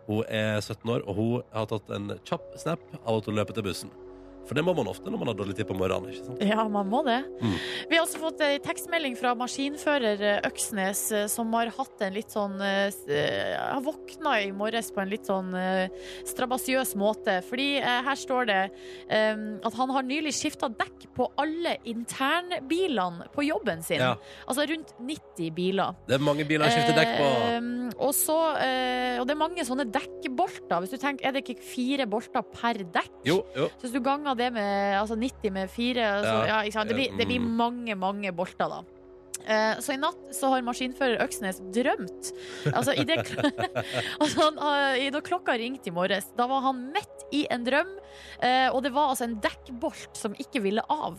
Hun 0.09 0.25
er 0.27 0.59
17 0.59 0.91
år, 0.91 1.05
og 1.07 1.15
hun 1.15 1.45
har 1.55 1.69
tatt 1.71 1.93
en 1.95 2.17
kjapp 2.27 2.49
snap 2.59 2.83
av 3.05 3.21
at 3.21 3.29
hun 3.31 3.39
løper 3.39 3.55
til 3.55 3.69
bussen. 3.69 3.93
For 4.49 4.59
det 4.59 4.65
må 4.67 4.75
man 4.77 4.91
ofte 4.91 5.11
når 5.11 5.21
man 5.21 5.31
har 5.31 5.39
dårlig 5.39 5.55
tid 5.59 5.69
på 5.69 5.77
morgenen. 5.79 6.11
ikke 6.11 6.27
sant? 6.27 6.43
Ja, 6.53 6.65
man 6.69 6.89
må 6.91 7.03
det. 7.07 7.21
Mm. 7.41 7.55
Vi 7.91 7.99
har 7.99 8.05
også 8.05 8.21
fått 8.23 8.43
ei 8.45 8.57
tekstmelding 8.63 9.15
fra 9.19 9.35
maskinfører 9.39 10.25
eh, 10.27 10.41
Øksnes, 10.49 11.05
eh, 11.15 11.27
som 11.31 11.53
har 11.57 11.71
hatt 11.77 12.03
en 12.03 12.17
litt 12.17 12.33
sånn 12.35 12.59
eh, 12.63 12.91
Har 13.57 13.83
våkna 13.85 14.35
i 14.43 14.51
morges 14.57 14.91
på 14.93 15.03
en 15.03 15.11
litt 15.11 15.29
sånn 15.29 15.53
uh, 15.55 15.87
strabasiøs 16.29 16.95
måte. 16.99 17.39
Fordi 17.47 17.69
uh, 17.83 18.01
her 18.07 18.19
står 18.19 18.49
det 18.51 18.61
um, 19.09 19.45
at 19.63 19.77
han 19.79 19.93
har 19.95 20.07
nylig 20.07 20.35
skifta 20.37 20.71
dekk 20.73 21.07
på 21.17 21.29
alle 21.41 21.77
internbilene 21.89 23.29
på 23.35 23.47
jobben 23.47 23.85
sin. 23.87 24.03
Ja. 24.03 24.15
Altså 24.47 24.67
rundt 24.69 24.95
90 24.99 25.53
biler. 25.57 25.97
Det 26.09 26.17
er 26.19 26.25
mange 26.25 26.47
biler 26.49 26.67
å 26.67 26.73
skifte 26.73 26.97
dekk 26.97 27.15
på. 27.19 27.31
Og, 28.03 28.13
så, 28.17 28.37
og 29.21 29.27
det 29.29 29.35
er 29.35 29.39
mange 29.39 29.65
sånne 29.67 29.87
dekkbolter. 29.93 30.83
Hvis 30.83 30.95
du 30.95 30.99
tenker, 30.99 31.29
Er 31.29 31.37
det 31.37 31.45
ikke 31.45 31.63
fire 31.63 32.07
bolter 32.11 32.45
per 32.55 32.81
dekk? 32.95 33.13
Jo, 33.29 33.43
jo. 33.57 33.69
Så 33.77 33.87
hvis 33.87 33.95
du 33.95 34.01
ganger 34.05 34.32
det 34.39 34.53
med 34.53 34.97
altså 35.01 35.17
90 35.19 35.51
med 35.53 35.71
fire 35.71 36.09
Altså, 36.19 36.47
Ja. 36.47 36.63
ja? 36.65 36.85
Det, 36.85 36.95
blir, 36.95 37.17
det 37.19 37.27
blir 37.29 37.41
Mm. 37.41 37.57
mange, 37.57 37.95
mange 37.97 38.33
bolter, 38.33 38.69
da. 38.69 38.83
Eh, 39.45 39.75
Så 39.83 39.95
i 39.95 39.97
natt 39.99 40.15
så 40.31 40.51
har 40.53 40.63
maskinfører 40.63 41.19
Øksnes 41.25 41.59
drømt. 41.75 42.29
Altså, 42.73 42.93
i 42.95 43.03
det, 43.03 43.17
altså 44.21 44.39
han, 44.39 44.59
eh, 45.01 45.11
da 45.11 45.19
klokka 45.21 45.57
ringte 45.59 45.89
i 45.91 45.95
morges, 45.95 46.29
da 46.39 46.47
var 46.47 46.61
han 46.63 46.93
midt 46.95 47.25
i 47.33 47.47
en 47.51 47.65
drøm. 47.67 47.89
eh, 48.41 48.69
Og 48.71 48.83
det 48.85 48.93
var 48.93 49.09
altså 49.11 49.25
en 49.25 49.41
dekkbolt 49.43 50.15
som 50.17 50.35
ikke 50.39 50.63
ville 50.63 50.83
av. 50.89 51.19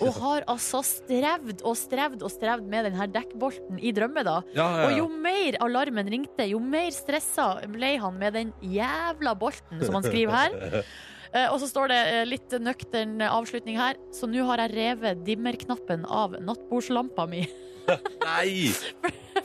Og 0.00 0.12
har 0.18 0.42
altså 0.48 0.82
strevd 0.82 1.62
og 1.62 1.76
strevd 1.76 2.22
og 2.26 2.30
strevd 2.32 2.66
med 2.66 2.86
den 2.88 2.94
her 2.98 3.06
dekkbolten 3.06 3.78
i 3.78 3.92
drømme, 3.92 4.24
da. 4.24 4.40
Ja, 4.56 4.66
ja, 4.80 4.86
Og 4.88 4.98
jo 4.98 5.06
mer 5.08 5.56
alarmen 5.60 6.10
ringte, 6.10 6.48
jo 6.50 6.58
mer 6.58 6.90
stressa 6.90 7.60
ble 7.70 7.98
han 8.00 8.18
med 8.18 8.32
den 8.34 8.52
jævla 8.62 9.36
bolten, 9.38 9.84
som 9.84 9.94
han 9.94 10.02
skriver 10.02 10.32
her. 10.32 10.82
Eh, 11.30 11.46
og 11.46 11.60
så 11.62 11.68
står 11.70 11.92
det 11.92 11.98
eh, 12.10 12.26
litt 12.26 12.54
nøktern 12.62 13.20
avslutning 13.28 13.78
her. 13.78 13.98
Så 14.14 14.28
nå 14.30 14.44
har 14.48 14.64
jeg 14.64 14.74
revet 14.74 15.24
dimmerknappen 15.26 16.06
av 16.06 16.38
nattbordslampa 16.42 17.28
mi. 17.30 17.44
Nei! 18.26 18.70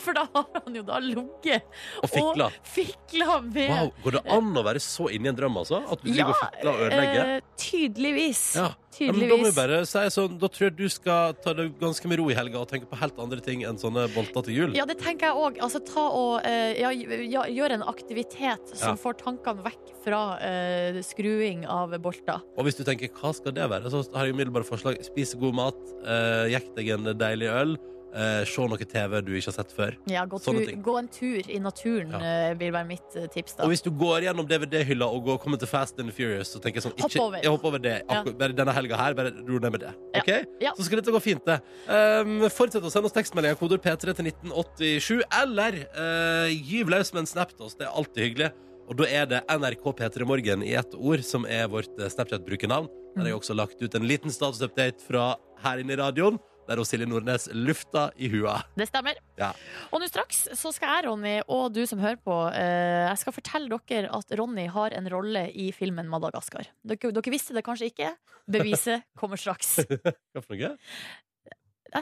For 0.01 0.13
da 0.17 0.25
har 0.33 0.45
han 0.65 0.75
jo 0.75 0.81
da 0.85 0.97
ligget 1.01 1.63
Og 2.03 2.09
fikla. 2.11 2.47
fikla 2.67 3.37
med 3.45 3.69
Wow, 3.71 3.91
Går 4.03 4.17
det 4.17 4.21
an 4.35 4.49
å 4.59 4.63
være 4.65 4.81
så 4.83 5.07
inni 5.13 5.29
en 5.31 5.37
drøm, 5.37 5.55
altså? 5.61 5.79
At 5.89 6.01
du 6.03 6.09
ligger 6.11 6.33
og 6.33 6.39
fikler 6.41 6.71
og 6.73 6.81
ødelegger? 6.87 7.29
eh, 7.37 7.45
tydeligvis. 7.61 8.41
Ja. 8.59 8.71
Ja, 8.95 9.11
men 9.11 9.27
da 9.27 9.35
må 9.35 9.43
vi 9.49 9.51
bare 9.57 9.81
si 9.83 9.99
sånn 10.13 10.37
Da 10.39 10.47
tror 10.47 10.69
jeg 10.69 10.75
du 10.77 10.85
skal 10.91 11.33
ta 11.43 11.51
det 11.57 11.65
ganske 11.81 12.07
med 12.07 12.19
ro 12.21 12.29
i 12.31 12.35
helga 12.37 12.61
og 12.61 12.69
tenke 12.71 12.87
på 12.87 12.95
helt 13.01 13.17
andre 13.19 13.41
ting 13.43 13.65
enn 13.67 13.75
sånne 13.81 14.05
bolter 14.13 14.45
til 14.47 14.55
jul. 14.55 14.75
Ja, 14.77 14.85
det 14.87 14.95
tenker 15.01 15.27
jeg 15.33 15.35
òg. 15.35 15.57
Altså, 15.65 15.81
ta 15.83 16.05
og 16.15 16.45
eh, 16.47 16.77
ja, 16.79 16.91
ja, 16.95 17.43
gjøre 17.51 17.79
en 17.81 17.83
aktivitet 17.91 18.71
som 18.75 18.93
Ja. 18.93 18.99
får 19.01 19.17
tankene 19.19 19.65
vekk 19.65 19.91
fra 20.05 20.21
uh, 20.39 21.01
skruing 21.03 21.65
av 21.67 21.91
bolter. 22.03 22.39
Og 22.55 22.67
hvis 22.67 22.77
du 22.79 22.83
tenker 22.87 23.11
hva 23.19 23.33
skal 23.35 23.55
det 23.57 23.67
være, 23.71 23.89
så 23.91 24.03
har 24.15 24.29
jeg 24.29 24.35
umiddelbare 24.37 24.67
forslag. 24.67 24.99
Spise 25.03 25.39
god 25.41 25.57
mat, 25.59 25.81
uh, 26.05 26.45
jekk 26.51 26.71
deg 26.77 26.93
en 26.95 27.11
deilig 27.19 27.49
øl, 27.51 27.75
eh, 28.13 28.43
se 28.45 28.65
noe 28.69 28.85
TV 28.85 29.21
du 29.25 29.31
ikke 29.35 29.49
har 29.51 29.55
sett 29.57 29.71
før. 29.75 29.95
Ja, 30.11 30.25
gå, 30.29 30.39
tur, 30.43 30.59
gå 30.85 30.97
en 30.99 31.07
tur 31.11 31.49
i 31.49 31.59
naturen 31.59 32.11
Ja. 32.11 32.19
eh, 32.19 32.53
vil 32.59 32.71
være 32.75 32.87
mitt 32.87 33.15
eh, 33.15 33.27
tips. 33.33 33.55
da 33.57 33.63
Og 33.63 33.71
hvis 33.73 33.81
du 33.85 33.89
går 33.91 34.27
gjennom 34.27 34.47
DVD-hylla 34.47 35.07
og 35.07 35.25
går, 35.25 35.39
kommer 35.43 35.57
til 35.61 35.67
Fast 35.71 35.99
and 35.99 36.11
Furious, 36.15 36.53
så 36.53 36.61
tenker 36.61 36.81
jeg 36.81 36.87
sånn 36.89 36.99
Hopp 37.01 37.17
over. 37.19 37.39
Jeg 37.41 37.51
hopper 37.51 37.67
over 37.67 37.79
det. 37.79 37.95
Ja. 38.09 38.23
Bare 38.23 38.53
denne 38.53 38.75
helga 38.75 38.99
her, 38.99 39.13
bare 39.17 39.31
ro 39.31 39.59
ned 39.59 39.71
med 39.71 39.79
det. 39.87 39.93
Ok? 40.21 40.31
Ja. 40.61 40.71
Så 40.77 40.85
skal 40.87 41.01
dette 41.01 41.11
gå 41.15 41.21
fint, 41.23 41.45
det. 41.45 41.59
Um, 41.87 42.45
fortsett 42.49 42.83
å 42.83 42.91
sende 42.93 43.09
oss 43.09 43.15
tekstmeldinger, 43.15 43.57
koder 43.59 43.77
P3 43.81 44.13
til 44.13 44.29
1987, 44.31 45.23
eller 45.41 45.81
uh, 45.95 46.49
gyv 46.51 46.89
løs 46.93 47.11
med 47.13 47.25
en 47.25 47.31
snap 47.33 47.55
til 47.55 47.65
oss. 47.67 47.75
Det 47.75 47.87
er 47.87 47.95
alltid 47.95 48.23
hyggelig. 48.29 48.51
Og 48.85 48.99
da 48.99 49.07
er 49.09 49.25
det 49.25 49.39
NRK 49.49 49.85
P3 49.97 50.25
Morgen 50.29 50.61
i 50.63 50.75
ett 50.77 50.93
ord 50.93 51.23
som 51.25 51.45
er 51.49 51.65
vårt 51.71 51.95
Snapchat-brukernavn. 51.97 52.85
Der 53.15 53.23
har 53.23 53.29
jeg 53.31 53.37
også 53.39 53.55
lagt 53.57 53.81
ut 53.81 53.95
en 53.97 54.05
liten 54.05 54.29
statusupdate 54.33 55.01
fra 55.07 55.31
her 55.63 55.81
inne 55.81 55.95
i 55.95 55.97
radioen, 55.97 56.37
der 56.67 56.81
hun 56.81 56.87
Silje 56.87 57.07
Nordnes 57.09 57.47
lufta 57.53 58.07
i 58.17 58.29
hua. 58.33 58.57
Det 58.77 58.87
stemmer. 58.89 59.19
Ja. 59.39 59.51
Og 59.91 60.01
nå 60.01 60.09
straks 60.09 60.45
så 60.57 60.71
skal 60.75 60.97
jeg, 60.97 61.07
Ronny, 61.09 61.35
og 61.51 61.67
du 61.75 61.83
som 61.89 62.01
hører 62.01 62.19
på, 62.21 62.37
eh, 62.51 63.05
jeg 63.09 63.21
skal 63.21 63.35
fortelle 63.35 63.81
dere 63.89 64.09
at 64.15 64.37
Ronny 64.39 64.67
har 64.71 64.95
en 64.97 65.09
rolle 65.11 65.47
i 65.51 65.71
filmen 65.75 66.09
Madagaskar. 66.11 66.71
Dere, 66.85 67.13
dere 67.15 67.33
visste 67.33 67.55
det 67.57 67.65
kanskje 67.65 67.91
ikke. 67.93 68.15
Beviset 68.51 69.05
kommer 69.19 69.39
straks. 69.41 69.77
Hva 69.85 70.41
for 70.41 70.55
noe? 70.55 70.75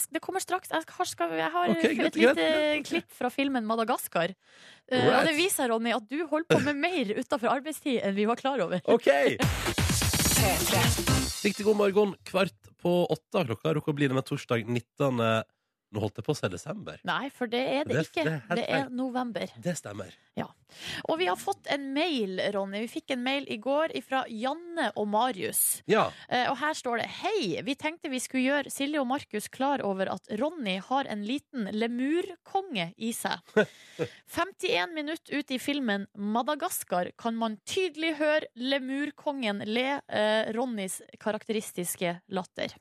Det 0.10 0.22
kommer 0.24 0.42
straks. 0.42 0.72
Jeg 0.74 0.88
har, 0.90 1.06
skal, 1.06 1.34
jeg 1.38 1.52
har 1.54 1.70
okay, 1.70 1.94
et 2.08 2.16
lite 2.18 2.48
klipp 2.88 3.12
fra 3.14 3.30
filmen 3.30 3.68
Madagaskar. 3.68 4.34
Right. 4.90 5.10
og 5.14 5.30
det 5.30 5.36
viser, 5.38 5.70
Ronny, 5.70 5.94
at 5.96 6.10
du 6.10 6.26
holder 6.32 6.50
på 6.50 6.62
med 6.66 6.82
mer 6.82 7.14
utenfor 7.20 7.54
arbeidstid 7.54 8.02
enn 8.02 8.18
vi 8.18 8.28
var 8.30 8.42
klar 8.42 8.64
over. 8.66 8.82
OK! 8.90 9.12
Riktig 11.44 11.66
god 11.66 11.78
morgen. 11.78 12.16
Kvart 12.24 12.70
på 12.82 13.06
åtte 13.06 13.46
klokka. 13.46 13.74
Dere 13.74 13.94
blir 13.96 14.12
det 14.12 14.18
med 14.18 14.26
torsdag 14.28 14.66
19. 14.68 15.20
Nå 15.94 16.02
holdt 16.02 16.18
jeg 16.18 16.26
på 16.26 16.34
å 16.34 16.38
si 16.40 16.48
desember. 16.50 17.00
Nei, 17.06 17.30
for 17.30 17.46
det 17.48 17.62
er 17.62 17.84
det 17.86 17.94
Det 18.00 18.06
ikke. 18.10 18.24
det 18.26 18.34
er 18.50 18.56
Det 18.58 18.66
er 18.80 18.90
november. 18.90 19.52
Det 19.62 19.76
stemmer. 19.78 20.14
Ja. 20.36 20.48
Og 21.08 21.20
vi 21.20 21.28
har 21.30 21.38
fått 21.38 21.68
en 21.70 21.92
mail, 21.94 22.40
Ronny. 22.56 22.80
Vi 22.88 22.88
fikk 22.96 23.12
en 23.14 23.22
mail 23.22 23.46
i 23.54 23.60
går 23.62 23.94
fra 24.02 24.24
Janne 24.28 24.88
og 24.98 25.06
Marius. 25.08 25.84
Ja. 25.86 26.08
Eh, 26.28 26.48
Og 26.50 26.58
her 26.58 26.74
står 26.74 26.98
det 27.04 27.06
Hei, 27.22 27.62
vi 27.62 27.76
tenkte 27.78 28.10
vi 28.10 28.18
skulle 28.20 28.48
gjøre 28.48 28.72
Silje 28.74 29.00
og 29.00 29.06
Markus 29.08 29.48
klar 29.54 29.84
over 29.86 30.10
at 30.16 30.26
Ronny 30.42 30.80
har 30.82 31.06
en 31.14 31.22
liten 31.24 31.70
lemurkonge 31.72 32.94
i 32.98 33.12
seg. 33.14 33.38
51 34.34 34.94
minutter 34.98 35.38
ut 35.38 35.52
i 35.54 35.60
filmen 35.62 36.08
Madagaskar 36.18 37.12
kan 37.22 37.36
man 37.38 37.60
tydelig 37.70 38.16
høre 38.18 38.50
lemurkongen 38.58 39.62
le 39.70 40.00
eh, 40.10 40.50
Ronnys 40.58 41.02
karakteristiske 41.22 42.16
latter. 42.34 42.74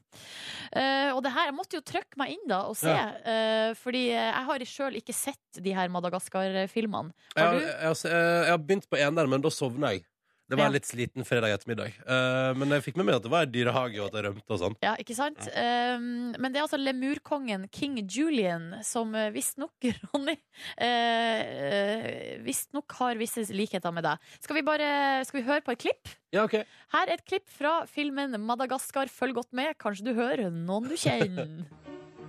Eh, 0.73 1.13
og 1.13 1.21
det 1.27 1.33
her, 1.37 1.51
jeg 1.51 1.57
måtte 1.61 1.77
jo 1.77 1.85
trykke 1.85 2.17
meg 2.21 2.33
inn 2.39 2.49
da 2.49 2.63
og 2.71 2.77
se, 2.81 2.89
Ja. 2.93 3.02
Eh, 3.25 3.75
fordi 3.79 4.07
jeg 4.11 4.47
har 4.49 4.65
sjøl 4.69 5.01
ikke 5.01 5.17
sett 5.17 5.61
de 5.63 5.75
her 5.77 5.91
Madagaskar-filmene. 5.93 7.13
Har 7.37 7.59
du? 7.59 7.61
jeg, 7.67 7.77
har 7.83 8.17
jeg 8.17 8.51
har 8.55 8.63
begynt 8.63 8.89
på 8.91 9.01
eneren, 9.01 9.31
men 9.31 9.45
da 9.45 9.53
sovna 9.53 9.95
jeg. 9.97 10.07
Det 10.53 10.57
var 10.59 10.67
Ja. 10.67 10.69
en 10.69 10.75
litt 10.75 10.85
sliten 10.85 11.25
fredag 11.25 11.49
ettermiddag. 11.55 11.95
Uh, 12.05 12.53
men 12.59 12.69
jeg 12.75 12.83
fikk 12.85 12.97
med 13.01 13.07
meg 13.09 13.15
at 13.17 13.25
det 13.25 13.31
var 13.33 13.47
en 13.47 13.53
dyrehage, 13.55 13.97
og 14.03 14.11
at 14.11 14.19
jeg 14.19 14.25
rømte 14.27 14.53
og 14.53 14.59
sånn. 14.61 14.75
Ja, 14.85 14.91
ikke 15.01 15.15
sant? 15.17 15.39
Um, 15.49 16.35
men 16.37 16.53
det 16.53 16.61
er 16.61 16.67
altså 16.67 16.77
lemurkongen 16.77 17.65
King 17.73 17.97
Julian 18.05 18.67
som 18.85 19.15
visstnok, 19.33 19.73
Ronny 20.13 20.35
uh, 20.77 22.43
Visstnok 22.45 22.93
har 22.99 23.17
visse 23.17 23.47
likheter 23.55 23.95
med 23.97 24.05
deg. 24.05 24.33
Skal 24.45 24.59
vi 24.59 24.65
bare 24.67 24.91
Skal 25.25 25.41
vi 25.41 25.47
høre 25.47 25.65
på 25.65 25.73
et 25.73 25.87
klipp? 25.87 26.13
Ja, 26.35 26.45
ok. 26.45 26.59
Her 26.93 27.07
er 27.09 27.17
et 27.17 27.25
klipp 27.29 27.49
fra 27.53 27.87
filmen 27.89 28.37
Madagaskar. 28.45 29.09
Følg 29.13 29.41
godt 29.41 29.53
med. 29.57 29.73
Kanskje 29.81 30.11
du 30.11 30.13
hører 30.17 30.51
noen 30.53 30.91
du 30.91 30.97
kjenner. 31.01 31.49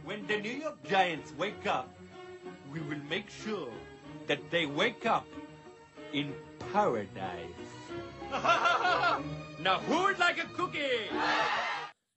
When 0.05 0.27
the 0.27 0.37
New 0.37 0.51
York 0.51 0.83
Giants 0.83 1.31
wake 1.39 1.65
up, 1.65 1.87
we 2.73 2.81
will 2.81 3.01
make 3.09 3.29
sure 3.29 3.71
that 4.27 4.39
they 4.51 4.65
wake 4.65 5.05
up 5.05 5.25
in 6.11 6.33
paradise. 6.73 7.71
now, 9.63 9.79
who 9.87 10.03
would 10.03 10.19
like 10.19 10.43
a 10.43 10.47
cookie? 10.57 11.07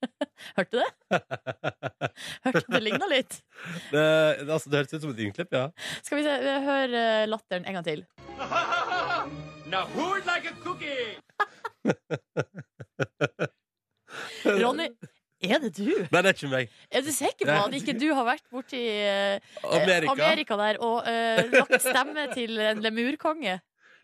Hørte 0.56 0.70
du 0.70 0.78
det? 0.78 0.90
Hørte 2.44 2.72
det 2.72 2.80
ligna 2.82 3.06
litt? 3.06 3.38
Det, 3.92 4.02
det, 4.42 4.52
altså, 4.52 4.70
det 4.70 4.78
hørtes 4.78 4.94
ut 4.94 5.02
som 5.06 5.10
et 5.14 5.22
innklipp, 5.22 5.52
ja. 5.54 5.70
Skal 6.02 6.18
vi 6.18 6.24
se, 6.26 6.34
hør 6.66 6.88
uh, 6.90 7.22
latteren 7.30 7.64
en 7.66 7.78
gang 7.78 7.86
til. 7.86 8.04
now, 9.70 9.86
who 9.94 10.10
would 10.10 10.26
like 10.26 10.46
a 10.50 10.54
cookie? 10.64 11.22
Ronny, 14.44 14.88
er 15.44 15.60
det 15.60 15.72
du? 15.76 15.90
Nei, 16.12 16.20
det 16.22 16.30
er 16.30 16.36
ikke 16.36 16.50
meg. 16.52 16.76
Er 16.90 17.04
du 17.04 17.10
sikker 17.12 17.48
på 17.48 17.56
at 17.66 17.74
ikke 17.76 17.94
du 17.98 18.06
har 18.16 18.24
vært 18.28 18.46
borti 18.52 18.80
uh, 18.80 19.36
Amerika. 19.76 20.14
Amerika 20.14 20.58
der 20.60 20.78
og 20.84 21.02
uh, 21.04 21.42
lagt 21.52 21.82
stemme 21.84 22.28
til 22.32 22.56
en 22.62 22.80
lemurkonge? 22.84 23.58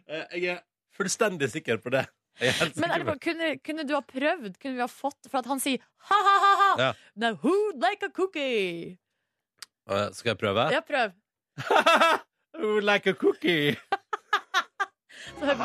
Eh, 0.09 0.25
jeg 0.37 0.57
er 0.57 0.61
fullstendig 0.97 1.49
sikker 1.53 1.81
på 1.83 1.95
det. 1.95 2.05
Er 2.41 2.53
Men 2.77 2.91
er 2.91 3.03
det 3.03 3.07
på 3.07 3.13
bare, 3.13 3.23
kunne, 3.23 3.49
kunne 3.65 3.85
du 3.89 3.95
ha 3.95 4.01
prøvd? 4.01 4.57
Kunne 4.61 4.79
vi 4.79 4.81
ha 4.81 4.89
fått 4.89 5.29
For 5.29 5.43
at 5.43 5.49
han 5.51 5.61
sier 5.61 5.83
ha-ha-ha! 6.09 6.71
Ja. 6.81 6.91
Now 7.15 7.37
who'd 7.43 7.81
like 7.81 8.05
a 8.07 8.09
cookie? 8.09 8.99
Uh, 9.89 10.09
Skal 10.13 10.33
jeg 10.33 10.39
prøve? 10.41 10.69
Ja, 10.73 10.81
prøv. 10.81 11.13
Who 12.57 12.75
would 12.75 12.85
like 12.85 13.11
a 13.11 13.15
cookie? 13.15 13.77
Så 15.39 15.57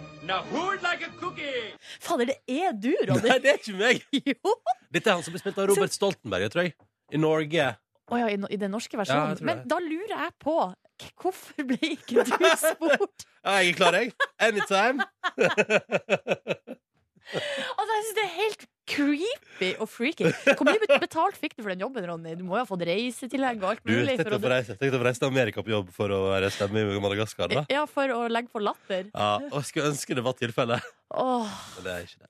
now, 0.22 0.42
who 0.50 0.62
like 0.82 1.02
a 1.06 1.10
cookie? 1.20 1.74
Fader, 2.00 2.26
det 2.32 2.38
er 2.48 2.72
du, 2.72 2.90
Ronny! 3.08 3.28
Nei, 3.28 3.38
det 3.42 3.52
er 3.54 3.60
ikke 3.60 3.76
meg. 3.78 4.02
Jo! 4.32 4.54
Dette 4.92 5.10
er 5.10 5.14
han 5.18 5.24
som 5.26 5.34
blir 5.34 5.42
spilt 5.42 5.58
av 5.62 5.68
Robert 5.70 5.94
Stoltenberg, 5.94 6.46
jeg 6.48 6.52
tror 6.54 6.66
jeg. 6.66 6.74
I 7.14 7.20
Norge. 7.22 7.68
Å 8.10 8.18
ja, 8.18 8.28
i, 8.34 8.36
no- 8.42 8.50
i 8.50 8.58
den 8.58 8.72
norske 8.74 8.98
versjonen. 8.98 9.36
Ja, 9.38 9.46
Men 9.46 9.62
da 9.70 9.78
lurer 9.82 10.16
jeg 10.16 10.32
på 10.42 10.56
Hvorfor 11.22 11.64
ble 11.64 11.78
ikke 11.94 12.24
du 12.28 12.32
spurt? 12.60 13.24
Ja, 13.46 13.54
jeg 13.62 13.70
er 13.72 13.76
klar, 13.78 13.96
jeg. 13.96 14.10
Anytime. 14.42 15.06
Altså, 17.30 17.92
jeg 17.94 18.02
synes 18.02 18.16
det 18.16 18.22
er 18.24 18.32
helt 18.34 18.62
creepy 18.90 19.70
og 19.80 19.88
freaky. 19.90 20.30
Hvor 20.58 20.66
mye 20.66 20.80
betalt 21.00 21.38
fikk 21.38 21.54
du 21.56 21.62
for 21.62 21.70
den 21.72 21.84
jobben, 21.84 22.06
Ronny? 22.10 22.34
Du 22.38 22.42
må 22.46 22.56
jo 22.58 22.64
ha 22.64 22.66
fått 22.68 22.82
reisetillegg 22.88 23.62
og 23.62 23.68
alt 23.76 23.84
Du, 23.86 23.92
mulig. 23.94 24.16
tenk 24.18 24.26
For 24.26 24.34
deg 24.34 24.40
å 24.40 24.44
få 24.46 24.52
reise- 24.54 24.76
tenk 24.80 24.90
deg 24.94 25.00
å 25.00 25.06
reise 25.06 25.22
til 25.22 25.30
Amerika 25.30 25.62
på 25.66 25.70
jobb 25.76 25.92
for 25.94 26.08
å 26.16 26.20
være 26.32 26.50
stemme 26.54 26.82
i 26.82 27.00
Madagaskar, 27.04 27.48
da. 27.54 27.64
ja, 27.70 27.86
for 27.86 28.08
å 28.16 28.24
legge 28.30 28.50
på 28.52 28.62
latter. 28.64 29.08
Ja, 29.14 29.30
og 29.50 29.62
skulle 29.68 29.92
ønske 29.94 30.14
det 30.18 30.24
var 30.26 30.34
tilfellet. 30.40 30.90
Åh, 31.14 31.56
Men 31.78 31.84
det 31.86 31.94
er 31.96 32.04
ikke 32.08 32.20
det. 32.24 32.28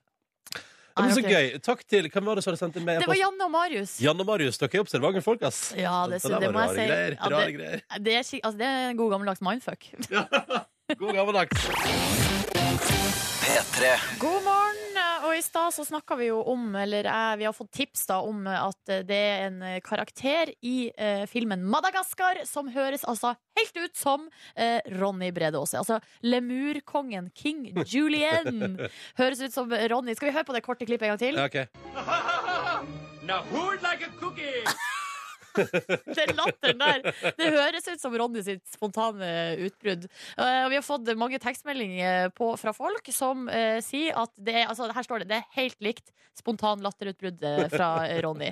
Det 1.00 1.06
var 1.06 1.14
så 1.16 1.22
gøy. 1.32 1.46
Takk 1.64 1.84
til 1.88 2.08
Hvem 2.12 2.24
var 2.28 2.34
det 2.36 2.42
som 2.44 2.50
hadde 2.52 2.60
sendt 2.60 2.76
inn 2.76 2.84
mail? 2.84 2.98
Det 3.00 3.06
var 3.08 3.16
Janne 3.16 3.44
og 3.46 3.52
Marius. 3.54 3.92
Janne 4.04 4.20
og 4.20 4.26
Marius, 4.28 4.58
dere 4.60 4.74
er 4.74 4.82
observante 4.82 5.22
folk, 5.24 5.40
ass. 5.48 5.60
Ja, 5.78 6.02
det, 6.10 6.18
det, 6.20 6.40
det 6.42 6.50
må 6.52 6.60
jeg 6.66 6.74
si. 6.76 6.86
Greier, 6.90 7.16
Ja, 7.16 7.28
det, 7.30 7.54
greier. 7.56 7.80
det, 8.04 8.16
er, 8.18 8.26
altså, 8.42 8.58
det 8.58 8.68
er 8.68 8.90
en 8.90 8.98
god 9.00 9.14
gammeldags 9.14 9.40
mindfuck. 9.40 9.88
God 11.00 11.14
gammeldags. 11.14 11.70
P3. 13.40 13.96
God 14.18 14.42
morgen! 14.44 14.89
I 15.40 15.42
stad 15.42 15.74
så 15.74 15.84
snakka 15.84 16.16
vi 16.20 16.26
jo 16.26 16.42
om, 16.52 16.74
eller 16.76 17.04
eh, 17.04 17.36
vi 17.36 17.44
har 17.48 17.52
fått 17.56 17.70
tips 17.72 18.02
da 18.10 18.18
om 18.20 18.42
at 18.50 18.90
det 19.08 19.16
er 19.16 19.46
en 19.46 19.62
karakter 19.80 20.52
i 20.60 20.90
eh, 20.92 21.22
filmen 21.32 21.64
Madagaskar 21.64 22.42
som 22.44 22.68
høres 22.68 23.06
altså 23.08 23.32
helt 23.56 23.80
ut 23.80 23.96
som 23.96 24.28
eh, 24.52 24.84
Ronny 25.00 25.30
Brede 25.32 25.56
Aase. 25.56 25.80
Altså 25.80 25.96
lemurkongen 26.20 27.32
King 27.32 27.70
Julian 27.86 28.76
høres 29.20 29.40
ut 29.40 29.56
som 29.56 29.72
Ronny. 29.72 30.12
Skal 30.12 30.28
vi 30.28 30.36
høre 30.36 30.48
på 30.50 30.58
det 30.58 30.64
korte 30.66 30.84
klippet 30.84 31.08
en 31.08 31.16
gang 31.16 31.24
til? 31.24 31.40
Ja, 31.40 31.48
ok. 31.48 31.64
now, 33.30 33.40
who 33.48 33.64
would 33.64 33.80
like 33.80 34.04
a 34.04 34.12
cookie? 34.20 34.60
Den 36.18 36.34
latteren 36.38 36.80
der. 36.80 37.02
Det 37.38 37.50
høres 37.54 37.88
ut 37.90 38.02
som 38.02 38.14
Ronny 38.18 38.42
sitt 38.46 38.64
spontane 38.70 39.30
utbrudd. 39.66 40.06
Eh, 40.36 40.62
og 40.64 40.70
vi 40.72 40.78
har 40.78 40.86
fått 40.86 41.10
mange 41.18 41.40
tekstmeldinger 41.42 42.30
på, 42.36 42.52
fra 42.60 42.74
folk 42.76 43.10
som 43.14 43.46
uh, 43.50 43.78
sier 43.84 44.16
at 44.20 44.32
det 44.38 44.56
er, 44.62 44.66
altså, 44.70 44.90
her 44.94 45.06
står 45.06 45.24
det, 45.24 45.30
det 45.32 45.40
er 45.40 45.54
helt 45.58 45.78
likt 45.84 46.12
spontan 46.40 46.80
latterutbrudd 46.80 47.42
eh, 47.44 47.66
fra 47.68 47.88
Ronny. 48.24 48.48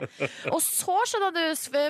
Og 0.50 0.58
så 0.60 0.96
skjønner 1.08 1.32
du, 1.32 1.42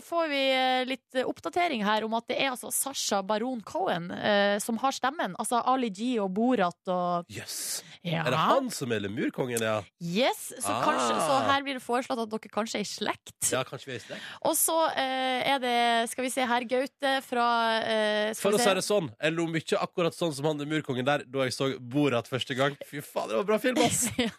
får 0.04 0.28
vi 0.30 0.42
litt 0.86 1.16
oppdatering 1.24 1.82
her 1.86 2.04
om 2.06 2.14
at 2.18 2.28
det 2.30 2.36
er 2.38 2.52
altså 2.52 2.70
Sasha 2.74 3.18
Baron 3.26 3.62
Cohen 3.66 4.10
uh, 4.12 4.58
som 4.62 4.78
har 4.82 4.94
stemmen. 4.94 5.34
Altså 5.40 5.58
Ali 5.66 5.90
G 5.90 6.12
og 6.22 6.30
Borat 6.36 6.92
og 6.92 7.32
Jøss. 7.32 7.82
ja. 8.06 8.22
Er 8.22 8.30
det 8.36 8.42
han 8.44 8.68
som 8.74 8.92
er 8.94 9.02
lemurkongen, 9.06 9.64
ja? 9.64 9.80
Yes, 9.98 10.52
så, 10.60 10.70
Ah. 10.78 10.84
kanskje, 10.84 11.16
så 11.24 11.40
her 11.48 11.64
blir 11.66 11.78
det 11.80 11.82
foreslått 11.82 12.20
at 12.22 12.30
dere 12.30 12.52
kanskje 12.52 12.78
er 12.78 12.86
i 12.86 12.88
slekt. 12.88 13.34
Ja, 13.50 13.64
kanskje 13.66 13.90
vi 13.90 13.96
er 13.96 14.00
i 14.02 14.04
slekt? 14.04 14.28
Og 14.46 14.54
så 14.60 14.76
er 15.02 15.58
det, 15.62 16.11
skal 16.11 16.24
vi 16.26 16.30
se 16.32 16.44
her, 16.48 16.64
Gaute 16.68 17.12
fra 17.26 17.46
eh, 17.82 18.32
For 18.38 18.56
å 18.56 18.61
si 18.61 18.74
det 18.78 18.84
sånn, 18.87 19.11
jeg 19.20 19.34
lo 19.37 19.46
mye 19.50 19.80
akkurat 19.80 20.16
sånn 20.16 20.34
som 20.37 20.48
han 20.50 20.62
Murkongen 20.68 21.06
der 21.06 21.24
da 21.26 21.46
jeg 21.46 21.54
så 21.56 21.70
Borat 21.78 22.28
første 22.30 22.56
gang. 22.58 22.76
Fy 22.88 23.02
faen, 23.04 23.30
det 23.30 23.38
var 23.40 23.46
bra 23.48 23.58
film, 23.62 23.78
ass! 23.84 24.06
ja. 24.18 24.30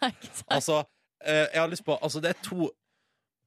Altså, 0.50 0.82
eh, 1.24 1.46
jeg 1.52 1.60
har 1.62 1.72
lyst 1.72 1.86
på 1.86 1.96
Altså, 2.00 2.22
det 2.24 2.34
er 2.34 2.42
to 2.44 2.70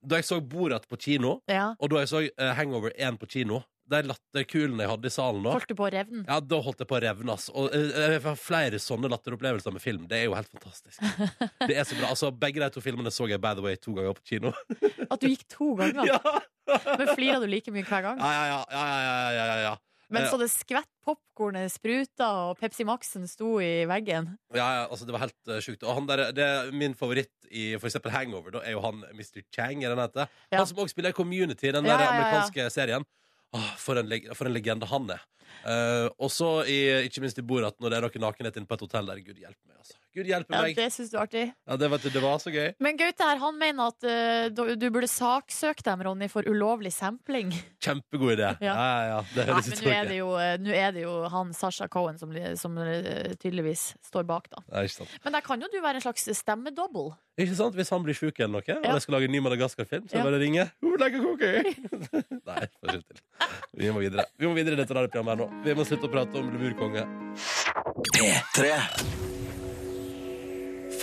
Da 0.03 0.19
jeg 0.19 0.27
så 0.27 0.39
Borat 0.41 0.87
på 0.89 0.99
kino, 0.99 1.37
Ja. 1.47 1.73
og 1.79 1.93
da 1.93 2.01
jeg 2.03 2.11
så 2.11 2.23
eh, 2.27 2.53
Hangover 2.57 2.91
1 2.97 3.19
på 3.21 3.29
kino, 3.37 3.61
de 3.93 4.01
latterkulene 4.11 4.83
jeg 4.85 4.91
hadde 4.91 5.09
i 5.09 5.13
salen 5.13 5.45
da 5.45 5.53
Holdt 5.55 5.69
du 5.71 5.75
på 5.79 5.85
å 5.87 5.91
revne? 5.93 6.23
ja, 6.27 6.39
Da 6.53 6.59
holdt 6.65 6.83
jeg 6.83 6.89
på 6.89 6.97
å 6.97 7.01
revne. 7.05 7.35
ass. 7.37 7.47
Og 7.53 7.69
eh, 7.75 7.93
Jeg 8.15 8.21
har 8.25 8.39
flere 8.39 8.81
sånne 8.81 9.11
latteropplevelser 9.13 9.75
med 9.77 9.83
film. 9.83 10.07
Det 10.09 10.19
er 10.21 10.27
jo 10.27 10.35
helt 10.37 10.51
fantastisk. 10.53 10.99
Det 11.69 11.77
er 11.77 11.87
så 11.87 11.95
bra. 11.99 12.09
Altså, 12.13 12.31
Begge 12.43 12.63
de 12.63 12.69
to 12.75 12.83
filmene 12.83 13.13
så 13.13 13.29
jeg 13.31 13.41
by 13.43 13.53
the 13.57 13.63
way 13.65 13.75
to 13.79 13.93
ganger 13.95 14.17
på 14.19 14.25
kino. 14.33 14.53
At 15.11 15.19
du 15.23 15.29
gikk 15.31 15.47
to 15.53 15.73
ganger? 15.79 16.05
Ja, 16.11 16.19
Men 16.97 17.09
flirer 17.15 17.41
du 17.43 17.49
like 17.51 17.71
mye 17.75 17.83
hver 17.87 18.05
gang? 18.09 18.21
ja, 18.23 18.31
ja, 18.33 18.45
ja, 18.51 18.61
ja, 18.73 19.01
ja, 19.07 19.17
ja, 19.31 19.47
ja, 19.53 19.57
ja. 19.69 19.73
Men 20.13 20.27
Eh, 20.27 20.29
så 20.29 20.37
det 20.37 20.49
skvett, 20.51 20.85
popkornet 21.07 21.71
spruta, 21.73 22.27
og 22.51 22.59
Pepsi 22.59 22.83
Max-en 22.85 23.23
sto 23.27 23.55
i 23.63 23.85
veggen? 23.89 24.27
Ja, 24.53 24.67
ja, 24.75 24.81
altså 24.85 25.07
det 25.07 25.15
var 25.15 25.23
helt 25.23 25.49
uh, 25.49 25.57
sjukt. 25.63 25.81
Og 25.87 25.95
han 25.97 26.05
der, 26.09 26.21
det 26.35 26.43
er 26.45 26.69
min 26.75 26.93
favoritt 26.93 27.31
i 27.49 27.71
for 27.79 27.89
eksempel 27.89 28.13
Hangover, 28.13 28.53
da, 28.53 28.61
er 28.67 28.75
jo 28.75 28.83
han 28.83 29.01
Mr. 29.15 29.41
Chang, 29.55 29.81
er 29.81 29.95
den 29.95 30.01
heter. 30.03 30.29
Ja. 30.53 30.59
Han 30.59 30.69
som 30.69 30.83
også 30.83 30.93
spiller 30.93 31.15
i 31.15 31.17
Community, 31.17 31.71
den 31.73 31.87
Ja, 31.89 31.95
der 31.97 32.03
ja, 32.03 32.05
ja, 32.05 32.11
ja. 32.11 32.19
amerikanske 32.19 32.67
serien. 32.75 33.07
Åh, 33.53 33.71
for, 33.77 34.01
en 34.01 34.33
for 34.33 34.49
en 34.49 34.55
legende 34.55 34.89
han 34.89 35.09
er. 35.13 35.25
Uh, 35.63 36.07
og 36.17 36.31
så 36.33 36.49
ikke 36.67 37.21
minst 37.23 37.37
i 37.39 37.45
Borat, 37.45 37.77
når 37.79 37.93
det 37.93 37.99
er 37.99 38.07
noe 38.07 38.23
nakenhet 38.25 38.57
inne 38.59 38.69
på 38.69 38.79
et 38.79 38.85
hotell 38.87 39.11
der. 39.11 39.21
Gud 39.23 39.37
hjelpe 39.37 39.61
meg, 39.69 39.77
altså. 39.79 39.99
Gud 40.13 40.27
hjelpe 40.29 40.53
Ja, 40.53 40.61
meg. 40.61 40.75
det 40.77 40.87
syns 40.93 41.09
du 41.09 41.17
er 41.17 41.23
artig. 41.23 41.43
Ja, 41.67 41.75
det, 41.81 41.87
vet 41.89 42.03
du, 42.05 42.09
det 42.13 42.21
var 42.21 42.37
så 42.43 42.51
gøy. 42.53 42.67
Men 42.85 42.97
Gaute 42.99 43.25
her, 43.25 43.39
han 43.41 43.57
mener 43.57 43.89
at 43.89 44.05
uh, 44.05 44.75
du, 44.77 44.85
burde 44.93 45.07
saksøke 45.09 45.81
dem, 45.85 46.03
Ronny, 46.05 46.27
for 46.29 46.45
ulovlig 46.45 46.91
sampling. 46.93 47.49
Kjempegod 47.81 48.35
idé. 48.37 48.51
Ja. 48.61 48.73
Ja, 48.83 48.83
ja, 48.83 49.03
ja. 49.13 49.19
Det 49.33 49.43
høres 49.47 49.67
men 49.69 49.73
ut 49.73 49.79
som 49.83 49.91
er, 49.93 50.05
det 50.09 50.17
jo, 50.17 50.29
eh, 50.37 50.55
nå 50.61 50.71
er 50.75 50.91
det 50.95 51.01
jo 51.05 51.11
han 51.29 51.53
Sasha 51.53 51.87
Cohen 51.91 52.17
som, 52.19 52.31
som 52.59 52.77
eh, 52.81 53.33
tydeligvis 53.41 53.83
står 54.05 54.23
bak, 54.29 54.49
da. 54.53 54.61
Nei, 54.73 54.83
ikke 54.87 54.97
sant. 55.03 55.13
Men 55.23 55.33
der 55.37 55.43
kan 55.45 55.61
jo 55.61 55.69
du 55.71 55.77
være 55.83 55.97
en 56.01 56.05
slags 56.05 56.25
stemmedobbel. 56.37 57.11
Ikke 57.41 57.55
sant? 57.57 57.73
Hvis 57.77 57.89
han 57.93 58.03
blir 58.05 58.13
sjuk 58.17 58.37
eller 58.39 58.59
noe, 58.59 58.61
og 58.61 58.85
Ja. 58.85 58.93
jeg 58.97 59.01
skal 59.05 59.15
lage 59.17 59.25
en 59.29 59.33
ny 59.33 59.41
Madagaskar-film, 59.45 60.05
så 60.09 60.13
Ja. 60.17 60.21
jeg 60.21 60.27
bare 60.29 60.41
ringer. 60.41 60.71
Who 60.81 60.89
would 60.93 61.01
like 61.01 61.15
a 61.17 61.21
cookie? 61.25 61.73
Nei, 62.45 62.63
får 62.77 62.93
ikke 62.93 63.07
til. 63.09 63.17
Vi 63.81 63.89
må 63.93 63.99
videre. 64.05 64.25
Vi 64.37 64.45
må 64.49 64.53
videre 64.57 64.77
i 64.77 64.81
dette 64.83 64.93
radioprogrammet 64.93 65.33
her 65.33 65.39
nå. 65.43 65.49
Vi 65.65 65.73
må 65.77 65.85
slutte 65.89 66.05
å 66.09 66.13
prate 66.13 66.37
om 66.37 66.49
Lemurkonge. 66.53 67.03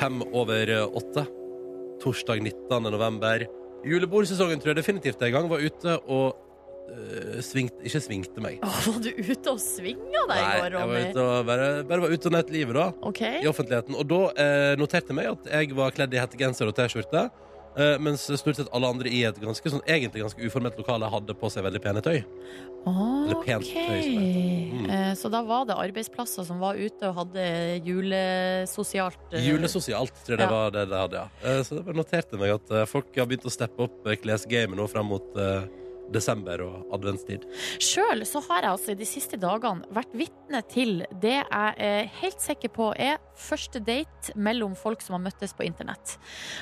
Fem 0.00 0.22
over 0.32 0.70
eh, 0.70 0.96
åtte. 0.96 1.26
Torsdag 2.00 2.40
19. 2.42 2.82
november. 2.88 3.42
Julebordsesongen 3.84 4.60
tror 4.60 4.72
jeg 4.72 4.78
definitivt 4.78 5.20
i 5.26 5.28
gang. 5.34 5.48
Var 5.50 5.60
ute 5.60 5.96
og 6.08 6.38
øh, 6.88 7.42
svingte 7.44 7.84
Ikke 7.84 8.00
svingte 8.00 8.40
meg. 8.40 8.62
Å, 8.64 8.70
var 8.86 9.02
du 9.04 9.10
ute 9.10 9.52
og 9.52 9.60
svinga 9.60 10.22
deg 10.30 10.40
i 10.40 10.46
Nei, 10.46 10.54
går, 10.62 10.78
jeg 10.78 10.90
var 10.92 11.04
ute 11.04 11.26
og 11.26 11.50
bare, 11.50 11.68
bare 11.90 12.06
var 12.06 12.14
ute 12.16 12.30
og 12.30 12.36
nøt 12.38 12.54
livet, 12.54 12.78
da. 12.78 12.86
Okay. 13.12 13.42
i 13.44 13.50
offentligheten. 13.50 13.98
Og 14.00 14.08
da 14.08 14.22
eh, 14.46 14.72
noterte 14.80 15.12
jeg 15.12 15.20
meg 15.20 15.30
at 15.34 15.52
jeg 15.52 15.76
var 15.82 15.92
kledd 15.98 16.16
i 16.16 16.22
hettegenser 16.22 16.72
og 16.72 16.78
T-skjorte. 16.80 17.26
Eh, 17.80 17.96
mens 18.02 18.26
stort 18.40 18.58
sett 18.58 18.68
alle 18.76 18.90
andre 18.92 19.08
i 19.08 19.22
et 19.28 19.38
ganske, 19.40 19.72
sånn, 19.72 19.82
egentlig 19.88 20.24
ganske 20.24 20.44
uformelt 20.44 20.76
lokale 20.80 21.08
hadde 21.10 21.36
på 21.38 21.50
seg 21.52 21.64
veldig 21.64 21.80
pene 21.84 22.02
tøy. 22.04 22.18
Eller 22.20 23.40
pent 23.44 23.64
okay. 23.66 23.86
tøy, 23.86 24.00
som 24.04 24.16
det 24.16 24.28
heter. 24.28 24.76
Mm. 24.80 24.90
Eh, 24.96 25.12
Så 25.20 25.30
da 25.32 25.42
var 25.46 25.66
det 25.68 25.76
arbeidsplasser 25.80 26.46
som 26.48 26.60
var 26.62 26.78
ute 26.80 27.10
og 27.10 27.18
hadde 27.22 27.44
julesosialt 27.86 29.34
eh, 29.34 29.48
Julesosialt, 29.50 30.22
tror 30.26 30.36
jeg 30.36 30.42
det 30.44 30.50
var 30.52 30.74
det 30.76 30.86
de 30.90 31.02
hadde, 31.02 31.24
ja. 31.24 31.44
Eh, 31.44 31.60
så 31.66 31.80
det 31.80 31.96
noterte 31.96 32.40
meg 32.40 32.56
at 32.56 32.74
eh, 32.74 32.88
folk 32.88 33.12
har 33.16 33.28
begynt 33.30 33.48
å 33.48 33.52
steppe 33.52 33.88
opp 33.88 34.08
eh, 34.08 34.18
klesgamet 34.20 34.78
nå 34.78 34.88
fram 34.90 35.10
mot 35.12 35.40
desember 36.12 36.62
og 36.64 36.94
adventstid. 36.96 37.46
Sjøl 37.82 38.24
så 38.28 38.42
har 38.48 38.64
jeg 38.64 38.72
altså 38.74 38.94
i 38.94 38.98
de 38.98 39.08
siste 39.08 39.38
dagene 39.40 39.86
vært 39.94 40.14
vitne 40.16 40.62
til 40.70 41.04
det 41.22 41.36
jeg 41.38 41.74
er 41.90 42.10
helt 42.20 42.42
sikker 42.42 42.72
på 42.74 42.90
er 42.98 43.18
første 43.40 43.80
date 43.80 44.34
mellom 44.36 44.74
folk 44.78 45.02
som 45.04 45.16
har 45.16 45.24
møttes 45.24 45.54
på 45.56 45.64
internett. 45.66 46.16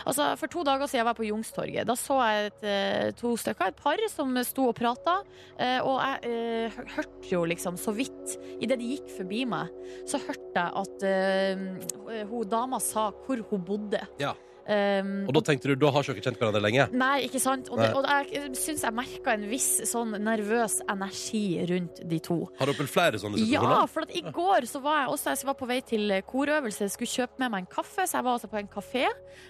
Altså 0.07 0.31
For 0.39 0.51
to 0.53 0.65
dager 0.67 0.87
siden 0.87 1.03
jeg 1.03 1.09
var 1.09 1.19
på 1.19 1.27
Jungstorget. 1.29 1.89
Da 1.89 1.97
så 1.99 2.19
jeg 2.23 2.51
et, 2.53 2.67
eh, 2.69 3.11
to 3.19 3.35
stykker, 3.41 3.73
et 3.73 3.83
par, 3.83 4.03
som 4.13 4.37
sto 4.47 4.69
og 4.71 4.77
prata. 4.79 5.19
eh, 5.59 5.79
Og 5.83 5.99
jeg 6.01 6.31
eh, 6.31 6.79
hørte 6.97 7.33
jo 7.33 7.45
liksom 7.45 7.77
så 7.81 7.95
vidt 7.95 8.37
Idet 8.61 8.79
de 8.81 8.93
gikk 8.95 9.11
forbi 9.17 9.45
meg, 9.49 9.71
så 10.09 10.19
hørte 10.21 10.59
jeg 10.59 10.71
at 10.83 11.05
uh, 11.07 12.25
hun 12.29 12.49
dama 12.51 12.81
sa 12.83 13.09
hvor 13.25 13.41
hun 13.51 13.65
bodde. 13.65 14.01
Ja. 14.21 14.35
Um, 14.69 15.25
Og 15.29 15.33
da 15.33 15.41
tenkte 15.49 15.71
du, 15.71 15.75
da 15.81 15.89
har 15.95 16.05
ikke 16.05 16.19
dere 16.19 16.25
kjent 16.27 16.41
hverandre 16.43 16.61
lenge? 16.61 16.85
Nei, 16.93 17.23
ikke 17.25 17.41
sant? 17.41 17.71
Og, 17.73 17.79
det, 17.81 17.87
og 17.97 18.05
jeg 18.05 18.51
syns 18.59 18.83
jeg 18.85 18.93
merka 18.93 19.33
en 19.33 19.47
viss 19.49 19.69
sånn 19.89 20.13
nervøs 20.21 20.79
energi 20.93 21.43
rundt 21.71 22.03
de 22.11 22.19
to. 22.21 22.37
Har 22.59 22.69
dere 22.69 22.77
opplevd 22.77 22.93
flere 22.93 23.21
sånne 23.23 23.41
Ja, 23.49 23.87
for 23.89 24.05
at 24.05 24.13
i 24.13 24.21
går 24.21 24.67
så 24.69 24.83
var 24.85 25.01
jeg 25.07 25.15
også 25.15 25.33
jeg 25.33 25.49
var 25.49 25.57
på 25.57 25.69
vei 25.71 25.79
til 25.89 26.13
korøvelse, 26.29 26.91
skulle 26.93 27.15
kjøpe 27.15 27.41
med 27.41 27.55
meg 27.55 27.65
en 27.65 27.71
kaffe, 27.73 28.05
så 28.05 28.19
jeg 28.21 28.27
var 28.29 28.37
altså 28.37 28.51
på 28.53 28.61
en 28.61 28.71
kafé. 28.73 29.07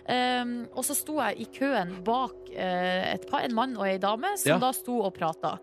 Um, 0.06 0.54
og 0.72 0.86
så 0.86 0.94
sto 0.96 1.18
jeg 1.18 1.42
i 1.42 1.48
køen 1.58 1.96
bak 2.06 2.36
uh, 2.54 3.14
par, 3.28 3.42
en 3.42 3.56
mann 3.58 3.74
og 3.78 3.86
ei 3.88 3.98
dame, 4.02 4.36
som 4.38 4.54
Ja. 4.54 4.58
da 4.62 4.70
sto 4.76 5.00
og 5.02 5.14
prata. 5.18 5.56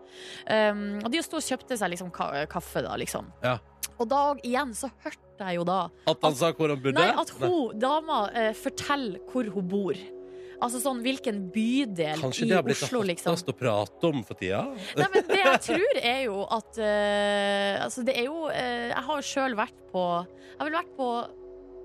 Um, 0.46 0.98
og 1.00 1.08
de 1.12 1.22
sto 1.24 1.40
og 1.40 1.46
kjøpte 1.48 1.78
seg 1.80 1.94
liksom 1.94 2.12
ka 2.12 2.44
kaffe, 2.50 2.84
da, 2.84 2.92
liksom. 3.00 3.32
Ja. 3.44 3.56
Og 3.96 4.08
da 4.10 4.34
igjen 4.44 4.74
så 4.76 4.90
hørte 5.04 5.22
jeg 5.44 5.60
jo 5.60 5.64
da 5.68 5.78
At 6.08 6.26
han 6.26 6.36
sa 6.38 6.52
hvor 6.56 6.72
han 6.72 6.82
bodde? 6.82 6.98
Nei, 6.98 7.12
at 7.12 7.32
hun, 7.40 7.72
dama, 7.80 8.26
eh, 8.32 8.52
forteller 8.56 9.22
hvor 9.30 9.48
hun 9.54 9.66
bor. 9.70 10.04
Altså 10.56 10.80
sånn 10.80 11.02
hvilken 11.04 11.42
bydel 11.52 12.22
Kanskje 12.22 12.46
i 12.46 12.48
det 12.48 12.56
har 12.56 12.64
blitt 12.64 12.80
Oslo, 12.80 13.02
det 13.04 13.12
liksom. 13.12 13.36
å 13.36 13.56
prate 13.56 14.08
om 14.08 14.22
for 14.24 14.40
tida? 14.40 14.62
Nei, 14.98 15.08
men 15.12 15.26
det 15.28 15.40
jeg 15.42 15.62
tror 15.66 15.98
er 16.00 16.22
jo 16.24 16.38
at 16.56 16.78
uh, 16.80 17.72
Altså, 17.84 18.04
det 18.06 18.14
er 18.16 18.28
jo 18.30 18.46
uh, 18.48 18.86
Jeg 18.88 19.02
har 19.10 19.26
sjøl 19.32 19.56
vært 19.58 19.82
på 19.92 20.04
Jeg 20.24 20.56
har 20.62 20.70
vel 20.70 20.78
vært 20.78 20.94
på 20.96 21.10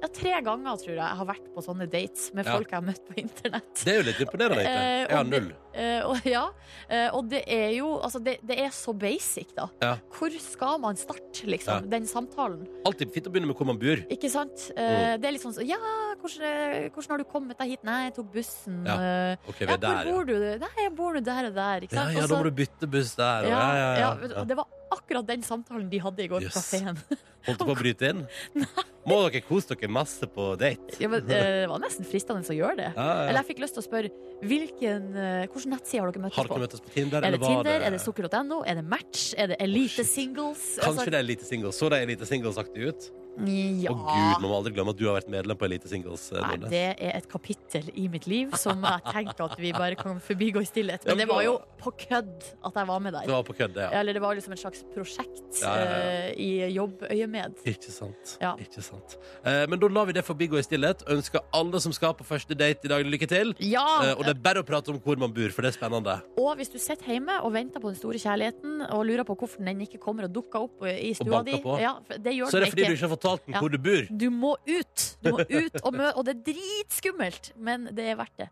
ja, 0.01 0.07
tre 0.07 0.31
ganger, 0.41 0.77
tror 0.81 0.95
jeg, 0.95 0.97
jeg 0.97 1.17
har 1.21 1.25
vært 1.29 1.47
på 1.53 1.61
sånne 1.63 1.85
dates 1.89 2.33
med 2.33 2.45
Ja. 2.45 2.51
folk 2.57 2.71
jeg 2.71 2.79
har 2.79 2.87
møtt 2.87 3.03
på 3.07 3.13
internett. 3.21 3.73
Det 3.83 3.93
er 3.93 3.97
jo 4.01 4.05
litt 4.09 4.21
imponerende, 4.25 4.63
Eh, 4.65 4.71
egentlig. 4.71 5.09
Jeg 5.09 5.11
har 5.11 5.19
og 5.25 5.29
det- 5.29 5.41
null. 5.41 5.51
Eh, 5.73 6.01
og, 6.03 6.25
ja, 6.25 6.49
eh, 6.89 7.09
og 7.15 7.29
det 7.29 7.43
er 7.47 7.69
jo 7.77 7.91
Altså, 8.01 8.19
det, 8.23 8.39
det 8.45 8.57
er 8.59 8.69
så 8.75 8.91
basic, 8.97 9.53
da. 9.55 9.69
Ja. 9.81 9.97
Hvor 10.11 10.29
skal 10.41 10.79
man 10.79 10.95
starte, 10.95 11.45
liksom? 11.45 11.87
Den 11.89 12.03
samtalen. 12.09 12.65
Alltid 12.85 13.13
fint 13.13 13.27
å 13.27 13.31
begynne 13.31 13.47
med 13.47 13.55
hvor 13.55 13.65
man 13.67 13.77
bor. 13.79 13.95
Ikke 14.09 14.29
sant? 14.29 14.71
Eh, 14.75 14.81
Mm. 14.81 15.21
Det 15.21 15.27
er 15.27 15.31
litt 15.31 15.41
sånn 15.43 15.53
så, 15.55 15.63
Ja, 15.67 15.77
hvordan, 16.19 16.91
hvordan 16.91 17.09
har 17.09 17.17
du 17.17 17.23
kommet 17.23 17.57
deg 17.57 17.69
hit? 17.69 17.83
Nei, 17.83 18.03
jeg 18.09 18.15
tok 18.15 18.31
bussen. 18.33 18.85
Ja. 18.85 18.95
Eh, 19.31 19.37
Ok, 19.47 19.59
vi 19.59 19.65
ja, 19.65 19.73
er 19.73 19.77
der, 19.77 19.87
hvor 19.87 20.05
ja. 20.05 20.11
bor 20.11 20.25
du? 20.25 20.59
Nei, 20.59 20.69
jeg 20.77 20.95
bor 20.95 21.13
nå 21.13 21.23
der 21.23 21.45
og 21.47 21.53
der. 21.55 21.81
Ikke 21.87 21.93
Ja, 21.93 22.03
sant? 22.03 22.17
ja, 22.17 22.23
Og 22.23 22.29
da 22.29 22.35
så- 22.35 22.39
må 22.39 22.43
du 22.43 22.51
bytte 22.51 22.89
buss 22.91 23.15
der. 23.15 23.43
Og, 23.43 23.49
ja, 23.49 23.59
ja, 23.59 23.73
ja, 23.73 23.93
ja, 23.95 24.27
ja. 24.27 24.41
og 24.41 24.47
Det 24.47 24.57
var 24.57 24.65
akkurat 24.91 25.25
den 25.27 25.41
samtalen 25.41 25.89
de 25.89 25.97
hadde 25.99 26.19
i 26.19 26.27
går 26.27 26.39
på 26.41 26.49
Jøss. 26.51 26.71
kafeen. 26.71 26.97
Holdt 27.45 27.57
du 27.59 27.65
på 27.65 27.75
å 27.75 27.79
bryte 27.79 28.09
inn? 28.09 28.27
Må 29.07 29.29
dere 29.31 29.41
kose 29.41 29.73
dere 29.73 29.89
masse 29.93 30.27
på 30.31 30.51
date? 30.59 30.97
Ja, 31.01 31.09
men, 31.11 31.23
eh, 31.25 31.45
det 31.61 31.69
var 31.71 31.81
nesten 31.83 32.07
fristende 32.07 32.41
å 32.41 32.57
gjøre 32.57 32.77
det. 32.79 32.89
Ja, 32.95 33.05
ja. 33.05 33.29
Eller 33.29 33.41
jeg 33.41 33.49
fikk 33.51 33.63
lyst 33.63 33.77
til 33.77 33.83
å 33.83 33.87
spørre 33.87 34.11
hvilken, 34.41 35.09
eh, 35.15 35.47
hvilken 35.47 35.75
nettside 35.75 36.01
har 36.01 36.11
dere 36.11 36.25
møttes 36.25 36.39
Har 36.39 36.49
på? 36.49 36.57
dere 36.57 36.65
møttes 36.65 36.85
på 36.85 36.93
Tinder? 36.95 37.25
Er 37.27 37.35
det 37.35 37.41
Tinder? 37.43 37.87
Er 37.87 37.91
det 37.91 38.01
sukker.no? 38.01 38.61
Er 38.65 38.81
det 38.81 38.85
Match? 38.85 39.33
Er 39.37 39.53
det 39.53 39.59
Elite 39.61 40.05
oh, 40.05 40.11
Singles? 40.11 40.63
Kanskje 40.81 41.11
det 41.11 41.19
er 41.19 41.25
Elite 41.25 41.47
Singles. 41.47 41.77
Så 41.77 41.91
det 41.91 42.01
Elite 42.07 42.29
Singles-aktig 42.29 42.89
ut? 42.89 43.11
Ja. 43.39 43.91
Å 43.91 43.95
gud, 43.95 44.41
man 44.43 44.49
må 44.51 44.55
aldri 44.59 44.73
glemme 44.75 44.91
at 44.91 44.99
du 44.99 45.05
har 45.07 45.15
vært 45.15 45.29
medlem 45.31 45.57
på 45.57 45.65
Elite 45.65 45.87
Singles. 45.87 46.31
eh, 46.31 46.41
Nei, 46.43 46.57
det 46.69 46.81
er 46.99 47.15
et 47.15 47.27
kapittel 47.31 47.87
i 47.95 48.07
mitt 48.11 48.27
liv 48.27 48.51
som 48.59 48.83
jeg 48.83 49.01
tenker 49.07 49.45
at 49.45 49.55
vi 49.57 49.71
bare 49.71 49.95
kan 49.95 50.19
forbigå 50.19 50.61
i 50.61 50.67
stillhet. 50.67 51.05
Men 51.07 51.17
det 51.17 51.27
var 51.29 51.41
jo 51.45 51.53
på 51.81 51.93
kødd 51.97 52.43
at 52.67 52.73
jeg 52.75 52.87
var 52.87 52.99
med 52.99 53.13
Det 53.13 53.21
der. 53.25 53.31
var 53.33 53.43
på 53.47 53.55
kødd, 53.57 53.73
det, 53.73 53.85
ja. 53.87 53.99
Eller 53.99 54.13
det 54.13 54.21
var 54.21 54.35
liksom 54.35 54.53
et 54.53 54.59
slags 54.59 54.83
prosjekt 54.93 55.61
Ja, 55.61 55.71
ja, 55.79 55.85
ja. 55.85 56.01
Uh, 56.01 56.41
i 56.41 56.49
jobbøyemed. 56.75 57.55
Ikke 57.65 57.91
sant. 57.91 58.35
Ikke 58.59 58.83
sant. 58.83 59.17
Uh, 59.45 59.63
men 59.71 59.79
da 59.79 59.87
lar 59.87 60.05
vi 60.05 60.13
det 60.13 60.25
forbigå 60.27 60.59
i 60.59 60.65
stillhet. 60.67 61.03
Ønsker 61.09 61.41
alle 61.55 61.79
som 61.81 61.93
skal 61.95 62.13
på 62.13 62.27
første 62.27 62.53
date 62.57 62.85
i 62.85 62.91
dag, 62.91 63.05
lykke 63.07 63.27
til. 63.31 63.55
Ja! 63.63 63.85
Eh, 64.03 64.13
og 64.17 64.25
det 64.27 64.35
er 64.35 64.41
bare 64.43 64.61
å 64.61 64.67
prate 64.67 64.91
om 64.91 64.99
hvor 64.99 65.17
man 65.17 65.31
bor, 65.33 65.49
for 65.55 65.63
det 65.65 65.71
er 65.73 65.77
spennende. 65.79 66.19
Og 66.37 66.55
hvis 66.59 66.69
du 66.69 66.77
sitter 66.77 67.15
hjemme 67.15 67.39
og 67.41 67.53
venter 67.55 67.79
på 67.79 67.89
den 67.93 67.97
store 67.99 68.19
kjærligheten 68.21 68.85
og 68.91 69.05
lurer 69.07 69.23
på 69.27 69.35
hvorfor 69.39 69.63
den 69.65 69.81
ikke 69.87 69.99
kommer 70.03 70.27
og 70.27 70.35
dukker 70.35 70.67
opp 70.67 70.83
i 70.91 71.13
stua 71.17 71.41
di, 71.47 71.55
det 71.55 71.63
Så 71.63 72.59
er 72.59 72.65
det 72.65 72.73
fordi 72.75 72.85
du 72.85 72.93
ikke. 72.93 73.07
har 73.07 73.09
har 73.11 73.20
fortalt 73.21 73.45
den 73.47 73.59
hvor 73.59 73.71
du 73.71 73.77
bor. 73.81 74.09
Du 74.09 74.29
må 74.33 74.55
ut! 74.65 75.05
Du 75.21 75.35
må 75.35 75.45
ut 75.45 75.77
og, 75.83 75.93
møte 75.93 76.15
og 76.17 76.25
det 76.27 76.35
er 76.37 76.41
dritskummelt, 76.49 77.53
men 77.61 77.87
det 77.95 78.11
er 78.11 78.19
verdt 78.19 78.41
det. 78.41 78.49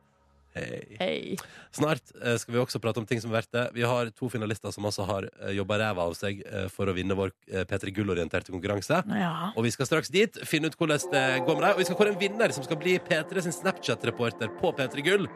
Hei. 0.50 0.98
Hei. 0.98 1.36
Snart 1.76 2.10
eh, 2.18 2.34
skal 2.42 2.56
vi 2.56 2.60
også 2.62 2.80
prate 2.82 2.98
om 3.02 3.06
ting 3.08 3.20
som 3.22 3.30
er 3.30 3.38
verdt 3.40 3.52
det. 3.54 3.66
Vi 3.76 3.84
har 3.86 4.10
to 4.18 4.32
finalister 4.34 4.74
som 4.74 4.88
altså 4.90 5.06
har 5.06 5.28
uh, 5.30 5.52
jobba 5.54 5.78
ræva 5.78 6.08
av 6.10 6.16
seg 6.18 6.42
eh, 6.42 6.66
for 6.74 6.90
å 6.90 6.96
vinne 6.98 7.18
vår 7.18 7.30
uh, 7.54 7.62
P3 7.70 7.94
Gull-orienterte 7.94 8.54
konkurranse. 8.54 9.04
Ja. 9.14 9.52
Og 9.54 9.68
vi 9.68 9.74
skal 9.76 9.90
straks 9.90 10.10
dit, 10.14 10.42
finne 10.50 10.72
ut 10.72 10.80
hvordan 10.80 11.06
det 11.14 11.26
går 11.46 11.60
med 11.60 11.68
deg. 11.68 11.76
Og 11.76 11.84
vi 11.84 11.88
skal 11.90 12.00
kåre 12.02 12.16
en 12.16 12.22
vinner 12.24 12.56
som 12.56 12.66
skal 12.66 12.82
bli 12.82 12.98
P3 13.06 13.46
sin 13.46 13.56
Snapchat-reporter 13.60 14.58
på 14.58 14.74
P3 14.80 15.06
Gull. 15.06 15.30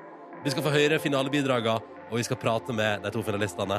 Vi 0.43 0.51
skal 0.51 0.63
få 0.65 0.73
høre 0.73 0.97
finalebidragene, 0.99 1.79
og 2.11 2.17
vi 2.19 2.23
skal 2.27 2.35
prate 2.35 2.73
med 2.75 3.05
de 3.05 3.11
to 3.15 3.21
finalistene. 3.23 3.77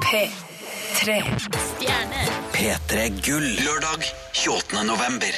P3. 0.00 1.18
Stjerne. 1.44 2.22
P3 2.54 3.02
Gull. 3.20 3.50
Lørdag 3.60 4.06
28. 4.32 4.80
november. 4.88 5.36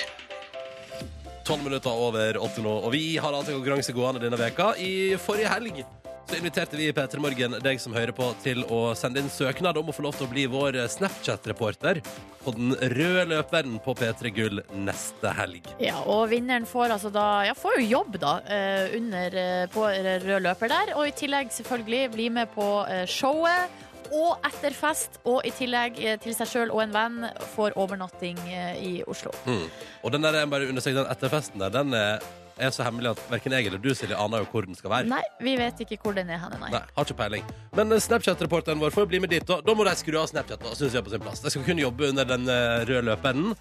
Tolv 1.49 1.65
minutter 1.65 1.91
over 1.91 2.39
åtte 2.39 2.63
nå, 2.63 2.77
og 2.85 2.93
vi 2.95 3.17
har 3.19 3.35
altså 3.35 3.57
konkurranse 3.57 3.95
gående 3.97 4.23
denne 4.23 4.39
veka. 4.39 4.71
I 4.79 5.17
forrige 5.19 5.51
helg 5.51 5.83
så 6.29 6.37
inviterte 6.37 6.77
vi 6.77 6.89
i 6.89 6.93
P3 6.93 7.21
Morgen 7.25 7.55
deg 7.65 7.79
som 7.81 7.95
hører 7.97 8.13
på, 8.13 8.27
til 8.45 8.61
å 8.69 8.93
sende 8.99 9.23
inn 9.23 9.31
søknad 9.33 9.79
om 9.81 9.89
å 9.89 9.95
få 9.97 10.05
lov 10.05 10.17
til 10.19 10.27
å 10.27 10.31
bli 10.31 10.45
vår 10.51 10.77
Snapchat-reporter 10.93 12.03
på 12.43 12.53
den 12.57 12.75
røde 12.93 13.25
løperen 13.31 13.79
på 13.85 13.95
P3 13.97 14.33
Gull 14.37 14.61
neste 14.77 15.33
helg. 15.39 15.71
Ja, 15.81 15.97
og 16.05 16.27
vinneren 16.33 16.69
får 16.69 16.93
altså 16.99 17.13
da 17.15 17.27
Ja, 17.49 17.55
får 17.57 17.79
jo 17.79 17.87
jobb, 17.95 18.19
da, 18.21 18.35
eh, 18.45 18.97
under 18.99 19.37
eh, 19.41 19.67
på 19.73 19.87
rød 19.89 20.45
løper 20.45 20.73
der. 20.73 20.93
Og 20.99 21.09
i 21.09 21.15
tillegg 21.17 21.53
selvfølgelig 21.55 22.11
bli 22.13 22.29
med 22.41 22.53
på 22.53 22.67
eh, 22.85 23.07
showet. 23.09 23.85
Og 24.09 24.45
etter 24.49 24.73
fest, 24.73 25.19
og 25.29 25.45
i 25.45 25.53
tillegg 25.53 25.99
til 26.25 26.33
seg 26.33 26.49
sjøl 26.49 26.71
og 26.73 26.81
en 26.81 26.95
venn, 26.95 27.25
får 27.53 27.77
overnatting 27.77 28.39
i 28.81 29.03
Oslo. 29.05 29.35
Mm. 29.45 29.67
Og 30.01 30.15
den 30.15 30.25
der, 30.25 30.39
jeg 30.41 30.49
bare 30.49 30.69
understreker, 30.73 31.03
den 31.03 31.13
etterfesten 31.13 31.61
der, 31.61 31.75
den 31.75 31.93
er, 31.93 32.25
er 32.59 32.73
så 32.75 32.85
hemmelig 32.87 33.13
at 33.15 33.21
verken 33.31 33.55
jeg 33.57 33.69
eller 33.71 33.81
du, 33.83 33.91
Silje, 33.97 34.17
aner 34.19 34.43
jo 34.43 34.49
hvor 34.53 34.67
den 34.67 34.79
skal 34.79 34.93
være. 34.93 35.11
Nei, 35.11 35.23
vi 35.45 35.55
vet 35.61 35.83
ikke 35.85 35.99
hvor 36.03 36.17
den 36.17 36.31
er 36.35 36.41
henne, 36.43 36.59
nei. 36.63 36.71
Nei, 36.75 36.83
har 36.97 37.07
ikke 37.07 37.19
peiling. 37.19 37.45
Men 37.79 37.95
eh, 37.95 38.03
Snapchat-reporteren 38.03 38.81
vår 38.83 38.95
får 38.95 39.07
bli 39.11 39.21
med 39.25 39.33
dit. 39.35 39.45
Da, 39.49 39.61
da 39.65 39.75
må 39.77 39.87
de 39.87 39.95
skru 39.99 40.19
av 40.21 40.29
Snapchat. 40.31 40.63
da, 40.65 40.75
synes 40.79 40.97
jeg 40.97 41.03
er 41.03 41.07
på 41.07 41.15
sin 41.15 41.23
plass. 41.25 41.45
De 41.45 41.53
skal 41.55 41.67
kunne 41.67 41.85
jobbe 41.85 42.11
under 42.13 42.29
den 42.29 42.49
eh, 42.53 42.83
røde 42.89 43.05
løperen. 43.11 43.55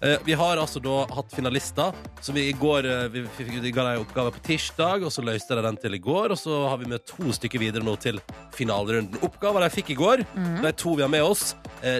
Eh, 0.00 0.16
vi 0.26 0.36
har 0.40 0.60
altså 0.60 0.82
da 0.82 0.96
hatt 1.12 1.34
finalister, 1.36 1.96
som 2.24 2.36
vi 2.36 2.48
i 2.48 2.56
går 2.56 2.88
vi, 3.12 3.24
vi 3.38 3.72
ga 3.74 3.84
dem 3.90 4.04
oppgave 4.06 4.32
på 4.34 4.44
tirsdag, 4.48 5.04
og 5.06 5.14
så 5.14 5.24
løste 5.24 5.58
de 5.58 5.66
den 5.68 5.80
til 5.84 5.96
i 5.98 6.02
går. 6.02 6.34
Og 6.34 6.40
så 6.40 6.64
har 6.68 6.80
vi 6.82 6.90
med 6.90 7.06
to 7.08 7.30
stykker 7.36 7.62
videre 7.62 7.86
nå 7.86 7.96
til 8.00 8.20
finalerunden. 8.56 9.20
Oppgaven 9.26 9.66
de 9.66 9.72
fikk 9.74 9.94
i 9.94 10.00
går, 10.00 10.24
de 10.64 10.76
to 10.80 10.96
vi 10.96 11.06
har 11.06 11.12
med 11.12 11.26
oss, 11.26 11.52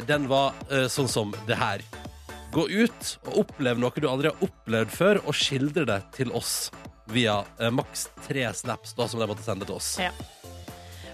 den 0.09 0.28
var 0.30 0.57
sånn 0.92 1.09
som 1.11 1.36
det 1.48 1.61
her. 1.61 1.84
Gå 2.51 2.64
ut 2.66 3.11
og 3.28 3.36
opplev 3.44 3.78
noe 3.78 3.94
du 4.03 4.09
aldri 4.11 4.30
har 4.32 4.42
opplevd 4.42 4.90
før, 4.90 5.20
og 5.22 5.36
skildre 5.38 5.84
det 5.86 6.01
til 6.16 6.32
oss 6.34 6.70
via 7.11 7.40
eh, 7.61 7.70
maks 7.70 8.09
tre 8.26 8.42
snaps 8.55 8.96
da, 8.98 9.07
som 9.07 9.22
de 9.22 9.28
måtte 9.30 9.44
sende 9.46 9.68
til 9.68 9.76
oss. 9.76 9.92
Ja. 10.03 10.11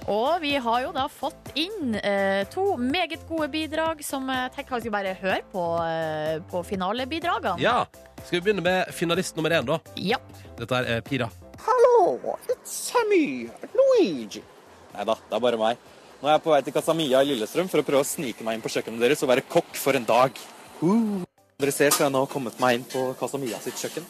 Og 0.08 0.38
vi 0.40 0.54
har 0.62 0.80
jo 0.84 0.92
da 0.94 1.04
fått 1.12 1.50
inn 1.58 1.96
eh, 1.98 2.46
to 2.52 2.76
meget 2.80 3.26
gode 3.28 3.50
bidrag 3.52 4.00
som 4.06 4.28
jeg 4.32 4.52
tenker 4.54 4.78
vi 4.78 4.86
skal 4.86 4.94
bare 4.94 5.14
høre 5.20 5.42
på, 5.52 5.66
eh, 5.84 6.38
på 6.48 6.62
finalebidragene. 6.68 7.60
Ja, 7.60 7.82
Skal 8.22 8.38
vi 8.38 8.44
begynne 8.48 8.64
med 8.64 8.94
finalist 8.96 9.36
nummer 9.36 9.52
én, 9.52 9.66
da? 9.68 9.76
Ja. 10.00 10.20
Dette 10.56 10.80
er 10.80 10.88
eh, 10.96 11.04
Pira. 11.04 11.28
Hallo, 11.66 12.16
it's 12.48 12.72
Sammy, 12.88 13.50
Luigi. 13.76 14.40
Nei 14.96 15.04
da, 15.04 15.20
det 15.20 15.36
er 15.36 15.44
bare 15.50 15.60
meg. 15.60 15.84
Nå 16.22 16.30
er 16.30 16.38
jeg 16.38 16.46
på 16.46 16.54
vei 16.54 16.64
til 16.64 16.72
Casamia 16.78 17.20
i 17.20 17.34
Lillestrøm 17.34 17.68
for 17.68 17.82
å 17.82 17.86
prøve 17.86 18.06
å 18.06 18.08
snike 18.08 18.46
meg 18.46 18.56
inn 18.56 18.64
på 18.64 18.72
kjøkkenet 18.72 19.04
deres 19.04 19.20
og 19.26 19.34
være 19.34 19.44
kokk 19.52 19.76
for 19.76 19.98
en 19.98 20.06
dag. 20.08 20.46
Uh. 20.82 21.24
Dere 21.56 21.72
ser 21.72 21.94
så 21.94 22.04
jeg 22.04 22.12
nå 22.12 22.20
har 22.20 22.28
kommet 22.28 22.58
meg 22.60 22.76
inn 22.76 22.86
på 22.90 23.02
Casamia 23.16 23.58
sitt 23.64 23.78
kjøkken. 23.80 24.04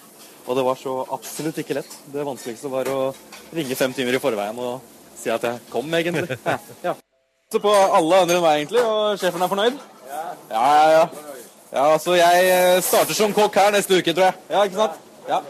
Og 0.47 0.59
det 0.59 0.65
var 0.67 0.79
så 0.79 0.95
absolutt 1.15 1.59
ikke 1.63 1.77
lett. 1.79 1.93
Det 2.11 2.27
vanskeligste 2.27 2.71
var 2.71 2.91
å 2.91 3.01
ringe 3.55 3.79
fem 3.79 3.95
timer 3.95 4.19
i 4.19 4.23
forveien 4.23 4.59
og 4.63 4.83
si 5.19 5.31
at 5.31 5.47
jeg 5.47 5.63
kom, 5.71 5.87
egentlig. 5.95 6.39
Ja. 6.47 6.59
ja. 6.83 6.95
Så 7.53 7.61
på 7.63 7.71
alle 7.71 8.23
andre 8.25 8.41
enn 8.41 8.43
meg, 8.43 8.61
egentlig, 8.61 8.83
og 8.83 9.21
sjefen 9.23 9.43
er 9.43 9.51
fornøyd? 9.53 9.79
Ja, 10.11 10.25
ja, 10.51 10.87
ja. 10.97 11.05
Ja, 11.77 11.85
så 12.03 12.17
jeg 12.19 12.83
starter 12.83 13.15
som 13.15 13.35
kokk 13.37 13.59
her 13.61 13.71
neste 13.75 14.01
uke, 14.01 14.15
tror 14.15 14.29
jeg. 14.31 14.41
Ja, 14.51 14.65
ikke 14.67 14.81
sant? 14.81 14.99
Ja. 15.29 15.43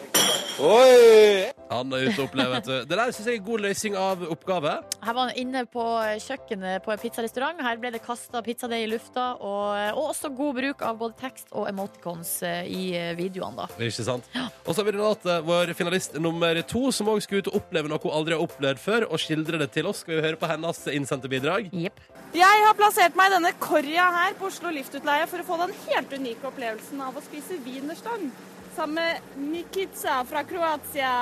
Oi! 0.56 1.52
Han 1.68 1.90
er 1.92 2.06
ute 2.06 2.22
og 2.22 2.30
opplever, 2.30 2.54
vet 2.54 2.64
du. 2.64 2.74
Det 2.88 2.96
der 2.96 3.10
syns 3.12 3.26
jeg 3.28 3.40
er 3.40 3.42
god 3.44 3.62
løsning 3.66 3.96
av 4.00 4.22
oppgave. 4.32 4.70
Her 5.04 5.16
var 5.18 5.28
han 5.28 5.40
inne 5.42 5.64
på 5.68 5.84
kjøkkenet 6.24 6.84
på 6.86 6.94
en 6.94 7.02
pizzarestaurant. 7.02 7.60
Her 7.60 7.76
ble 7.82 7.90
det 7.92 8.00
kasta 8.04 8.40
pizzadeig 8.46 8.86
i 8.86 8.88
lufta, 8.88 9.26
og, 9.36 9.74
og 9.98 10.14
også 10.14 10.30
god 10.38 10.56
bruk 10.56 10.84
av 10.86 10.96
både 11.02 11.18
tekst 11.20 11.52
og 11.52 11.68
emoticons 11.68 12.32
eh, 12.48 12.70
i 12.72 12.86
eh, 12.96 13.12
videoene, 13.18 13.66
da. 13.66 13.84
Ikke 13.84 14.06
sant? 14.06 14.30
Og 14.64 14.72
så 14.72 14.80
har 14.80 14.88
vi 14.88 14.96
eh, 14.96 15.44
vår 15.50 15.74
finalist 15.76 16.16
nummer 16.22 16.62
to, 16.64 16.86
som 16.88 17.12
òg 17.12 17.20
skulle 17.26 17.44
ut 17.44 17.52
og 17.52 17.60
oppleve 17.60 17.92
noe 17.92 18.00
hun 18.06 18.16
aldri 18.16 18.38
har 18.38 18.48
opplevd 18.48 18.80
før, 18.80 19.10
og 19.10 19.20
skildre 19.20 19.60
det 19.60 19.74
til 19.76 19.92
oss. 19.92 20.06
Skal 20.06 20.16
vi 20.16 20.24
høre 20.30 20.40
på 20.40 20.48
hennes 20.48 20.84
innsendte 20.88 21.28
bidrag? 21.28 21.68
Jepp. 21.76 22.00
Jeg 22.36 22.64
har 22.64 22.76
plassert 22.78 23.16
meg 23.18 23.28
i 23.28 23.36
denne 23.36 23.52
korja 23.60 24.08
her 24.22 24.40
på 24.40 24.48
Oslo 24.48 24.72
Liftutleie 24.72 25.28
for 25.28 25.44
å 25.44 25.50
få 25.52 25.60
den 25.66 25.76
helt 25.86 26.16
unike 26.16 26.48
opplevelsen 26.48 27.04
av 27.04 27.16
å 27.16 27.28
spise 27.28 27.60
wienerstang 27.64 28.30
sammen 28.76 28.94
med 28.94 29.20
Nikica 29.36 30.24
fra 30.28 30.42
Kroatia. 30.44 31.12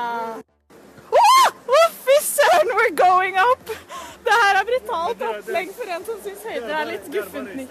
Å, 1.14 1.26
å, 1.70 1.82
fy 2.02 2.16
søren, 2.26 2.72
we're 2.74 2.94
going 2.98 3.36
up! 3.38 3.68
Det 4.24 4.38
her 4.40 4.59
er 4.59 4.66
brutalt 4.66 5.22
opplegg 5.28 5.70
for 5.76 5.92
en 5.94 6.07
som 6.09 6.18
syns 6.24 6.42
høyder 6.48 6.72
er 6.80 6.88
litt 6.88 7.07
guffent. 7.14 7.70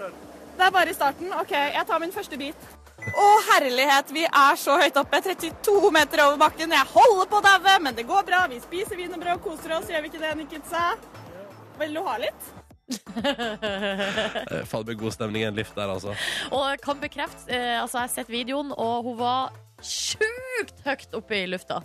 Det 0.54 0.64
er 0.64 0.72
bare 0.72 0.92
i 0.92 0.96
starten. 0.96 1.34
OK, 1.36 1.52
jeg 1.52 1.84
tar 1.90 2.00
min 2.00 2.14
første 2.14 2.38
bit. 2.40 2.70
Å, 3.04 3.26
herlighet, 3.50 4.12
vi 4.16 4.24
er 4.24 4.56
så 4.56 4.78
høyt 4.80 4.96
oppe. 4.96 5.20
32 5.26 5.90
meter 5.92 6.22
over 6.24 6.40
bakken. 6.46 6.72
Jeg 6.72 6.92
holder 6.94 7.28
på 7.28 7.42
å 7.42 7.44
daue, 7.44 7.74
men 7.84 7.98
det 7.98 8.06
går 8.08 8.24
bra. 8.30 8.44
Vi 8.48 8.62
spiser 8.64 8.96
wienerbrød 8.96 9.34
og 9.36 9.44
koser 9.50 9.76
oss, 9.76 9.90
gjør 9.92 10.06
vi 10.06 10.12
ikke 10.14 10.22
det, 10.22 10.32
Nikica? 10.40 10.86
Vil 11.82 11.98
du 11.98 12.04
ha 12.08 12.16
litt? 12.24 12.52
Eh, 13.24 14.64
Fader 14.68 14.92
med 14.92 14.98
god 15.00 15.14
stemning 15.14 15.42
i 15.42 15.46
en 15.48 15.56
lift 15.56 15.76
der, 15.76 15.88
altså. 15.88 16.12
Og 16.52 16.80
kan 16.84 16.98
bekrefte, 17.00 17.46
eh, 17.48 17.80
altså 17.80 17.98
jeg 17.98 18.08
har 18.08 18.12
sett 18.12 18.32
videoen, 18.32 18.72
og 18.76 19.08
hun 19.08 19.16
var 19.18 19.54
sjukt 19.86 20.80
høyt 20.86 21.20
oppe 21.20 21.42
i 21.42 21.46
lufta. 21.50 21.82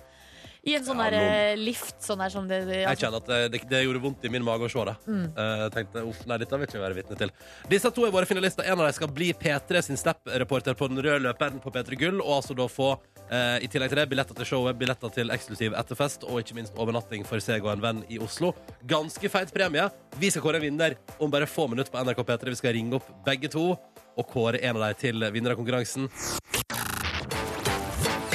I 0.68 0.74
en 0.76 0.84
sånn 0.84 1.00
Ja, 1.00 1.08
der 1.08 1.54
eh, 1.54 1.60
lift, 1.60 1.96
sånn 2.04 2.20
der 2.20 2.32
som 2.34 2.48
det, 2.48 2.60
det 2.68 2.82
Jeg 2.82 2.88
altså, 2.90 3.06
kjenner 3.06 3.22
at 3.22 3.30
det, 3.30 3.38
det, 3.54 3.62
det 3.72 3.80
gjorde 3.86 4.02
vondt 4.04 4.26
i 4.28 4.32
min 4.34 4.44
mage 4.44 4.68
å 4.68 4.72
se 4.72 4.84
det. 4.90 4.96
Mm. 5.08 5.22
Uh, 5.38 5.64
tenkte, 5.72 6.04
uff, 6.10 6.20
nei, 6.28 6.38
dette 6.42 6.60
vil 6.60 6.68
ikke 6.68 6.82
være 6.82 6.98
vitne 6.98 7.20
til. 7.22 7.32
Disse 7.72 7.92
to 7.96 8.04
er 8.04 8.12
våre 8.12 8.28
finalister. 8.28 8.68
En 8.68 8.76
av 8.76 8.90
dem 8.90 8.98
skal 8.98 9.12
bli 9.16 9.30
P3 9.40 9.84
sin 9.88 10.00
Snap-reporter 10.00 10.76
på 10.76 10.90
den 10.92 11.00
røde 11.06 11.24
løperen 11.24 11.62
på 11.64 11.72
P3 11.76 12.00
Gull, 12.02 12.20
og 12.20 12.42
altså 12.42 12.58
da 12.60 12.68
få, 12.72 12.90
uh, 13.32 13.56
i 13.64 13.72
tillegg 13.72 13.94
til 13.94 14.02
det, 14.02 14.08
billetter 14.12 14.40
til 14.42 14.50
showet, 14.52 14.80
billetter 14.82 15.16
til 15.16 15.32
eksklusiv 15.36 15.78
etterfest, 15.80 16.28
og 16.28 16.44
ikke 16.44 16.60
minst 16.60 16.76
overnatting 16.76 17.24
for 17.30 17.44
seg 17.44 17.64
og 17.64 17.78
en 17.78 17.86
venn 17.86 18.04
i 18.12 18.20
Oslo. 18.24 18.52
Ganske 18.90 19.32
feit 19.32 19.56
premie. 19.56 19.88
Vi 20.20 20.34
skal 20.34 20.44
kåre 20.44 20.60
en 20.60 20.68
vinner 20.68 21.00
om 21.24 21.32
bare 21.32 21.48
få 21.48 21.70
minutter 21.72 21.96
på 21.96 22.04
NRK 22.04 22.26
P3. 22.28 22.52
Vi 22.52 22.60
skal 22.60 22.76
ringe 22.76 23.00
opp 23.00 23.08
begge 23.26 23.52
to 23.56 23.72
og 24.20 24.28
kåre 24.28 24.60
en 24.60 24.76
av 24.76 24.90
dem 24.90 25.00
til 25.08 25.32
vinner 25.32 25.56
av 25.56 25.62
konkurransen. 25.62 26.12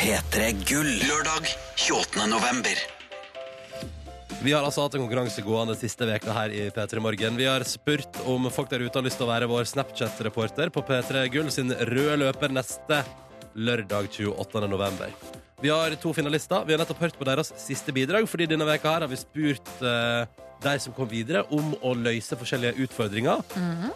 P3 0.05 0.51
Gull. 0.69 0.89
Lørdag 1.09 1.47
28. 1.81 2.27
november. 2.29 2.81
Vi 4.45 4.53
har 4.53 4.61
altså 4.61 4.83
hatt 4.85 4.99
en 4.99 5.01
konkurranse 5.01 5.41
gående 5.41 5.73
siste 5.81 6.05
veka 6.05 6.35
her 6.37 6.53
i 6.53 6.67
P3 6.77 7.01
Morgen. 7.01 7.39
Vi 7.41 7.47
har 7.49 7.65
spurt 7.65 8.19
om 8.29 8.45
folk 8.53 8.69
der 8.69 8.85
ute 8.85 9.01
har 9.01 9.07
lyst 9.07 9.17
til 9.17 9.25
å 9.25 9.31
være 9.31 9.49
vår 9.49 9.65
Snapchat-reporter 9.71 10.69
på 10.75 10.83
P3 10.85 11.23
Gull 11.33 11.49
sin 11.55 11.73
røde 11.73 12.19
løper 12.21 12.53
neste 12.53 13.01
lørdag 13.57 14.11
28. 14.13 14.67
november. 14.69 15.15
Vi 15.65 15.73
har 15.73 15.97
to 15.97 16.13
finalister. 16.13 16.69
Vi 16.69 16.77
har 16.77 16.85
nettopp 16.85 17.01
hørt 17.07 17.17
på 17.17 17.25
deres 17.25 17.55
siste 17.65 17.95
bidrag, 17.97 18.29
fordi 18.29 18.51
denne 18.53 18.69
veka 18.69 18.93
her 18.99 19.07
har 19.07 19.09
vi 19.09 19.23
spurt 19.23 19.73
uh, 19.81 20.29
de 20.69 20.77
som 20.85 20.93
kom 20.93 21.09
videre, 21.09 21.47
om 21.49 21.73
å 21.81 21.95
løse 21.97 22.37
forskjellige 22.37 22.77
utfordringer. 22.85 23.41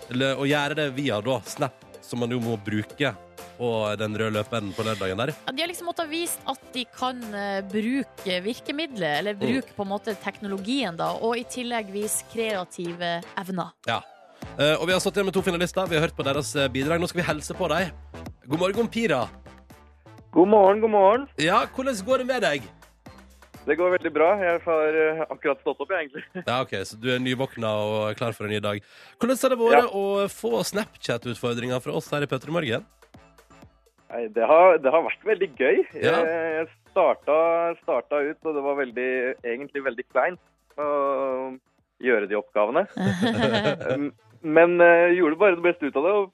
Eller, 0.08 0.40
og 0.40 0.48
gjøre 0.48 0.80
det 0.80 0.88
via 0.96 1.20
da 1.20 1.36
Snap, 1.44 1.84
som 2.08 2.22
man 2.22 2.32
jo 2.32 2.40
må 2.42 2.56
bruke 2.64 3.12
på 3.58 3.70
den 3.98 4.14
røde 4.16 4.36
løperen 4.38 4.70
på 4.76 4.84
lørdagen 4.86 5.18
der. 5.20 5.32
Ja, 5.34 5.52
De 5.52 5.64
har 5.64 5.70
liksom 5.70 5.88
måttet 5.90 6.10
vise 6.10 6.38
at 6.48 6.60
de 6.74 6.84
kan 6.94 7.20
eh, 7.34 7.58
bruke 7.66 8.38
virkemidlet, 8.44 9.18
eller 9.18 9.38
bruke 9.38 9.74
på 9.76 9.84
en 9.86 9.92
måte 9.92 10.14
teknologien, 10.22 10.96
da, 10.98 11.10
og 11.18 11.36
i 11.40 11.44
tillegg 11.48 11.90
vise 11.92 12.24
kreative 12.32 13.18
evner. 13.40 13.74
Ja. 13.90 14.00
Eh, 14.58 14.74
og 14.78 14.86
vi 14.88 14.94
har 14.94 15.02
satt 15.02 15.18
igjen 15.18 15.28
med 15.28 15.36
to 15.36 15.42
finalister. 15.44 15.90
Vi 15.90 15.98
har 15.98 16.06
hørt 16.06 16.16
på 16.16 16.26
deres 16.26 16.54
eh, 16.56 16.70
bidrag. 16.72 17.02
Nå 17.02 17.10
skal 17.10 17.22
vi 17.22 17.28
helse 17.28 17.58
på 17.58 17.68
dem. 17.74 17.92
God 18.48 18.62
morgen, 18.62 18.88
Pira. 18.88 19.26
God 20.32 20.48
morgen, 20.48 20.80
god 20.80 20.92
morgen. 20.94 21.28
Ja, 21.40 21.64
hvordan 21.74 21.98
går 22.06 22.22
det 22.22 22.28
med 22.30 22.44
deg? 22.46 22.66
Det 23.68 23.76
går 23.76 23.90
veldig 23.98 24.12
bra. 24.14 24.28
Jeg 24.40 24.60
har 24.64 24.96
eh, 24.96 25.24
akkurat 25.28 25.58
stått 25.60 25.82
opp, 25.84 25.90
egentlig. 25.92 26.22
Ja, 26.38 26.62
ok, 26.62 26.72
Så 26.88 26.96
du 27.00 27.10
er 27.12 27.20
nyvåkna 27.20 27.72
og 27.84 28.16
klar 28.16 28.32
for 28.36 28.48
en 28.48 28.54
ny 28.54 28.60
dag. 28.64 28.80
Hvordan 29.20 29.40
har 29.42 29.52
det 29.52 29.58
vært 29.60 29.96
å 29.98 30.04
få 30.32 30.62
Snapchat-utfordringer 30.70 31.82
fra 31.84 31.96
oss 31.98 32.08
her 32.14 32.24
i 32.24 32.30
Petter 32.30 32.54
Morgen? 32.54 32.86
Nei, 34.08 34.22
det, 34.32 34.46
har, 34.48 34.78
det 34.80 34.92
har 34.94 35.04
vært 35.04 35.26
veldig 35.28 35.50
gøy. 35.58 35.82
Ja. 36.00 36.14
Jeg, 36.16 36.52
jeg 36.54 36.70
starta, 36.94 37.36
starta 37.82 38.22
ut, 38.24 38.38
og 38.40 38.56
det 38.56 38.64
var 38.64 38.80
veldig, 38.80 39.10
egentlig 39.44 39.84
veldig 39.84 40.06
kleint 40.08 40.80
å 40.80 40.88
gjøre 42.00 42.30
de 42.30 42.38
oppgavene. 42.38 42.86
Um, 43.92 44.08
Men 44.56 44.80
eh, 44.80 45.18
gjorde 45.18 45.40
bare 45.40 45.58
det 45.58 45.64
beste 45.66 45.88
ut 45.90 45.96
av 45.98 46.04
det, 46.06 46.16
og 46.22 46.32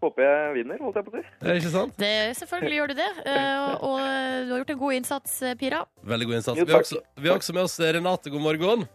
håper 0.00 0.24
jeg 0.24 0.54
vinner, 0.58 0.80
holdt 0.80 0.98
jeg 1.00 1.06
på 1.06 1.12
å 1.12 1.18
si. 1.18 1.24
Er 1.40 1.50
det 1.50 1.56
ikke 1.60 1.72
sant? 1.74 1.96
Det, 2.00 2.12
selvfølgelig 2.38 2.78
gjør 2.78 2.92
du 2.92 2.94
det, 3.00 3.08
eh, 3.30 3.74
og 3.86 3.98
du 4.00 4.54
har 4.54 4.62
gjort 4.62 4.74
en 4.74 4.80
god 4.84 4.98
innsats, 4.98 5.34
eh, 5.42 5.56
Pira. 5.60 5.82
Veldig 6.14 6.30
god 6.30 6.38
innsats. 6.40 6.60
Jo, 6.60 6.66
Vi 6.68 6.76
har, 6.76 6.86
også, 6.86 7.02
vi 7.16 7.32
har 7.32 7.40
også 7.40 7.56
med 7.56 7.66
oss 7.66 7.76
Renate. 7.80 8.32
God 8.32 8.44
morgen. 8.46 8.86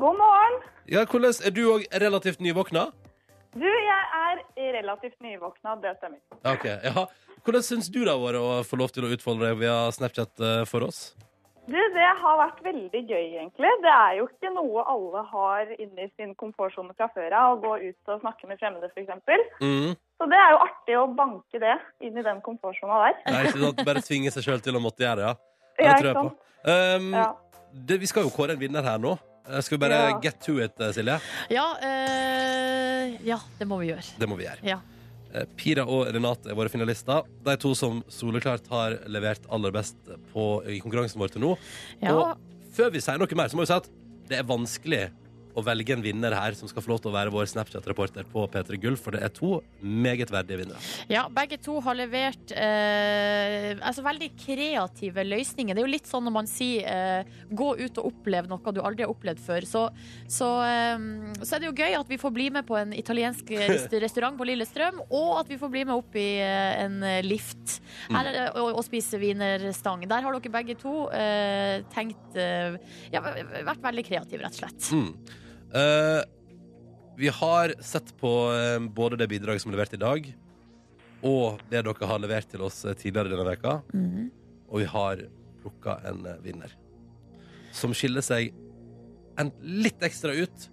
God 0.00 0.20
morgen. 0.20 0.60
Ja, 0.90 1.04
hvordan 1.04 1.34
Er 1.46 1.54
du 1.54 1.62
òg 1.74 1.86
relativt 2.02 2.40
nyvåkna? 2.40 2.90
Du, 3.54 3.66
jeg 3.66 4.04
er 4.20 4.44
relativt 4.78 5.18
nyvåkna, 5.20 5.74
det 5.82 5.96
stemmer. 5.98 6.20
Ok, 6.46 6.64
ja. 6.66 7.06
Hvordan 7.44 7.64
syns 7.64 7.88
du 7.88 8.02
det 8.04 8.12
har 8.12 8.20
vært 8.20 8.38
å 8.38 8.60
få 8.68 8.78
lov 8.78 8.92
til 8.94 9.06
å 9.06 9.10
utfolde 9.14 9.48
deg 9.48 9.58
via 9.62 9.88
Snapchat 9.96 10.42
eh, 10.44 10.62
for 10.68 10.86
oss? 10.86 11.00
Du, 11.70 11.78
det 11.94 12.10
har 12.20 12.38
vært 12.40 12.60
veldig 12.64 13.00
gøy, 13.06 13.26
egentlig. 13.38 13.70
Det 13.84 13.90
er 13.94 14.16
jo 14.18 14.26
ikke 14.26 14.50
noe 14.54 14.84
alle 14.90 15.22
har 15.30 15.72
inni 15.76 16.08
sin 16.18 16.32
komfortsone 16.38 16.94
fra 16.98 17.06
før 17.14 17.36
av, 17.36 17.56
å 17.56 17.60
gå 17.62 17.90
ut 17.90 18.12
og 18.14 18.22
snakke 18.24 18.48
med 18.50 18.58
fremmede, 18.62 18.90
f.eks. 18.90 19.60
Mm. 19.62 19.92
Så 20.20 20.26
det 20.28 20.36
er 20.36 20.50
jo 20.52 20.58
artig 20.60 20.96
å 21.00 21.04
banke 21.16 21.60
det 21.62 21.76
inn 22.04 22.18
i 22.20 22.22
den 22.26 22.42
komfortsona 22.44 22.98
der. 23.06 23.14
Nei, 23.32 23.44
ikke 23.48 23.62
sant? 23.62 23.78
Bare 23.88 24.02
tvinge 24.04 24.30
seg 24.34 24.44
sjøl 24.44 24.60
til 24.60 24.76
å 24.76 24.82
måtte 24.84 25.00
gjøre 25.06 25.16
det, 25.22 25.30
ja. 25.30 25.34
Ja, 25.80 25.94
Det 25.94 26.02
tror 26.02 26.08
jeg 26.10 26.16
på. 26.20 26.32
Um, 26.68 27.06
Ja. 27.16 27.26
det, 27.88 27.96
vi 28.02 28.06
skal 28.10 28.26
jo 28.26 28.32
kåre 28.34 28.52
en 28.52 28.60
vinner 28.60 28.84
her 28.84 28.98
nå. 29.00 29.14
Eh, 29.48 29.60
Skal 29.64 29.78
vi 29.78 29.80
bare 29.88 30.10
Ja. 30.10 30.18
get 30.20 30.38
to 30.44 30.58
it, 30.60 30.76
eh, 30.78 30.92
Silje? 30.92 31.16
Ja, 31.48 31.64
eh, 31.80 33.16
ja, 33.24 33.38
det 33.58 33.66
må 33.66 33.78
vi 33.80 33.88
gjøre. 33.88 34.04
Det 34.20 34.28
må 34.28 34.36
vi 34.36 34.44
gjøre. 34.44 34.62
Ja. 34.62 34.78
Eh, 35.32 35.46
Pira 35.56 35.86
og 35.86 36.08
Renate 36.12 36.50
er 36.50 36.54
våre 36.58 36.68
finalister. 36.68 37.22
De 37.46 37.56
to 37.56 37.72
som 37.74 38.02
soleklart 38.12 38.68
har 38.68 38.98
levert 39.08 39.40
aller 39.50 39.70
best 39.72 39.96
på, 40.34 40.46
i 40.68 40.80
konkurransen 40.84 41.18
vår 41.22 41.32
til 41.32 41.40
nå. 41.46 41.56
Ja. 42.02 42.12
Og 42.12 42.36
før 42.76 42.90
vi 42.92 43.00
sier 43.00 43.16
noe 43.18 43.34
mer, 43.38 43.48
så 43.48 43.54
må 43.56 43.64
vi 43.64 43.70
si 43.72 43.78
at 43.78 43.88
det 44.28 44.38
er 44.40 44.44
vanskelig 44.44 45.10
å 45.54 45.64
velge 45.66 45.94
en 45.96 46.04
vinner 46.04 46.34
her 46.36 46.56
som 46.58 46.70
skal 46.70 46.84
få 46.84 46.92
lov 46.92 47.02
til 47.02 47.12
å 47.12 47.16
være 47.16 47.32
vår 47.34 47.50
Snapchat-reporter 47.52 48.28
på 48.30 48.44
P3 48.52 48.80
Gull, 48.82 48.98
for 49.00 49.16
det 49.16 49.22
er 49.26 49.32
to 49.34 49.60
meget 49.80 50.32
verdige 50.32 50.62
vinnere. 50.62 50.82
Ja, 51.10 51.26
begge 51.32 51.58
to 51.62 51.78
har 51.84 51.98
levert 51.98 52.54
eh, 52.54 53.74
altså 53.78 54.04
veldig 54.06 54.30
kreative 54.40 55.24
løsninger. 55.26 55.76
Det 55.76 55.82
er 55.82 55.88
jo 55.88 55.94
litt 55.96 56.10
sånn 56.10 56.26
når 56.28 56.36
man 56.36 56.50
sier 56.50 56.86
eh, 56.86 57.38
'gå 57.50 57.70
ut 57.80 58.02
og 58.02 58.10
opplev 58.12 58.50
noe 58.50 58.74
du 58.74 58.82
aldri 58.82 59.04
har 59.04 59.12
opplevd 59.12 59.42
før'. 59.42 59.66
Så, 59.66 59.86
så, 60.30 60.50
eh, 60.66 60.96
så 61.42 61.56
er 61.56 61.62
det 61.62 61.70
jo 61.70 61.76
gøy 61.76 61.98
at 61.98 62.10
vi 62.10 62.20
får 62.20 62.34
bli 62.34 62.50
med 62.54 62.66
på 62.68 62.78
en 62.78 62.94
italiensk 62.96 63.50
restaurant 64.06 64.38
på 64.38 64.46
Lillestrøm, 64.48 65.02
og 65.08 65.40
at 65.40 65.50
vi 65.50 65.58
får 65.60 65.74
bli 65.74 65.86
med 65.88 65.96
opp 65.96 66.18
i 66.18 66.28
eh, 66.42 66.84
en 66.84 67.00
lift 67.26 67.80
her, 68.10 68.30
eh, 68.30 68.48
og, 68.54 68.78
og 68.78 68.86
spise 68.86 69.20
wienerstang. 69.20 70.06
Der 70.10 70.24
har 70.26 70.36
dere 70.36 70.54
begge 70.54 70.76
to 70.80 70.94
eh, 71.14 71.82
tenkt 71.94 72.38
eh, 72.38 72.78
Ja, 73.12 73.22
vært 73.22 73.82
veldig 73.84 74.06
kreative, 74.06 74.42
rett 74.44 74.56
og 74.56 74.64
slett. 74.64 74.90
Mm. 74.94 75.12
Eh, 75.74 76.22
vi 77.20 77.28
har 77.28 77.74
sett 77.84 78.16
på 78.18 78.30
uh, 78.50 78.88
både 78.88 79.18
det 79.20 79.28
bidraget 79.28 79.62
som 79.62 79.70
er 79.70 79.76
levert 79.76 79.94
i 79.94 80.00
dag, 80.00 80.30
og 81.22 81.60
det 81.70 81.82
dere 81.84 82.08
har 82.08 82.22
levert 82.22 82.48
til 82.48 82.64
oss 82.64 82.80
eh, 82.88 82.96
tidligere 82.96 83.28
denne 83.34 83.44
veka 83.44 83.80
Mhm. 83.92 84.30
Og 84.70 84.78
vi 84.78 84.86
har 84.86 85.24
plukka 85.60 85.98
en 86.08 86.24
uh, 86.26 86.38
vinner 86.44 86.72
som 87.74 87.92
skiller 87.94 88.22
seg 88.22 88.54
en 89.38 89.50
litt 89.62 90.00
ekstra 90.02 90.32
ut, 90.34 90.68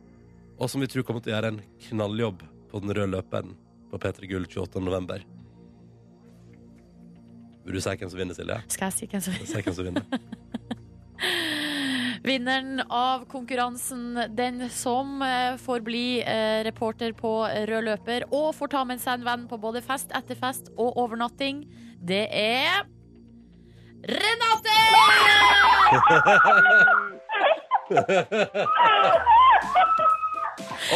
og 0.57 0.69
som 0.69 0.81
vi 0.81 0.87
tror 0.87 1.03
kommer 1.03 1.21
til 1.21 1.33
å 1.33 1.35
gjøre 1.35 1.51
en 1.53 1.61
knalljobb 1.89 2.45
på 2.71 2.81
den 2.81 2.93
røde 2.93 3.11
løperen 3.11 3.55
på 3.91 3.99
P3 4.01 4.29
Gull 4.29 4.47
28. 4.47 4.81
november. 4.81 5.21
Vil 7.65 7.75
du 7.75 7.81
si 7.83 7.89
hvem 7.99 8.09
som 8.09 8.19
vinner, 8.19 8.37
Silje? 8.37 8.57
Skal 8.71 8.87
jeg 8.87 8.97
Si 8.97 9.61
hvem 9.61 9.75
som 9.75 9.87
vinner. 9.89 10.05
Vinneren 12.27 12.81
av 12.89 13.25
konkurransen, 13.25 14.19
den 14.35 14.69
som 14.69 15.21
eh, 15.21 15.57
får 15.57 15.79
bli 15.79 16.19
eh, 16.19 16.63
reporter 16.67 17.13
på 17.15 17.47
rød 17.69 17.83
løper 17.87 18.25
og 18.35 18.49
får 18.57 18.67
ta 18.73 18.81
med 18.89 18.99
seg 18.99 19.13
en 19.21 19.23
venn 19.23 19.45
på 19.47 19.55
både 19.63 19.79
fest, 19.85 20.11
etterfest 20.11 20.67
og 20.75 20.97
overnatting, 20.99 21.61
det 22.03 22.25
er 22.27 22.83
Renate! 24.11 24.75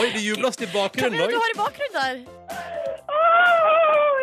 Oi, 0.01 0.07
det 0.11 0.19
jubles 0.25 0.59
i 0.59 0.67
Hvem 0.67 0.75
bakgrunnen 0.75 1.15
er 1.15 1.23
det 1.23 1.31
du 1.31 1.37
òg! 1.37 1.41
har 1.45 1.51
i 1.53 1.55
bakgrunnen 1.61 1.95
der? 1.95 2.15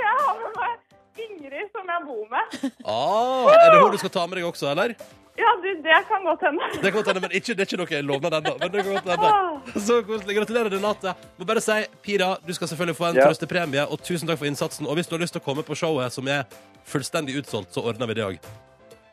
Jeg 0.03 0.17
har 0.27 0.37
med 0.43 0.53
meg 0.61 0.77
Ingrid, 1.25 1.73
som 1.73 1.89
jeg 1.89 2.01
bor 2.05 2.29
med. 2.37 2.45
Ah, 2.85 3.49
er 3.57 3.73
det 3.73 3.81
hun 3.81 3.97
du 3.97 4.01
skal 4.05 4.13
ta 4.13 4.29
med 4.29 4.37
deg 4.43 4.51
også, 4.53 4.69
eller? 4.75 4.93
Ja, 5.39 5.51
du, 5.63 5.69
det 5.83 5.99
kan 6.09 6.25
godt 6.27 6.41
hende. 6.43 6.69
Det 6.75 6.83
kan 6.91 6.97
godt 6.99 7.07
hende, 7.13 7.21
men 7.23 7.31
ikke, 7.39 7.55
det 7.55 7.63
er 7.63 7.69
ikke 7.71 7.79
noe 7.79 8.03
lovnad 8.11 8.39
ennå. 8.41 8.55
Men 8.59 8.73
det 8.75 8.85
kan 8.85 8.95
godt 8.95 9.11
hende. 9.15 9.81
Så 9.87 10.01
koselig. 10.09 10.37
Gratulerer, 10.41 10.71
Renate. 10.75 11.13
Må 11.39 11.47
bare 11.47 11.63
si, 11.63 11.77
Pira, 12.03 12.33
du 12.47 12.53
skal 12.57 12.69
selvfølgelig 12.73 12.97
få 12.99 13.11
en 13.13 13.21
Ja. 13.21 13.27
trøstepremie, 13.29 13.85
og 13.87 14.03
tusen 14.03 14.27
takk 14.29 14.39
for 14.43 14.51
innsatsen. 14.51 14.87
Og 14.91 14.95
hvis 14.99 15.07
du 15.07 15.15
har 15.15 15.23
lyst 15.23 15.33
til 15.37 15.41
å 15.43 15.45
komme 15.45 15.63
på 15.63 15.77
showet, 15.79 16.11
som 16.13 16.27
er 16.29 16.43
fullstendig 16.85 17.39
utsolgt, 17.39 17.71
så 17.73 17.85
ordner 17.87 18.07
vi 18.11 18.15
det 18.19 18.25
òg. 18.27 18.39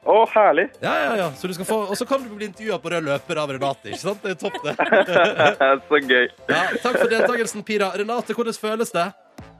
Å, 0.05 0.15
herlig. 0.33 0.67
Ja, 0.81 0.91
ja, 1.03 1.13
ja. 1.17 1.27
Så 1.33 1.47
du 1.49 1.53
skal 1.57 1.65
få, 1.65 1.77
og 1.89 1.97
så 1.97 2.05
kan 2.05 2.21
du 2.21 2.29
bli 2.37 2.45
intervjua 2.45 2.77
på 2.81 2.91
rød 2.93 3.03
løper 3.07 3.39
av 3.41 3.49
Renate. 3.55 3.89
Ikke 3.89 4.01
sant? 4.03 4.21
Det 4.21 4.35
er 4.35 4.41
topp, 4.41 4.59
det. 4.61 4.75
Så 5.89 5.99
gøy. 6.05 6.27
Ja, 6.49 6.59
takk 6.83 6.99
for 7.01 7.09
deltakelsen, 7.09 7.63
Pira. 7.65 7.89
Renate, 7.97 8.33
hvordan 8.37 8.53
føles 8.53 8.91
det? 8.93 9.07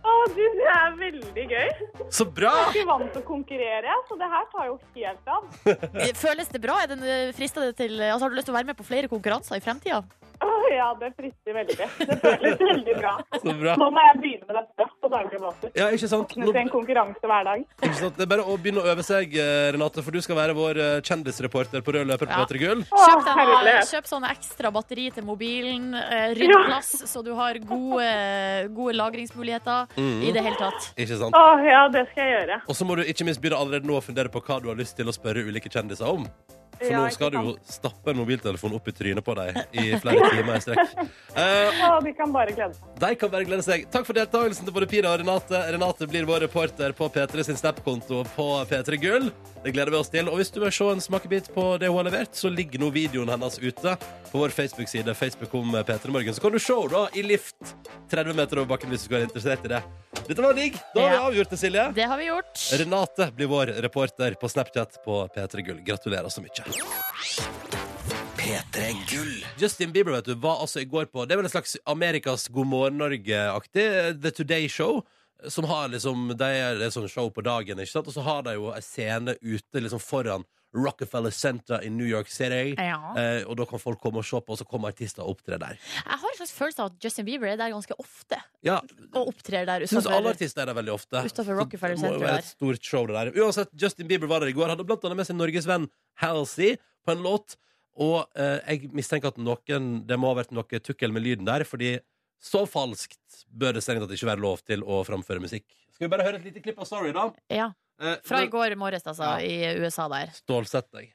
Å, 0.06 0.16
du, 0.36 0.42
det 0.60 0.68
er 0.70 0.98
veldig 1.00 1.46
gøy. 1.50 1.70
Så 2.14 2.28
bra! 2.30 2.52
Jeg 2.54 2.68
er 2.68 2.76
ikke 2.76 2.90
vant 2.92 3.10
til 3.14 3.24
å 3.24 3.26
konkurrere, 3.26 3.96
så 4.10 4.18
det 4.20 4.30
her 4.30 4.46
tar 4.52 4.70
jo 4.70 4.76
helt 4.98 5.34
av. 5.34 5.48
Føles 6.26 6.52
det 6.54 6.62
bra? 6.62 6.78
Er 6.84 6.94
det 6.94 7.00
det 7.02 7.74
til, 7.80 7.98
altså, 7.98 8.28
har 8.28 8.34
du 8.34 8.38
lyst 8.38 8.50
til 8.52 8.54
å 8.54 8.60
være 8.60 8.70
med 8.70 8.78
på 8.78 8.86
flere 8.86 9.10
konkurranser 9.12 9.58
i 9.58 9.66
fremtida? 9.66 10.04
Å, 10.44 10.50
ja, 10.74 10.88
det 11.00 11.12
frister 11.16 11.56
veldig. 11.56 11.76
Det 11.78 12.18
føles 12.22 12.60
veldig 12.72 12.96
bra. 13.00 13.14
Så 13.40 13.54
bra. 13.60 13.76
Nå 13.80 13.88
må 13.96 14.04
jeg 14.08 14.20
begynne 14.24 14.48
med 14.50 14.58
dette 14.60 14.88
på 15.02 15.12
daglig 15.14 15.40
basis. 15.44 15.72
Ja, 15.78 15.88
ikke 15.96 16.10
sant? 16.12 16.36
Nå... 16.42 16.52
en 16.62 16.72
konkurranse 16.74 17.30
hver 17.32 17.48
dag. 17.48 17.64
Ikke 17.82 18.00
sant? 18.00 18.18
Det 18.20 18.26
er 18.26 18.32
bare 18.34 18.46
å 18.46 18.58
begynne 18.60 18.84
å 18.84 18.90
øve 18.92 19.06
seg, 19.06 19.36
eh, 19.40 19.70
Renate, 19.76 20.04
for 20.06 20.16
du 20.16 20.22
skal 20.26 20.40
være 20.40 20.56
vår 20.58 20.80
eh, 20.82 20.96
kjendisreporter 21.06 21.86
på 21.86 21.96
rød 21.96 22.10
løper 22.12 22.30
på 22.32 22.36
Ja. 22.36 22.46
P3 22.46 22.62
Gull. 22.66 22.84
Kjøp, 22.92 23.30
kjøp 23.94 24.10
sånne 24.12 24.32
ekstra 24.36 24.72
batteri 24.76 25.08
til 25.16 25.28
mobilen. 25.28 25.92
Eh, 26.00 26.34
Rydd 26.40 26.56
Ja. 26.56 26.62
plass, 26.68 26.92
så 27.12 27.24
du 27.26 27.32
har 27.38 27.58
gode, 27.64 28.10
gode 28.76 28.98
lagringsmuligheter 29.00 29.96
i 30.00 30.32
det 30.36 30.44
hele 30.46 30.58
tatt. 30.60 30.92
Ikke 30.98 31.20
sant? 31.22 31.36
Å, 31.38 31.46
ja, 31.66 31.86
det 31.94 32.08
skal 32.12 32.28
jeg 32.28 32.36
gjøre. 32.40 32.60
Og 32.68 32.76
så 32.78 32.88
må 32.88 33.00
du 33.00 33.04
ikke 33.08 33.26
minst 33.28 33.42
begynne 33.44 33.60
allerede 33.62 33.88
nå 33.88 33.98
å 34.00 34.04
fundere 34.04 34.32
på 34.34 34.42
hva 34.46 34.60
du 34.64 34.70
har 34.72 34.78
lyst 34.80 34.98
til 35.00 35.08
å 35.08 35.16
spørre 35.16 35.46
ulike 35.48 35.72
kjendiser 35.72 36.08
om. 36.12 36.28
For 36.80 36.92
Ja, 36.92 37.02
nå 37.06 37.12
skal 37.16 37.32
du 37.34 37.38
jo 37.40 37.54
stappe 37.70 38.12
en 38.14 38.20
mobiltelefon 38.20 38.76
opp 38.78 38.88
i 38.88 38.94
trynet 38.96 39.26
på 39.26 39.36
deg 39.38 39.60
i 39.74 39.86
flere 40.02 40.30
timer 40.36 40.60
i 40.60 40.64
strekk. 40.64 40.96
Eh, 41.36 41.82
de 42.06 42.14
kan 42.18 42.32
bare 42.36 42.54
glede 42.56 42.74
seg. 42.78 42.94
de 43.02 43.12
kan 43.22 43.32
bare 43.34 43.48
glede 43.48 43.66
seg. 43.66 43.88
Takk 43.94 44.06
for 44.08 44.18
deltakelsen 44.18 44.68
til 44.68 44.76
både 44.76 44.88
Pira 44.92 45.14
og 45.16 45.20
Renate. 45.24 45.62
Renate 45.76 46.08
blir 46.12 46.28
vår 46.30 46.46
reporter 46.48 46.96
på 46.98 47.10
P3 47.16 47.44
sin 47.50 47.60
Snap-konto 47.60 48.24
på 48.36 48.48
P3 48.70 49.00
Gull. 49.02 49.32
Det 49.66 49.74
gleder 49.74 49.90
vi 49.96 49.98
oss 49.98 50.12
til. 50.14 50.28
Og 50.30 50.38
hvis 50.38 50.52
du 50.54 50.60
vil 50.62 50.74
se 50.76 50.86
en 50.94 51.02
smakebit 51.02 51.48
på 51.56 51.64
det 51.82 51.90
hun 51.90 51.98
har 52.04 52.10
levert, 52.12 52.36
så 52.38 52.52
ligger 52.54 52.84
nå 52.84 52.92
videoen 52.94 53.32
hennes 53.34 53.58
ute 53.64 53.96
på 54.32 54.42
vår 54.44 54.54
Facebook-side. 54.54 55.16
Facebook 55.18 55.54
om 55.58 55.74
P3 55.80 56.12
Morgen. 56.14 56.34
Så 56.38 56.44
kan 56.44 56.54
du 56.54 56.60
se 56.62 56.76
henne 56.78 57.06
i 57.18 57.24
lift 57.26 57.76
30 58.12 58.36
meter 58.38 58.62
over 58.62 58.76
bakken 58.76 58.92
hvis 58.94 59.02
du 59.02 59.08
skulle 59.10 59.24
være 59.24 59.30
interessert 59.32 59.66
i 59.66 59.74
det. 59.74 59.82
Dette 60.26 60.42
var 60.42 60.54
digg. 60.58 60.78
Da 60.94 61.02
har 61.02 61.12
vi 61.16 61.24
avgjort 61.30 61.52
det, 61.54 61.60
Silje. 61.62 61.88
Det 61.98 62.06
har 62.10 62.18
vi 62.22 62.30
gjort. 62.30 62.54
Renate 62.80 63.28
blir 63.36 63.50
vår 63.52 63.74
reporter 63.86 64.38
på 64.42 64.50
Snapchat 64.50 65.02
på 65.06 65.20
P3 65.36 65.66
Gull. 65.68 65.82
Gratulerer 65.86 66.30
så 66.34 66.42
mye. 66.46 66.65
P3 68.38 68.94
Gull. 69.10 69.46
Justin 69.58 69.92
Bieber 69.92 70.12
vet 70.12 70.26
du, 70.26 70.34
var 70.34 70.62
altså 70.62 70.80
i 70.82 70.86
går 70.90 71.06
på 71.06 71.26
Det 71.26 71.36
er 71.36 71.38
vel 71.38 71.46
en 71.46 71.54
slags 71.54 71.78
Amerikas 71.86 72.48
God 72.48 72.68
morgen 72.68 72.98
Norge-aktig 72.98 73.86
The 74.22 74.32
Today 74.32 74.70
Show. 74.70 75.04
Som 75.48 75.68
har 75.70 75.92
liksom 75.94 76.32
Det 76.38 76.48
er 76.48 76.82
et 76.82 76.94
sånt 76.96 77.12
show 77.12 77.30
på 77.30 77.44
dagen, 77.46 77.80
ikke 77.80 77.92
sant? 77.92 78.10
Og 78.10 78.16
så 78.16 78.24
har 78.26 78.42
de 78.48 78.56
jo 78.58 78.72
en 78.74 78.86
scene 78.86 79.36
ute 79.42 79.84
liksom 79.84 80.02
foran 80.02 80.46
Rockefeller 80.76 81.32
Center 81.34 81.82
i 81.86 81.90
New 81.90 82.06
York 82.08 82.28
City. 82.32 82.76
Ja. 82.78 82.98
Eh, 83.18 83.44
og 83.48 83.56
da 83.60 83.66
kan 83.70 83.80
folk 83.82 84.00
komme 84.04 84.20
og 84.22 84.28
se 84.28 84.40
på, 84.44 84.54
og 84.56 84.60
så 84.60 84.68
kommer 84.68 84.92
artister 84.92 85.24
og 85.24 85.38
opptrer 85.38 85.62
der. 85.62 85.78
Jeg 85.80 86.20
har 86.22 86.30
en 86.34 86.40
slags 86.42 86.54
følelse 86.58 86.84
av 86.84 86.92
at 86.92 87.06
Justin 87.08 87.26
Bieber 87.30 87.52
er 87.54 87.60
der 87.62 87.72
ganske 87.74 87.96
ofte. 88.02 88.40
Ja, 88.66 88.82
Og 89.14 89.32
opptrer 89.34 89.66
der 89.70 89.86
utenfor. 89.88 90.12
alle 90.18 90.34
artister 90.36 90.62
er 90.66 90.72
der 90.74 90.78
veldig 90.82 90.94
ofte. 90.96 91.24
Utenfor 91.26 91.60
Rockefeller 91.62 91.96
Center. 91.96 92.18
det 92.18 92.20
må 92.20 92.26
jo 92.26 92.32
være 92.32 92.44
et 92.44 92.50
stort 92.52 92.84
show 92.92 93.06
det 93.08 93.16
der. 93.20 93.32
Uansett, 93.44 93.70
Justin 93.82 94.08
Bieber 94.12 94.28
var 94.28 94.40
der 94.44 94.52
i 94.52 94.58
går. 94.58 94.70
Hadde 94.74 94.86
blant 94.86 95.04
annet 95.08 95.18
med 95.24 95.28
sin 95.30 95.38
Norges 95.40 95.66
venn 95.70 95.88
Halsey 96.22 96.76
på 97.06 97.16
en 97.16 97.24
låt. 97.24 97.56
Og 97.96 98.26
eh, 98.36 98.60
jeg 98.68 98.90
mistenker 98.92 99.32
at 99.32 99.38
noen 99.40 100.04
Det 100.06 100.18
må 100.20 100.34
ha 100.34 100.42
vært 100.42 100.52
noe 100.52 100.80
tukkel 100.84 101.14
med 101.16 101.24
lyden 101.24 101.48
der, 101.48 101.64
fordi 101.64 101.94
så 102.44 102.66
falskt 102.68 103.46
bør 103.50 103.74
det 103.78 103.82
strengt 103.82 104.04
tatt 104.04 104.12
ikke 104.14 104.28
være 104.28 104.44
lov 104.44 104.60
til 104.68 104.84
å 104.84 105.00
framføre 105.08 105.40
musikk. 105.42 105.64
Skal 105.96 106.06
vi 106.06 106.12
bare 106.12 106.26
høre 106.28 106.38
et 106.42 106.44
lite 106.50 106.62
klipp 106.62 106.78
av 106.84 106.86
Sorry, 106.90 107.14
da? 107.16 107.30
Ja. 107.50 107.70
Eh, 108.02 108.16
Fra 108.26 108.42
i 108.44 108.48
går 108.48 108.76
morges, 108.76 109.08
altså, 109.08 109.24
Ja. 109.24 109.38
i 109.40 109.80
USA 109.80 110.08
der. 110.08 110.28
Stålsett 110.34 110.92
deg. 110.94 111.14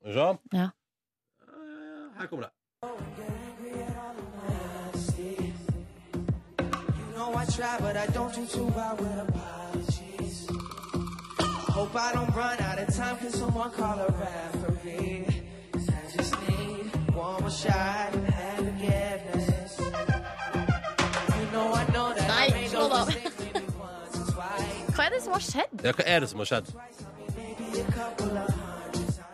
Skal 0.00 0.08
vi 0.08 0.14
se? 0.14 0.56
Ja. 0.56 0.68
Her 2.20 2.26
kommer 2.26 2.44
det. 2.46 2.52
know 7.14 7.44
try, 7.56 7.76
but 7.80 7.96
I 7.96 8.06
don't 8.06 8.34
do 8.34 8.46
too 8.46 8.66
well 8.76 8.96
with 8.96 9.18
apologies. 9.28 10.46
Hope 11.76 11.94
I 11.96 12.12
don't 12.12 12.34
run 12.34 12.60
out 12.60 12.78
of 12.78 12.94
time, 12.94 13.16
can 13.18 13.30
someone 13.30 13.70
call 13.70 13.98
a 14.00 14.06
referee? 14.12 15.26
'Cause 15.72 15.88
I 15.88 16.16
just 16.16 16.34
need 16.48 17.14
one 17.14 17.40
more 17.40 17.50
shot 17.50 18.14
er 25.08 25.16
det 25.16 25.22
som 25.24 25.32
har 25.34 25.44
skjedd? 25.44 25.84
Ja, 25.86 25.92
hva 25.96 26.04
er 26.04 26.20
det 26.22 26.28
som 26.30 26.42
har 26.42 26.48
skjedd? 26.50 26.66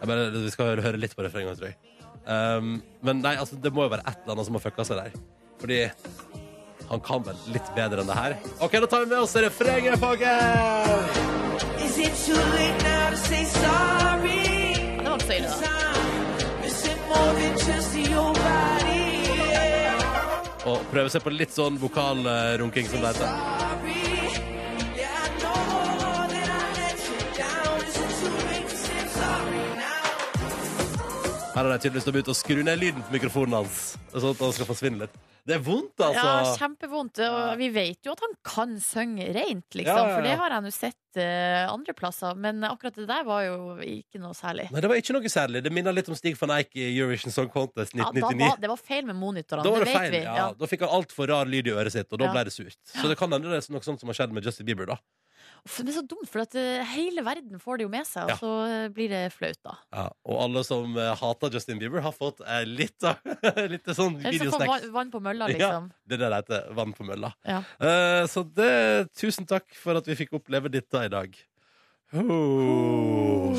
Jeg 0.04 0.08
bare, 0.10 0.24
vi 0.34 0.52
skal 0.52 0.74
høre, 0.74 0.98
litt 1.00 1.14
på 1.16 1.24
refrenget, 1.26 1.58
tror 1.58 1.72
jeg. 1.72 1.78
Um, 2.24 2.76
men 3.04 3.20
nei, 3.24 3.34
altså, 3.40 3.56
det 3.60 3.72
må 3.74 3.86
jo 3.86 3.92
være 3.92 4.04
et 4.06 4.20
eller 4.22 4.36
annet 4.36 4.48
som 4.48 4.58
har 4.58 4.64
fucka 4.64 4.86
seg 4.88 5.00
der. 5.00 5.10
Fordi 5.60 5.80
han 6.90 7.00
kan 7.04 7.24
vel 7.24 7.38
litt 7.54 7.68
bedre 7.76 8.04
enn 8.04 8.10
det 8.10 8.18
her. 8.18 8.36
OK, 8.60 8.76
da 8.84 8.90
tar 8.90 9.04
vi 9.04 9.10
med 9.12 9.18
oss 9.24 9.34
refrenget, 9.46 9.98
folkens! 10.02 11.22
Det 11.74 11.90
var 11.90 12.04
ikke 12.04 12.16
så 12.16 12.38
ille, 15.34 15.58
da. 15.58 15.74
Og 20.64 20.80
prøve 20.88 21.10
seg 21.12 21.20
på 21.24 21.32
litt 21.34 21.52
sånn 21.52 21.76
vokalrunking, 21.80 22.88
som 22.88 23.04
det 23.04 23.12
heter. 23.12 23.53
Her 31.54 31.62
har 31.62 31.70
de 31.70 31.78
tydeligvis 31.84 32.08
begynt 32.10 32.28
å 32.32 32.34
skru 32.34 32.64
ned 32.66 32.80
lyden 32.82 33.04
på 33.06 33.14
mikrofonen 33.14 33.54
hans, 33.60 33.94
sånn 34.10 34.32
at 34.34 34.40
han 34.42 34.52
skal 34.56 34.66
forsvinne 34.66 35.04
litt. 35.04 35.14
Det 35.44 35.58
er 35.58 35.60
vondt, 35.60 36.00
altså. 36.00 36.24
Ja, 36.24 36.54
kjempevondt. 36.56 37.18
Og 37.20 37.58
vi 37.60 37.66
vet 37.70 38.06
jo 38.08 38.14
at 38.16 38.22
han 38.24 38.32
kan 38.48 38.70
synge 38.80 39.26
rent, 39.36 39.76
liksom. 39.76 39.92
Ja, 39.92 39.98
ja, 40.00 40.08
ja. 40.08 40.14
For 40.16 40.24
det 40.24 40.32
har 40.40 40.54
jeg 40.54 40.64
nå 40.64 40.70
sett 40.72 41.20
uh, 41.20 41.68
andre 41.74 41.94
plasser. 41.98 42.38
Men 42.40 42.64
akkurat 42.64 42.96
det 42.96 43.04
der 43.10 43.26
var 43.28 43.42
jo 43.44 43.58
ikke 43.84 44.22
noe 44.22 44.32
særlig. 44.34 44.66
Nei, 44.72 44.80
det 44.82 44.90
var 44.90 45.02
ikke 45.02 45.14
noe 45.18 45.30
særlig. 45.34 45.60
Det 45.66 45.72
minner 45.76 45.94
litt 45.94 46.08
om 46.10 46.16
Stig 46.16 46.40
van 46.40 46.54
Eijk 46.56 46.72
i 46.80 46.86
Eurovision 46.94 47.34
Song 47.36 47.52
Contest 47.52 47.92
Ja, 47.92 48.08
da 48.08 48.24
1999. 48.24 48.48
var, 48.48 48.62
det 48.64 48.72
var 48.72 48.82
feil 48.88 49.04
med 49.12 49.20
monitorene, 49.20 49.66
Da 49.68 49.74
var 49.76 49.84
det 49.84 49.90
det 49.90 49.92
vet 49.92 50.00
feil, 50.00 50.16
vi. 50.16 50.22
ja. 50.24 50.46
Da 50.64 50.70
fikk 50.72 50.86
han 50.88 50.96
altfor 51.02 51.28
rar 51.34 51.52
lyd 51.54 51.68
i 51.70 51.76
øret 51.76 51.92
sitt, 51.92 52.08
og 52.10 52.18
da 52.24 52.30
Ja. 52.30 52.32
ble 52.38 52.46
det 52.48 52.56
surt. 52.56 52.80
Så 52.96 53.04
det 53.12 53.18
kan 53.20 53.30
hende 53.36 53.52
det 53.52 53.60
er 53.60 53.72
noe 53.76 53.84
sånt 53.84 54.00
som 54.00 54.08
har 54.10 54.16
skjedd 54.16 54.32
med 54.32 54.48
Justin 54.48 54.66
Bieber, 54.72 54.86
da. 54.96 54.96
Det 55.64 55.88
er 55.88 55.94
så 55.96 56.02
dumt, 56.04 56.28
for 56.28 56.42
at 56.42 56.54
eh, 56.60 56.84
hele 56.92 57.22
verden 57.24 57.60
får 57.60 57.80
det 57.80 57.86
jo 57.86 57.90
med 57.92 58.04
seg, 58.04 58.28
og 58.28 58.40
så 58.42 58.50
eh, 58.68 58.88
blir 58.92 59.08
det 59.08 59.22
flaut, 59.32 59.56
da. 59.64 59.78
Ja. 59.96 60.04
Og 60.28 60.42
alle 60.44 60.62
som 60.68 60.92
eh, 61.00 61.12
hater 61.16 61.56
Justin 61.56 61.80
Bieber, 61.80 62.04
har 62.04 62.12
fått 62.12 62.42
eh, 62.44 62.66
litt 62.68 63.06
av 63.08 63.24
litt 63.72 63.88
sånn 63.96 64.18
videosnacks. 64.20 64.90
vann, 64.92 65.12
på 65.14 65.22
mølla, 65.24 65.48
liksom. 65.48 65.88
Ja, 65.88 66.04
det 66.04 66.18
er 66.18 66.24
det 66.26 66.30
det 66.34 66.42
heter. 66.42 66.68
Vann 66.76 66.92
på 66.96 67.08
mølla. 67.08 67.32
Ja. 67.48 67.62
Uh, 67.80 68.28
så 68.28 68.44
det, 68.44 68.74
tusen 69.16 69.48
takk 69.48 69.72
for 69.80 69.96
at 69.96 70.10
vi 70.10 70.18
fikk 70.20 70.36
oppleve 70.36 70.68
dette 70.72 71.06
i 71.08 71.12
dag. 71.12 71.40
Oh. 72.12 73.56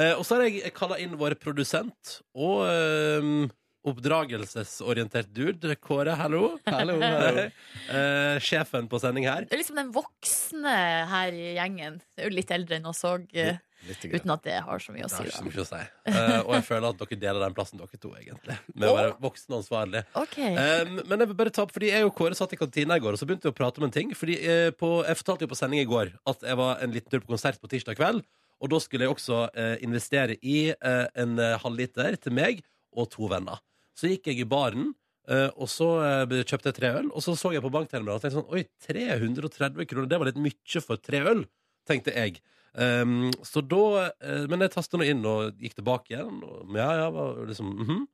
Eh, 0.00 0.14
og 0.16 0.24
så 0.24 0.38
har 0.38 0.48
jeg 0.48 0.72
kalla 0.74 0.96
inn 1.02 1.18
vår 1.20 1.36
produsent 1.40 2.22
og 2.32 2.64
eh, 2.64 3.26
oppdragelsesorientert 3.88 5.32
dude. 5.34 5.74
Kåre, 5.82 6.14
hallo. 6.18 6.58
Hallo, 6.68 6.98
hallo. 7.02 7.48
uh, 7.90 8.38
sjefen 8.42 8.88
på 8.90 9.00
sending 9.02 9.26
her. 9.28 9.46
Det 9.48 9.56
er 9.56 9.62
liksom 9.62 9.80
den 9.80 9.92
voksne 9.94 10.74
her 11.10 11.34
i 11.36 11.52
gjengen. 11.56 12.00
Det 12.14 12.24
er 12.24 12.30
jo 12.30 12.36
litt 12.38 12.52
eldre 12.54 12.78
enn 12.78 12.88
oss 12.90 13.02
òg, 13.08 13.28
uten 13.32 14.30
at 14.34 14.44
det 14.46 14.58
har 14.62 14.82
så 14.82 14.94
mye 14.94 15.06
å 15.06 15.08
Det 15.08 15.14
si. 15.14 15.22
har 15.22 15.30
ikke 15.30 15.38
så 15.40 15.46
mye 15.48 15.62
å 15.64 15.68
si. 15.70 15.80
Uh, 16.08 16.36
og 16.42 16.52
jeg 16.58 16.66
føler 16.68 16.88
at 16.92 17.00
dere 17.02 17.20
deler 17.24 17.44
den 17.46 17.56
plassen, 17.56 17.80
dere 17.82 18.02
to, 18.04 18.12
egentlig. 18.20 18.58
Med 18.74 18.90
å 18.90 18.94
være 18.98 19.16
voksne 19.24 19.56
og 19.56 19.64
ansvarlige. 19.64 20.04
Okay. 20.22 20.52
Um, 20.54 21.00
men 21.00 21.24
jeg 21.24 21.32
vil 21.32 21.40
bare 21.42 21.54
ta 21.54 21.64
opp, 21.66 21.74
fordi 21.74 21.90
jeg 21.90 22.06
og 22.06 22.14
Kåre 22.18 22.38
satt 22.38 22.54
i 22.54 22.60
kantina 22.60 23.00
i 23.00 23.02
går, 23.02 23.16
og 23.16 23.22
så 23.22 23.26
begynte 23.26 23.50
vi 23.50 23.54
å 23.54 23.58
prate 23.58 23.82
om 23.82 23.88
en 23.88 23.94
ting. 23.94 24.14
Fordi 24.18 24.38
uh, 24.46 24.68
på, 24.78 24.92
Jeg 25.08 25.18
fortalte 25.22 25.48
jo 25.48 25.52
på 25.54 25.58
sending 25.58 25.82
i 25.82 25.88
går 25.90 26.14
at 26.30 26.46
jeg 26.46 26.60
var 26.62 26.78
en 26.84 26.94
liten 26.94 27.10
tur 27.10 27.24
på 27.24 27.34
konsert 27.34 27.58
på 27.58 27.70
tirsdag 27.72 27.98
kveld. 27.98 28.22
Og 28.62 28.70
da 28.70 28.78
skulle 28.78 29.08
jeg 29.08 29.16
også 29.16 29.38
uh, 29.50 29.74
investere 29.82 30.36
i 30.46 30.68
eh, 30.70 31.06
en 31.18 31.32
eh, 31.42 31.56
halvliter 31.58 32.14
til 32.22 32.30
meg 32.36 32.60
og 32.94 33.08
to 33.10 33.26
venner. 33.26 33.58
Så 33.98 34.10
gikk 34.10 34.30
jeg 34.30 34.42
i 34.42 34.48
baren, 34.48 34.92
eh, 35.28 35.50
og 35.52 35.68
så 35.70 35.88
eh, 36.06 36.38
kjøpte 36.42 36.72
jeg 36.72 36.78
tre 36.78 36.92
øl. 37.00 37.10
Og 37.12 37.24
så 37.24 37.36
så 37.38 37.52
jeg 37.54 37.64
på 37.64 37.72
bankterminalen 37.72 38.18
og 38.18 38.24
tenkte 38.24 38.40
sånn 38.40 38.54
Oi, 38.54 38.64
330 38.86 39.90
kroner, 39.90 40.08
det 40.10 40.20
var 40.20 40.30
litt 40.30 40.42
mye 40.42 40.84
for 40.84 41.02
tre 41.02 41.22
øl, 41.32 41.44
tenkte 41.88 42.16
jeg. 42.16 42.40
Um, 42.72 43.28
så 43.44 43.60
da 43.60 44.08
uh, 44.08 44.44
Men 44.48 44.62
jeg 44.64 44.72
tasta 44.72 44.96
nå 44.96 45.04
inn 45.04 45.18
og 45.28 45.58
gikk 45.60 45.74
tilbake 45.76 46.14
igjen. 46.14 46.38
Og, 46.40 46.70
ja, 46.72 46.88
ja, 47.02 47.08
liksom 47.44 47.68
-hmm. 47.68 48.06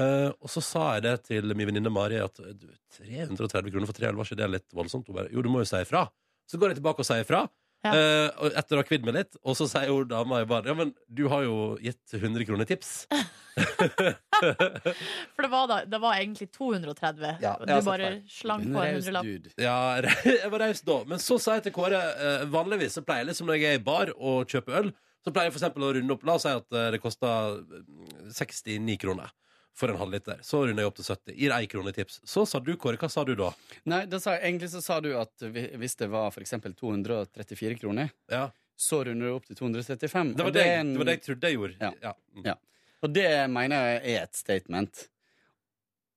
uh, 0.00 0.30
og 0.40 0.48
så 0.48 0.62
sa 0.64 0.94
jeg 0.94 1.02
det 1.02 1.16
til 1.24 1.54
min 1.54 1.68
venninne 1.68 1.92
Mari 1.92 2.16
at 2.16 2.36
du, 2.36 2.68
330 2.96 3.70
kroner 3.70 3.86
for 3.86 3.92
tre 3.92 4.08
øl, 4.08 4.16
var 4.16 4.24
ikke 4.24 4.40
det 4.40 4.50
litt 4.50 4.72
voldsomt? 4.72 5.06
Hun 5.06 5.16
bare 5.16 5.32
jo, 5.32 5.42
du 5.42 5.50
må 5.50 5.60
jo 5.60 5.68
si 5.68 5.76
ifra. 5.76 6.08
Så 6.48 6.56
går 6.56 6.68
jeg 6.68 6.80
tilbake 6.80 7.04
og 7.04 7.06
sier 7.06 7.20
ifra. 7.20 7.48
Ja. 7.86 7.92
eh, 7.94 8.48
etter 8.58 8.74
å 8.74 8.82
ha 8.82 8.86
kvidd 8.86 9.04
meg 9.06 9.14
litt. 9.20 9.36
Og 9.44 9.54
så 9.58 9.68
sier 9.70 9.92
hun 9.92 10.08
dama 10.10 10.42
i 10.42 10.48
baren 10.48 10.72
ja, 10.72 10.76
men 10.78 10.94
du 11.06 11.28
har 11.30 11.44
jo 11.46 11.76
gitt 11.82 12.16
100 12.18 12.48
kroner 12.48 12.68
tips. 12.68 13.06
For 15.34 15.42
det 15.42 15.50
var, 15.50 15.66
da, 15.70 15.78
det 15.84 15.98
var 16.02 16.18
egentlig 16.18 16.48
230. 16.54 17.42
Ja, 17.42 17.56
du 17.60 17.72
bare 17.86 18.10
slang 18.30 18.64
på 18.66 18.82
en 18.82 18.98
hundrelapp. 18.98 19.50
Ja, 19.58 19.78
jeg 20.24 20.52
var 20.52 20.64
raus 20.66 20.82
da. 20.86 21.00
Men 21.10 21.22
så 21.22 21.38
sa 21.42 21.58
jeg 21.58 21.68
til 21.68 21.76
Kåre 21.76 22.00
eh, 22.14 22.46
vanligvis 22.52 22.98
så 22.98 23.04
pleier 23.06 23.24
jeg 23.24 23.32
liksom 23.32 23.50
når 23.50 23.60
jeg 23.60 23.74
er 23.74 23.80
i 23.80 23.84
bar 23.90 24.14
og 24.16 24.50
kjøper 24.50 24.80
øl, 24.82 24.92
så 25.24 25.34
pleier 25.34 25.50
jeg 25.50 25.56
for 25.56 25.62
eksempel 25.62 25.88
å 25.88 25.92
runde 25.98 26.14
opp. 26.14 26.26
La 26.28 26.38
oss 26.38 26.46
si 26.46 26.54
at 26.54 26.78
eh, 26.78 26.90
det 26.94 27.02
koster 27.02 27.58
eh, 27.58 28.32
69 28.34 28.98
kroner 29.02 29.34
for 29.78 29.92
en 29.92 29.98
halvliter. 30.00 30.40
Så 30.42 30.64
runder 30.66 30.82
jeg 30.82 30.90
opp 30.90 30.96
til 30.98 31.06
70. 31.06 31.34
Gir 31.38 31.52
ei 31.54 31.66
krone 31.70 31.92
i 31.92 31.96
tips. 31.96 32.16
Så 32.26 32.42
sa 32.50 32.58
du, 32.58 32.72
Kåre. 32.80 32.98
Hva 32.98 33.08
sa 33.12 33.22
du 33.28 33.34
da? 33.38 33.52
Nei, 33.86 34.00
da 34.10 34.18
sa, 34.22 34.34
egentlig 34.38 34.70
så 34.72 34.80
sa 34.82 34.96
du 35.04 35.12
at 35.20 35.44
hvis 35.78 35.94
det 36.00 36.08
var 36.10 36.34
eksempel 36.42 36.74
234 36.74 37.78
kroner, 37.78 38.10
Ja. 38.32 38.48
så 38.76 39.04
runder 39.06 39.30
du 39.30 39.34
opp 39.36 39.46
til 39.46 39.56
235. 39.60 40.34
Det 40.34 40.44
var 40.48 40.50
det, 40.56 40.66
jeg- 40.66 40.84
det 40.90 40.98
var 40.98 41.04
det 41.12 41.14
jeg 41.18 41.22
trodde 41.28 41.46
jeg 41.52 41.56
gjorde. 41.60 41.76
Ja. 41.80 41.92
Ja. 42.02 42.12
Mm. 42.34 42.44
Ja. 42.50 42.54
Og 43.02 43.12
det 43.14 43.28
mener 43.50 43.76
jeg 43.76 44.16
er 44.16 44.22
et 44.24 44.34
statement. 44.34 45.08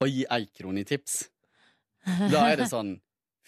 Å 0.01 0.07
gi 0.09 0.26
ei 0.32 0.45
krone 0.57 0.80
i 0.82 0.84
tips. 0.84 1.30
Da 2.32 2.47
er 2.49 2.55
det 2.57 2.66
sånn 2.72 2.95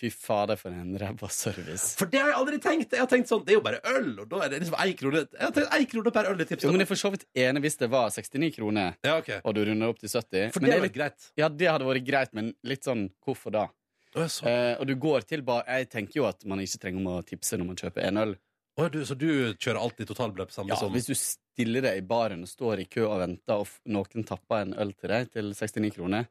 Fy 0.04 0.10
fader, 0.12 0.58
for 0.60 0.76
en 0.76 0.98
ræva 1.00 1.30
service. 1.32 1.94
For 1.96 2.10
det 2.12 2.20
har 2.20 2.34
jeg 2.34 2.36
aldri 2.42 2.58
tenkt. 2.60 2.92
Jeg 2.92 3.00
har 3.00 3.08
tenkt 3.08 3.30
sånn, 3.32 3.46
Det 3.48 3.54
er 3.54 3.60
jo 3.62 3.64
bare 3.64 3.80
øl, 3.88 4.10
og 4.20 4.28
da 4.34 4.42
er 4.44 4.50
det 4.52 4.58
liksom 4.66 4.76
ei 4.84 4.92
krone 5.00 5.22
Jeg 5.24 5.40
har 5.46 5.54
tenkt 5.56 5.76
ei 5.78 5.86
krone 5.94 6.12
per 6.12 6.28
øl 6.34 6.42
i 6.44 6.48
tipset. 6.50 6.66
Jo, 6.68 6.74
men 6.76 6.84
jeg 6.84 6.90
er 6.90 6.92
for 6.92 7.00
så 7.00 7.12
vidt 7.14 7.24
enig 7.40 7.64
hvis 7.64 7.80
det 7.80 7.90
var 7.94 8.10
69 8.12 8.52
kroner, 8.58 8.98
Ja, 9.08 9.16
okay. 9.22 9.40
og 9.48 9.56
du 9.56 9.62
runder 9.64 9.94
opp 9.94 10.02
til 10.04 10.12
70. 10.12 10.52
For 10.52 10.60
Men 10.60 10.70
det 10.70 10.76
er 10.76 10.82
vært 10.84 10.90
litt, 10.90 10.98
greit. 11.00 11.30
ja, 11.40 11.48
det 11.50 11.70
hadde 11.72 11.88
vært 11.88 12.06
greit, 12.12 12.34
men 12.36 12.52
litt 12.68 12.84
sånn 12.84 13.06
hvorfor 13.24 13.56
da? 13.56 13.64
Å, 14.14 14.28
så. 14.30 14.44
Eh, 14.46 14.76
og 14.78 14.86
du 14.86 14.94
går 15.02 15.24
til 15.26 15.42
bar 15.42 15.64
Jeg 15.66 15.88
tenker 15.90 16.20
jo 16.20 16.26
at 16.28 16.44
man 16.46 16.60
ikke 16.62 16.84
trenger 16.84 17.00
om 17.02 17.08
å 17.16 17.24
tipse 17.26 17.58
når 17.58 17.66
man 17.72 17.80
kjøper 17.80 18.04
en 18.12 18.18
øl. 18.28 18.36
Å, 18.78 18.90
du, 18.92 19.00
så 19.06 19.16
du 19.16 19.54
kjører 19.56 19.80
alltid 19.80 20.08
totalbeløp 20.10 20.52
samme 20.52 20.70
Ja, 20.74 20.78
som 20.82 20.92
Hvis 20.94 21.08
du 21.08 21.14
stiller 21.16 21.82
deg 21.86 21.98
i 22.02 22.06
baren 22.06 22.44
og 22.44 22.50
står 22.52 22.82
i 22.84 22.86
kø 22.90 23.08
og 23.08 23.20
venter, 23.22 23.62
og 23.64 23.68
noen 23.86 24.26
tapper 24.28 24.66
en 24.68 24.74
øl 24.84 24.92
til 24.98 25.10
deg 25.14 25.32
til 25.34 25.54
69 25.54 25.94
kroner, 25.96 26.28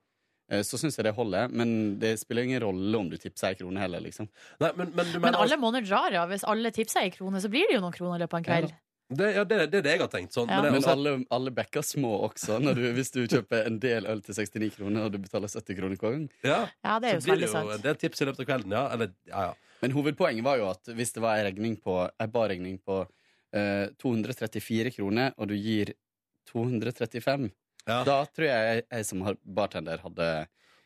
så 0.62 0.78
syns 0.80 0.98
jeg 0.98 1.06
det 1.06 1.14
holder. 1.16 1.48
Men 1.52 1.98
det 2.02 2.14
spiller 2.20 2.44
ingen 2.48 2.60
rolle 2.64 2.98
om 2.98 3.10
du 3.10 3.16
tipser 3.16 3.52
ei 3.52 3.58
krone 3.60 3.80
heller, 3.80 4.02
liksom. 4.04 4.28
Nei, 4.60 4.72
men, 4.76 4.90
men 4.96 5.12
du 5.12 5.18
Men 5.22 5.36
alle 5.38 5.56
måneder 5.60 5.86
drar, 5.88 6.12
ja. 6.12 6.24
Hvis 6.30 6.44
alle 6.44 6.72
tipser 6.74 7.06
ei 7.06 7.12
krone, 7.14 7.40
så 7.40 7.48
blir 7.52 7.68
det 7.70 7.78
jo 7.78 7.84
noen 7.84 7.94
kroner 7.96 8.18
i 8.18 8.24
løpet 8.24 8.34
av 8.34 8.42
en 8.42 8.48
kveld. 8.50 8.74
det, 9.12 9.30
ja, 9.36 9.44
det, 9.44 9.56
det 9.72 9.78
er 9.80 9.86
det 9.86 9.94
jeg 9.96 10.00
har 10.02 10.12
tenkt. 10.12 10.32
Sånn. 10.36 10.48
Ja. 10.52 10.60
Men, 10.64 10.78
også, 10.80 10.92
alle, 10.96 11.14
alle 11.36 11.52
backer 11.56 11.84
små 11.84 12.12
også, 12.28 12.58
når 12.64 12.78
du, 12.80 12.84
hvis 12.96 13.12
du 13.14 13.22
kjøper 13.26 13.66
en 13.68 13.78
del 13.82 14.08
øl 14.08 14.22
til 14.24 14.34
69 14.38 14.70
kroner, 14.76 15.06
og 15.06 15.12
du 15.14 15.18
betaler 15.24 15.52
70 15.52 15.78
kroner 15.80 15.96
hver 16.00 16.16
gang. 16.18 16.28
ja, 16.44 16.60
Ja, 16.84 16.98
det 16.98 17.10
er 17.10 17.18
jo 17.18 17.24
så 17.24 17.30
blir 17.32 17.42
det 17.42 17.48
jo 17.48 17.52
sant. 17.56 17.74
en 17.78 17.84
del 17.88 17.98
tips 18.04 18.22
i 18.24 18.28
løpet 18.30 18.44
av 18.44 18.50
kvelden. 18.52 18.76
Ja, 18.76 18.84
eller, 18.96 19.12
ja, 19.28 19.48
ja. 19.50 19.72
Men 19.82 19.96
hovedpoenget 19.96 20.44
var 20.46 20.60
jo 20.60 20.68
at 20.70 20.92
hvis 20.94 21.12
det 21.16 21.24
var 21.24 21.40
ei 21.40 21.48
regning 21.48 21.74
på 21.82 21.96
Ei 22.06 22.28
barregning 22.30 22.76
på 22.86 23.00
eh, 23.56 23.88
234 23.98 24.92
kroner, 24.94 25.32
og 25.36 25.48
du 25.50 25.56
gir 25.58 25.90
235, 26.52 27.50
Ja. 27.88 28.02
da 28.04 28.24
tror 28.30 28.46
jeg 28.46 28.84
jeg 28.90 29.06
som 29.08 29.22
bartender 29.44 29.98
hadde 30.04 30.26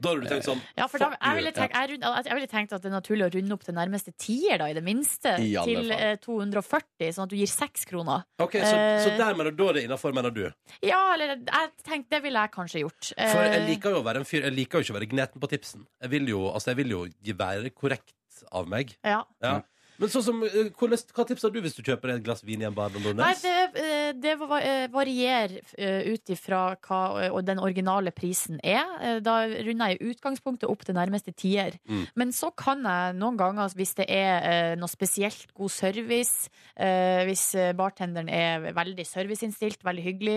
Da 0.01 0.11
har 0.11 0.21
du 0.21 0.27
tenkt 0.29 0.45
sånn 0.45 0.61
Ja, 0.77 0.87
for 0.93 0.99
da, 1.01 1.11
jeg, 1.17 1.37
ville 1.39 1.53
tenkt, 1.57 1.73
jeg, 1.77 1.89
rund- 1.91 2.25
jeg 2.27 2.35
ville 2.37 2.49
tenkt 2.49 2.73
at 2.77 2.83
det 2.85 2.89
er 2.91 2.95
naturlig 3.01 3.25
å 3.27 3.31
runde 3.35 3.53
opp 3.57 3.65
til 3.65 3.75
nærmeste 3.77 4.13
tier, 4.21 4.59
da, 4.61 4.67
i 4.69 4.75
det 4.77 4.83
minste. 4.85 5.33
I 5.41 5.55
Til 5.65 5.91
eh, 5.93 6.17
240, 6.21 7.13
sånn 7.17 7.25
at 7.25 7.33
du 7.33 7.37
gir 7.37 7.49
seks 7.49 7.87
kroner. 7.89 8.25
Ok, 8.45 8.59
så, 8.61 8.75
Eh. 8.77 8.99
så 9.05 9.15
der 9.17 9.33
mener 9.39 9.53
du, 9.53 9.57
da 9.65 9.71
er 9.71 9.79
det 9.79 9.85
innafor, 9.89 10.13
mener 10.17 10.31
du? 10.37 10.45
Ja, 10.85 11.01
eller 11.15 11.37
jeg 11.37 11.71
tenkte 11.83 12.11
det 12.17 12.23
ville 12.27 12.45
jeg 12.45 12.53
kanskje 12.59 12.83
gjort. 12.85 13.13
For 13.17 13.45
jeg 13.49 13.61
Eh, 13.63 13.69
liker 13.71 13.97
jo 13.97 14.03
å 14.03 14.05
være 14.05 14.21
en 14.25 14.29
fyr 14.29 14.43
Jeg 14.45 14.53
liker 14.59 14.79
jo 14.79 14.85
ikke 14.85 14.97
å 14.97 14.99
være 15.01 15.11
gneten 15.15 15.41
på 15.41 15.49
tipsen. 15.49 15.87
Jeg 16.03 16.11
vil 16.13 16.29
jo, 16.29 16.43
altså, 16.53 16.73
jeg 16.75 16.77
vil 16.85 16.91
jo 16.97 17.07
være 17.41 17.71
korrekt 17.73 18.13
av 18.53 18.69
meg. 18.69 18.97
ja. 19.05 19.23
Ja. 19.43 19.63
Men 19.99 20.11
sånn 20.13 20.23
som, 20.27 20.43
eh, 20.45 20.69
hvordan, 20.77 21.01
hva 21.17 21.25
tipser 21.25 21.49
du 21.51 21.57
hvis 21.65 21.73
du 21.75 21.81
kjøper 21.83 22.11
et 22.19 22.23
glass 22.23 22.43
vin 22.45 22.61
i 22.61 22.67
en 22.69 22.75
bar? 22.77 22.91
Nei, 22.93 23.33
det, 23.41 23.53
eh, 23.81 23.96
det 24.13 24.35
eh, 24.37 24.87
varierer 24.93 25.55
eh, 25.79 26.03
ut 26.13 26.33
ifra 26.35 26.61
hva 26.87 27.01
eh, 27.25 27.39
den 27.47 27.59
originale 27.63 28.13
prisen 28.13 28.61
er. 28.63 29.21
Da 29.25 29.37
runder 29.47 29.93
jeg 29.95 29.99
i 30.01 30.11
utgangspunktet 30.13 30.69
opp 30.69 30.85
til 30.87 30.97
nærmeste 30.99 31.33
tier. 31.33 31.79
Mm. 31.89 32.05
Men 32.15 32.33
så 32.37 32.51
kan 32.57 32.85
jeg 32.85 33.17
noen 33.19 33.39
ganger, 33.41 33.73
hvis 33.77 33.95
det 33.99 34.07
er 34.13 34.77
noe 34.77 34.91
spesielt 34.91 35.53
god 35.57 35.71
service, 35.73 36.51
hvis 36.77 37.45
bartenderen 37.79 38.29
er 38.33 38.69
veldig 38.77 39.07
serviceinnstilt, 39.09 39.85
veldig 39.87 40.05
hyggelig, 40.05 40.37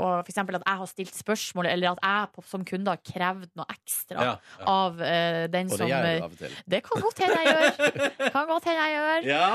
og 0.00 0.24
eksempel 0.28 0.58
at 0.58 0.64
jeg 0.66 0.80
har 0.82 0.90
stilt 0.90 1.14
spørsmål, 1.14 1.68
eller 1.70 1.94
at 1.94 2.02
jeg 2.02 2.46
som 2.48 2.64
kunde 2.66 2.90
har 2.94 3.02
krevd 3.04 3.52
noe 3.58 3.66
ekstra 3.72 4.24
Ja, 4.24 4.34
ja. 4.58 4.66
av 4.66 4.98
den 4.98 5.68
den 5.68 5.72
Og 5.72 5.78
som 5.78 5.86
det 5.86 5.92
gjør 5.92 6.08
eh, 6.08 6.18
du 6.18 6.24
av 6.24 6.32
og 6.32 6.38
til. 6.38 6.56
Det 6.74 6.80
kan 6.86 7.02
godt 7.04 7.22
hende 7.22 7.38
jeg 7.38 7.52
gjør. 7.52 8.30
Kan 8.34 8.48
godt 8.48 8.64
hende 8.68 8.82
jeg 8.82 8.96
gjør. 8.98 9.28
Ja, 9.38 9.48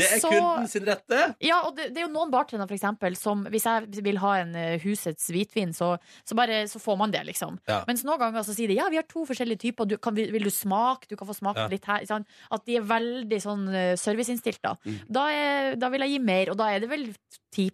det 0.00 0.06
er 0.10 0.20
så- 0.20 0.28
kunden 0.32 0.68
sin 0.68 0.86
rette. 0.88 1.20
ja, 1.40 1.60
og 1.66 1.76
det, 1.76 1.90
det 1.94 1.98
er 2.02 2.06
jo 2.06 2.12
noen 2.12 2.19
bartendere 2.28 2.68
for 2.68 2.76
eksempel 2.76 3.16
som 3.16 3.46
hvis 3.48 3.64
jeg 3.64 4.04
vil 4.04 4.20
ha 4.20 4.34
en 4.42 4.52
eh, 4.58 4.76
husets 4.82 5.30
hvitvin, 5.32 5.72
så, 5.72 5.94
så, 6.28 6.36
bare, 6.36 6.66
så 6.68 6.80
får 6.82 6.98
man 7.00 7.14
det, 7.14 7.22
liksom. 7.30 7.56
Ja. 7.70 7.80
Mens 7.88 8.04
noen 8.04 8.20
ganger 8.20 8.44
så 8.44 8.52
sier 8.56 8.68
de 8.68 8.76
ja, 8.76 8.90
vi 8.92 9.00
har 9.00 9.08
to 9.08 9.24
forskjellige 9.28 9.64
typer, 9.64 9.88
du, 9.88 9.96
kan, 9.96 10.14
vil 10.14 10.44
du 10.44 10.52
smake? 10.52 11.08
Du 11.08 11.16
kan 11.16 11.30
få 11.30 11.38
smake 11.38 11.64
Ja. 11.64 11.68
litt 11.72 11.88
her. 11.88 12.04
Sånn, 12.08 12.26
at 12.52 12.64
de 12.68 12.76
er 12.76 12.86
veldig 12.86 13.40
sånn 13.40 13.66
eh, 13.72 13.94
serviceinnstilt, 14.00 14.60
da. 14.64 14.76
Mm. 14.84 14.98
Da, 15.08 15.24
er, 15.32 15.76
da 15.80 15.88
vil 15.92 16.04
jeg 16.04 16.16
gi 16.18 16.22
mer, 16.28 16.52
og 16.52 16.60
da 16.60 16.70
er 16.74 16.84
det 16.84 16.90
vel 16.92 17.08
10 17.50 17.70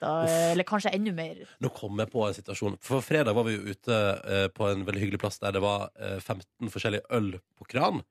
da, 0.00 0.12
eller 0.52 0.64
kanskje 0.64 0.92
enda 0.96 1.12
mer. 1.12 1.42
Nå 1.60 1.70
kom 1.76 1.98
jeg 2.00 2.10
på 2.12 2.24
en 2.26 2.36
situasjon. 2.36 2.78
For 2.84 3.04
fredag 3.04 3.36
var 3.36 3.44
vi 3.48 3.56
jo 3.58 3.74
ute 3.74 3.98
eh, 4.24 4.46
på 4.54 4.70
en 4.70 4.86
veldig 4.88 5.02
hyggelig 5.02 5.20
plass 5.20 5.40
der 5.42 5.52
det 5.56 5.62
var 5.64 5.90
eh, 6.00 6.18
15 6.20 6.72
forskjellige 6.72 7.04
øl 7.18 7.34
på 7.58 7.68
kran. 7.68 8.02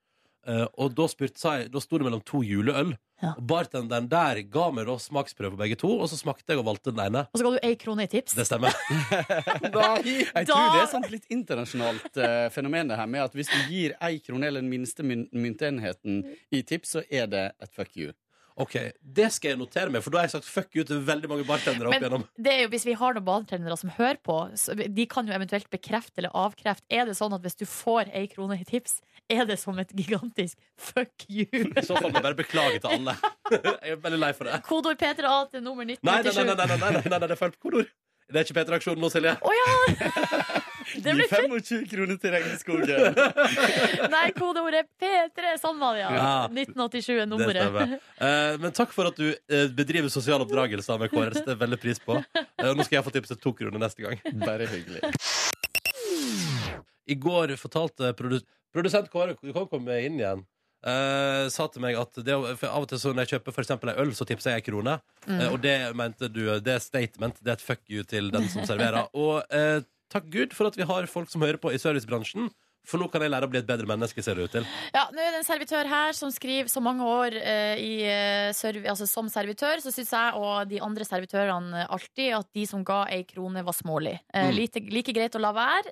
Eh, 0.48 0.64
og 0.80 0.94
da, 0.96 1.08
spurte, 1.12 1.58
da 1.72 1.82
sto 1.84 2.00
det 2.00 2.08
mellom 2.08 2.24
to 2.26 2.44
juleøl. 2.46 2.94
Ja. 3.18 3.32
Og 3.34 3.48
bartenderen 3.50 4.06
der 4.12 4.44
ga 4.54 4.68
meg 4.76 4.86
da 4.86 4.94
smaksprøve 5.02 5.56
på 5.56 5.62
begge 5.64 5.78
to, 5.82 5.90
og 5.98 6.06
så 6.12 6.20
smakte 6.20 6.54
jeg 6.54 6.62
og 6.62 6.68
valgte 6.68 6.94
den 6.94 7.02
ene. 7.08 7.24
Og 7.34 7.42
så 7.42 7.48
ga 7.48 7.54
du 7.56 7.66
ei 7.66 7.74
krone 7.82 8.06
i 8.06 8.12
tips. 8.12 8.36
Det 8.38 8.46
stemmer. 8.46 8.76
Jeg 10.38 10.46
tror 10.46 10.68
det 10.76 10.84
er 10.84 10.92
sånn 10.92 11.08
litt 11.10 11.26
internasjonalt 11.34 12.20
uh, 12.22 12.46
fenomen 12.54 12.92
det 12.92 13.00
her 13.00 13.10
med 13.10 13.26
at 13.26 13.34
hvis 13.36 13.50
du 13.50 13.72
gir 13.72 13.96
ei 14.06 14.20
krone 14.22 14.48
eller 14.48 14.62
den 14.62 14.70
minste 14.70 15.06
myn 15.06 15.26
myntenheten 15.34 16.22
i 16.54 16.62
tips, 16.62 16.94
så 16.94 17.04
er 17.10 17.26
det 17.32 17.46
et 17.58 17.74
fuck 17.74 17.98
you. 17.98 18.14
Ok, 18.58 18.74
Det 19.02 19.28
skal 19.36 19.52
jeg 19.52 19.60
notere 19.60 19.92
meg, 19.94 20.02
for 20.02 20.14
da 20.14 20.24
har 20.24 20.26
jeg 20.26 20.40
sagt 20.40 20.48
fuck 20.50 20.74
you 20.74 20.86
til 20.88 21.04
veldig 21.06 21.30
mange 21.30 21.46
bartendere 21.46 21.92
opp 21.92 21.98
igjennom. 22.00 22.24
Men 22.26 22.46
det 22.48 22.54
er 22.56 22.64
jo, 22.64 22.72
hvis 22.74 22.88
vi 22.88 22.96
har 22.98 23.14
noen 23.14 23.28
bartendere 23.28 23.78
som 23.78 23.92
hører 23.94 24.18
på, 24.26 24.38
så 24.58 24.74
de 24.74 25.06
kan 25.10 25.30
jo 25.30 25.36
eventuelt 25.38 25.70
bekrefte 25.74 26.24
eller 26.24 26.34
avkrefte. 26.34 26.88
Er 26.90 27.06
det 27.06 27.14
sånn 27.20 27.36
at 27.38 27.46
hvis 27.46 27.60
du 27.60 27.68
får 27.70 28.10
ei 28.18 28.26
krone 28.32 28.58
i 28.58 28.66
tips, 28.66 28.98
er 29.30 29.46
det 29.46 29.60
som 29.62 29.78
et 29.78 29.94
gigantisk 29.94 30.58
fuck 30.74 31.28
you? 31.30 31.46
I 31.46 31.86
så 31.86 32.00
fall 32.00 32.10
må 32.10 32.18
jeg 32.18 32.28
bare 32.32 32.40
beklage 32.42 32.82
til 32.82 32.98
alle. 32.98 33.18
Jeg 33.54 33.94
er 33.94 34.02
veldig 34.04 34.20
lei 34.20 34.34
for 34.36 34.50
det. 34.50 34.58
Kodord 34.66 34.98
P3A 35.00 35.38
til 35.54 35.62
nummer 35.64 35.86
Nei, 35.88 35.96
nei, 36.04 36.20
nei, 36.20 36.32
nei, 36.34 36.56
nei, 36.58 36.66
nei, 36.68 36.78
nei, 36.82 36.92
nei, 36.98 37.04
nei, 37.14 37.20
det 37.22 37.36
er 37.38 37.40
feil 37.40 37.54
kodeord. 37.62 37.94
Det 38.28 38.42
er 38.42 38.44
ikke 38.44 38.58
P3-aksjonen 38.58 39.00
nå, 39.00 39.10
Silje. 39.12 39.38
Å 39.40 39.52
ja! 39.56 39.68
Det 40.88 41.14
ble 41.14 41.26
Gi 41.28 41.38
25 41.52 41.86
kroner 41.92 42.18
til 42.22 42.32
Regnskogen. 42.32 43.18
Nei, 44.14 44.24
kodeordet 44.38 44.86
P3. 45.00 45.54
Sånn 45.60 45.80
var 45.82 45.98
det, 45.98 46.06
ja. 46.06 46.12
Ja. 46.16 46.30
1987 46.48 47.10
er 47.12 47.28
nummeret. 47.28 47.98
Eh, 48.24 48.56
men 48.64 48.76
takk 48.76 48.94
for 48.96 49.12
at 49.12 49.20
du 49.20 49.28
uh, 49.34 49.66
bedriver 49.76 50.12
sosial 50.12 50.44
oppdragelse 50.46 50.96
med 51.02 51.12
KRS. 51.12 51.42
Det 51.44 51.56
er 51.58 51.60
veldig 51.60 51.80
pris 51.84 52.00
på. 52.04 52.16
Uh, 52.40 52.72
nå 52.72 52.88
skal 52.88 53.02
jeg 53.02 53.08
få 53.08 53.16
tipset 53.18 53.44
to 53.44 53.52
kroner 53.58 53.84
neste 53.84 54.06
gang. 54.06 54.24
Bare 54.44 54.70
hyggelig. 54.72 55.04
I 57.08 57.20
går 57.20 57.56
fortalte 57.60 58.12
produs 58.16 58.48
produsent 58.76 59.08
Kåre 59.12 59.36
Du 59.40 59.54
kan 59.56 59.68
komme 59.72 59.96
inn 60.04 60.20
igjen. 60.20 60.44
Eh, 60.88 61.48
sa 61.54 61.68
til 61.72 61.84
meg 61.84 61.98
at 62.00 62.20
det, 62.26 62.38
for 62.60 62.70
av 62.70 62.86
og 62.86 62.92
til 62.92 63.02
så 63.02 63.14
når 63.14 63.26
jeg 63.26 63.38
kjøper 63.38 63.56
for 63.56 63.66
eksempel 63.66 63.92
en 63.92 64.02
øl, 64.04 64.14
så 64.18 64.28
tipser 64.28 64.56
jeg 64.56 64.64
en 64.64 64.68
krone. 64.70 64.96
Mm. 65.28 65.36
Uh, 65.40 65.48
og 65.52 65.60
det 65.64 65.76
mente 65.98 66.30
du 66.32 66.42
Det 66.64 66.78
er 66.78 66.84
statement. 66.84 67.42
Det 67.44 67.54
er 67.54 67.60
et 67.60 67.66
fuck 67.66 67.84
you 67.92 68.06
til 68.08 68.32
den 68.34 68.48
som 68.54 68.66
serverer. 68.68 69.10
Og 69.26 69.44
uh, 69.52 69.84
takk 70.14 70.30
Gud 70.34 70.56
for 70.58 70.72
at 70.72 70.80
vi 70.80 70.88
har 70.88 71.10
folk 71.12 71.32
som 71.32 71.44
hører 71.44 71.60
på 71.62 71.74
i 71.74 71.82
servicebransjen. 71.82 72.50
For 72.88 73.02
nå 73.02 73.10
kan 73.12 73.22
jeg 73.26 73.34
lære 73.34 73.48
å 73.48 73.52
bli 73.52 73.60
et 73.60 73.68
bedre 73.68 73.88
menneske, 73.90 74.24
ser 74.24 74.40
det 74.40 74.48
ut 74.48 74.54
til. 74.58 74.68
Ja, 74.96 75.06
nå 75.12 75.20
er 75.20 75.34
det 75.36 75.42
en 75.42 75.48
servitør 75.48 75.90
her 75.92 76.16
som 76.16 76.32
skriver 76.32 76.72
så 76.72 76.80
mange 76.84 77.04
år 77.04 77.36
eh, 77.36 77.76
i, 77.84 77.94
eh, 78.08 78.52
serv 78.56 78.86
altså, 78.88 79.08
som 79.12 79.28
servitør, 79.32 79.82
så 79.84 79.92
syns 79.92 80.14
jeg 80.16 80.40
og 80.40 80.70
de 80.72 80.80
andre 80.84 81.04
servitørene 81.08 81.86
alltid 81.92 82.34
at 82.40 82.48
de 82.56 82.64
som 82.70 82.86
ga 82.88 83.04
ei 83.12 83.24
krone, 83.28 83.64
var 83.68 83.76
smålig. 83.76 84.18
Eh, 84.34 84.48
Mm. 84.48 84.56
lite, 84.56 84.80
like 84.94 85.12
greit 85.12 85.36
å 85.36 85.42
la 85.44 85.52
være, 85.52 85.92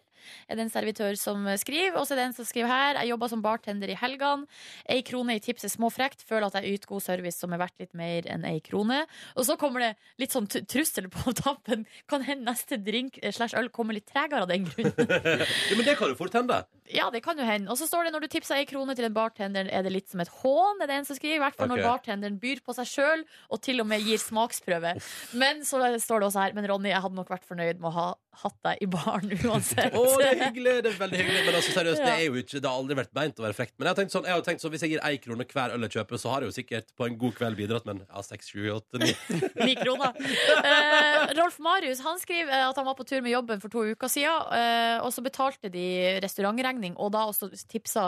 er 0.49 0.55
det 0.55 0.63
en 0.63 0.71
servitør 0.71 1.17
som 1.19 1.43
eh, 1.51 1.57
skriver. 1.59 1.97
Og 1.99 2.07
så 2.07 2.15
er 2.15 2.21
det 2.21 2.25
en 2.29 2.37
som 2.37 2.45
skriver 2.47 2.71
her, 2.71 2.99
jeg 3.01 3.11
jobba 3.11 3.27
som 3.29 3.41
bartender 3.43 3.91
i 3.91 3.97
helgene. 3.99 4.47
Ei 4.89 5.01
krone 5.05 5.35
i 5.35 5.41
tips 5.43 5.65
er 5.67 5.73
småfrekt. 5.73 6.23
Føler 6.25 6.47
at 6.47 6.55
jeg 6.61 6.77
yter 6.79 6.87
god 6.93 7.03
service 7.03 7.37
som 7.41 7.51
er 7.53 7.59
verdt 7.61 7.75
litt 7.83 7.93
mer 7.97 8.29
enn 8.31 8.45
ei 8.47 8.61
krone. 8.63 9.01
Og 9.35 9.43
så 9.49 9.57
kommer 9.59 9.83
det 9.83 9.91
litt 10.23 10.31
sånn 10.31 10.47
trussel 10.47 11.09
på 11.11 11.33
tappen. 11.43 11.83
Kan 12.07 12.23
hende 12.23 12.47
neste 12.47 12.79
drink 12.79 13.19
eh, 13.21 13.35
slash 13.35 13.57
øl 13.59 13.67
kommer 13.75 13.97
litt 13.99 14.07
tregere 14.07 14.45
av 14.47 14.49
den 14.53 14.69
grunn. 14.71 14.93
ja, 15.43 15.75
men 15.75 15.83
det 15.85 15.97
kan 15.99 16.09
jo 16.13 16.17
fort 16.23 16.33
hende. 16.39 16.63
Ja, 16.93 17.07
det 17.09 17.23
kan 17.25 17.39
jo 17.39 17.45
hende. 17.47 17.71
Og 17.73 17.79
så 17.79 17.87
står 17.89 18.05
det 18.05 18.13
når 18.13 18.25
du 18.25 18.31
tipser 18.35 18.59
ei 18.59 18.67
krone 18.69 18.93
til 18.97 19.07
en 19.07 19.15
bartender, 19.15 19.69
er 19.73 19.85
det 19.85 19.93
litt 19.93 20.11
som 20.11 20.21
et 20.21 20.29
hån. 20.41 20.83
Er 20.83 20.89
det 20.89 20.99
en 20.99 21.07
som 21.07 21.17
skriver. 21.17 21.39
I 21.39 21.43
hvert 21.45 21.57
fall 21.57 21.71
okay. 21.71 21.81
når 21.81 21.89
bartenderen 21.89 22.37
byr 22.41 22.61
på 22.65 22.75
seg 22.77 22.89
sjøl 22.91 23.25
og 23.49 23.61
til 23.65 23.81
og 23.81 23.89
med 23.89 24.05
gir 24.05 24.21
smaksprøve. 24.21 24.93
Men 25.33 25.65
så 25.65 25.81
står 26.01 26.21
det 26.21 26.29
også 26.29 26.43
her 26.43 26.57
Men 26.57 26.69
Ronny, 26.69 26.91
jeg 26.91 27.01
hadde 27.01 27.17
nok 27.17 27.31
vært 27.33 27.47
fornøyd 27.47 27.81
med 27.81 27.89
å 27.89 27.95
ha 27.95 28.07
hatt 28.41 28.57
deg 28.67 28.81
i 28.83 28.87
baren 28.91 29.31
uansett. 29.49 29.95
Å, 29.95 30.03
det 30.19 30.27
er 30.31 30.39
hyggelig! 30.45 30.75
Det 30.85 30.91
er 30.93 30.97
veldig 30.99 31.19
hyggelig 31.21 31.43
Men 31.47 31.57
altså, 31.59 31.73
seriøst, 31.75 32.01
det 32.03 32.13
er 32.15 32.23
jo 32.25 32.35
ikke 32.41 32.61
Det 32.61 32.69
har 32.69 32.79
aldri 32.81 32.97
vært 32.99 33.13
meint 33.17 33.39
å 33.41 33.45
være 33.45 33.57
frekt. 33.57 33.73
Men 33.77 33.87
jeg 33.87 33.93
har 33.95 33.99
tenkt 34.01 34.15
sånn, 34.15 34.27
jeg 34.29 34.37
har 34.37 34.45
tenkt 34.45 34.63
sånn 34.65 34.73
hvis 34.75 34.85
jeg 34.85 34.93
gir 34.95 35.03
én 35.07 35.19
krone 35.23 35.47
hver 35.55 35.75
øl 35.75 35.85
jeg 35.87 35.95
kjøper, 35.97 36.21
så 36.21 36.33
har 36.33 36.43
jeg 36.45 36.51
jo 36.51 36.55
sikkert 36.59 36.91
på 36.97 37.07
en 37.09 37.17
god 37.21 37.35
kveld 37.37 37.59
bidratt 37.59 37.85
med 37.89 38.01
ja, 38.05 38.23
seks, 38.25 38.49
sju, 38.53 38.65
åtte, 38.75 38.99
ni. 39.01 39.11
Ni 39.67 39.75
kroner. 39.79 40.15
Uh, 40.19 41.33
Rolf 41.39 41.57
Marius 41.63 42.01
han 42.05 42.19
skriver 42.21 42.51
eh, 42.53 42.65
at 42.67 42.77
han 42.79 42.87
var 42.87 42.97
på 42.97 43.05
tur 43.07 43.21
med 43.25 43.33
jobben 43.33 43.61
for 43.63 43.71
to 43.73 43.83
uker 43.93 44.11
siden, 44.11 44.49
uh, 44.51 45.03
og 45.05 45.11
så 45.15 45.23
betalte 45.25 45.69
de 45.73 45.85
restaurantregning, 46.23 46.95
og 47.01 47.11
da 47.15 47.25
også 47.29 47.49
tipsa 47.71 48.07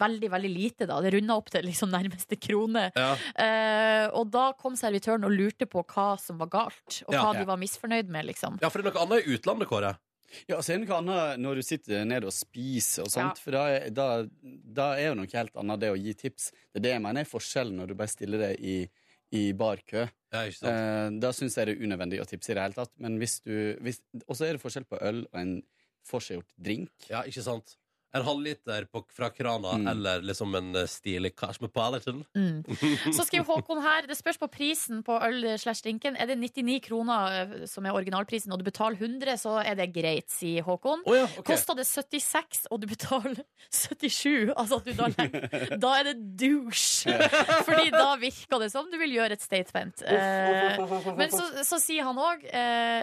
veldig, 0.00 0.30
veldig 0.32 0.50
lite, 0.52 0.88
da. 0.88 0.98
Det 1.04 1.12
runda 1.14 1.36
opp 1.38 1.50
til 1.52 1.66
liksom 1.68 1.92
nærmeste 1.92 2.38
krone. 2.40 2.88
Ja. 2.96 3.12
Uh, 3.38 4.04
og 4.20 4.30
da 4.34 4.48
kom 4.58 4.76
servitøren 4.78 5.26
og 5.28 5.34
lurte 5.34 5.68
på 5.70 5.84
hva 5.94 6.10
som 6.20 6.40
var 6.40 6.50
galt, 6.52 7.02
og 7.06 7.14
hva 7.14 7.28
Ja. 7.28 7.40
de 7.40 7.46
var 7.48 7.58
misfornøyd 7.60 8.08
med, 8.12 8.26
liksom. 8.30 8.58
Ja, 8.62 8.70
for 8.72 8.80
det 8.80 8.88
er 8.88 8.94
noe 8.96 9.04
annet 9.06 9.26
i 9.28 9.36
utlandet, 9.36 9.67
Kåre. 9.68 9.94
Ja, 10.48 10.58
så 10.60 10.74
er 10.74 10.80
det 10.80 10.84
noe 10.88 10.98
annet 11.00 11.40
når 11.40 11.60
du 11.60 11.64
sitter 11.64 12.04
nede 12.04 12.28
og 12.28 12.34
spiser 12.36 13.06
og 13.06 13.12
sånt. 13.12 13.38
Ja. 13.40 13.44
For 13.44 13.56
da 13.56 13.64
da, 13.94 14.08
da 14.78 14.88
er 14.98 15.10
jo 15.10 15.18
noe 15.22 15.30
helt 15.32 15.56
annet 15.60 15.82
det 15.84 15.92
å 15.94 15.98
gi 15.98 16.14
tips. 16.20 16.50
Det 16.68 16.82
er 16.82 16.84
det 16.84 16.94
jeg 16.96 17.04
mener 17.04 17.24
er 17.24 17.30
forskjellen 17.30 17.80
når 17.80 17.90
du 17.92 17.96
bare 17.98 18.12
stiller 18.12 18.44
det 18.44 18.52
i, 18.60 18.76
i 19.38 19.44
barkø. 19.56 20.04
Ja, 20.34 20.44
ikke 20.44 20.60
sant. 20.60 20.70
Eh, 20.74 21.08
da 21.24 21.32
syns 21.36 21.56
jeg 21.56 21.70
det 21.70 21.76
er 21.78 21.84
unødvendig 21.88 22.20
å 22.20 22.28
tipse 22.28 22.52
i 22.52 22.58
det 22.58 22.66
hele 22.66 22.76
tatt. 22.76 22.92
Men 23.00 23.16
hvis 23.22 23.38
du 23.46 23.54
Og 24.26 24.34
så 24.36 24.48
er 24.48 24.56
det 24.56 24.62
forskjell 24.64 24.88
på 24.88 25.00
øl 25.00 25.24
og 25.30 25.40
en 25.40 25.58
forseggjort 26.08 26.52
drink. 26.56 26.92
Ja, 27.10 27.24
ikke 27.28 27.44
sant? 27.44 27.76
En 28.18 28.26
halvliter 28.26 28.86
på, 28.90 29.04
fra 29.14 29.28
krana, 29.34 29.74
Mm. 29.78 29.86
eller 29.92 30.22
liksom 30.26 30.54
en 30.58 30.74
eh, 30.76 30.86
stilig 30.90 31.34
cash 31.38 31.60
med 31.62 31.72
palaten. 31.72 32.24
Mm. 32.36 32.62
Så 33.16 33.24
skriver 33.28 33.44
Håkon 33.48 33.80
her 33.84 34.06
Det 34.08 34.16
spørs 34.18 34.38
på 34.40 34.48
prisen 34.50 35.02
på 35.06 35.16
øl 35.22 35.44
slash 35.58 35.82
drinken. 35.84 36.16
Er 36.18 36.26
det 36.30 36.38
99 36.40 36.80
kroner 36.88 37.36
eh, 37.42 37.66
som 37.70 37.86
er 37.86 37.94
originalprisen, 37.96 38.52
og 38.52 38.58
du 38.60 38.64
betaler 38.66 38.98
100, 38.98 39.36
så 39.38 39.58
er 39.62 39.78
det 39.78 39.88
greit, 39.94 40.28
sier 40.32 40.62
Håkon. 40.66 41.02
Oh, 41.06 41.14
ja, 41.16 41.24
okay. 41.30 41.46
Koster 41.54 41.78
det 41.78 41.86
76, 41.86 42.66
og 42.70 42.80
du 42.82 42.88
betaler 42.90 43.42
77, 43.70 44.52
altså 44.56 44.80
at 44.80 44.88
du 44.88 44.92
da 44.98 45.08
legger 45.16 45.76
Da 45.78 45.94
er 46.00 46.08
det 46.10 46.16
douche! 46.40 47.14
Fordi 47.68 47.90
da 47.94 48.16
virker 48.20 48.62
det 48.64 48.70
som 48.72 48.88
du 48.90 48.98
vil 49.00 49.14
gjøre 49.18 49.36
et 49.38 49.44
statement. 49.44 50.02
Eh, 50.02 50.80
Men 51.18 51.30
så, 51.32 51.44
så 51.66 51.78
sier 51.82 52.06
han 52.08 52.18
òg 52.18 52.44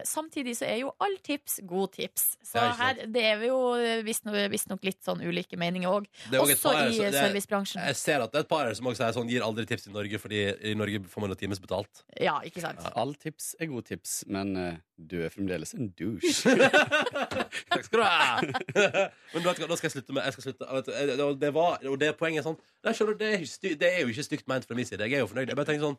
samtidig 0.05 0.55
så 0.59 0.65
er 0.67 0.81
jo 0.83 0.91
all 1.03 1.15
tips 1.23 1.59
god 1.67 1.93
tips. 1.95 2.25
Så 2.45 2.59
her 2.79 3.05
det 3.11 3.23
er 3.29 3.39
vi 3.41 3.49
jo 3.51 3.59
visstnok 4.05 4.83
litt 4.85 5.01
sånn 5.05 5.21
ulike 5.23 5.57
meninger 5.61 5.87
òg. 5.91 6.07
Er 6.31 6.39
også 6.41 6.55
Også 6.57 6.71
par 6.73 6.89
i 6.89 6.99
er- 7.05 7.15
servicebransjen. 7.15 7.81
Jeg 7.85 7.95
ser 7.99 8.23
at 8.25 8.31
det 8.33 8.39
er 8.41 8.45
et 8.47 8.51
par 8.51 8.65
her 8.65 8.73
som 8.77 8.89
også 8.89 9.03
sier 9.03 9.15
sånn 9.19 9.29
Gir 9.31 9.45
aldri 9.45 9.65
tips 9.69 9.87
i 9.87 9.93
Norge, 9.93 10.19
fordi 10.19 10.41
i 10.71 10.73
Norge 10.77 10.99
får 11.07 11.21
man 11.23 11.31
noen 11.33 11.39
times 11.39 11.61
betalt. 11.63 12.03
Ja, 12.19 12.39
ikke 12.45 12.61
sant? 12.65 12.81
All 12.95 13.13
tips 13.21 13.53
er 13.59 13.69
god 13.71 13.85
tips, 13.87 14.23
men 14.27 14.55
uh, 14.57 14.73
du 14.97 15.19
er 15.23 15.29
fremdeles 15.33 15.73
en 15.77 15.91
douche. 15.97 16.55
Takk 17.71 17.85
skal 17.87 17.99
du 17.99 18.03
ha! 18.05 18.41
Men 19.35 19.43
du 19.43 19.47
vet 19.49 19.59
hva, 19.61 19.67
nå 19.69 19.75
skal 19.77 19.89
jeg 19.89 19.95
slutte 19.97 20.13
med 20.15 20.25
jeg 20.25 20.35
skal 20.37 20.45
slutte, 20.49 20.67
vet 20.71 21.39
det 21.41 21.51
var, 21.55 21.79
og 21.89 21.97
det 22.01 22.11
poenget 22.19 22.41
er 22.43 22.47
sånn 22.49 22.57
det 22.85 22.91
er, 22.93 23.13
det, 23.19 23.29
er, 23.29 23.39
ikke 23.41 23.51
sty- 23.51 23.75
det 23.81 23.89
er 23.91 24.03
jo 24.05 24.11
ikke 24.13 24.25
stygt 24.27 24.47
ment 24.51 24.67
fra 24.67 24.75
min 24.77 24.85
side. 24.87 25.01
Jeg 25.09 25.17
er 25.19 25.23
jo 25.23 25.29
fornøyd. 25.31 25.49
Jeg 25.51 25.57
bare 25.57 25.67
tenker 25.71 25.87
sånn 25.87 25.97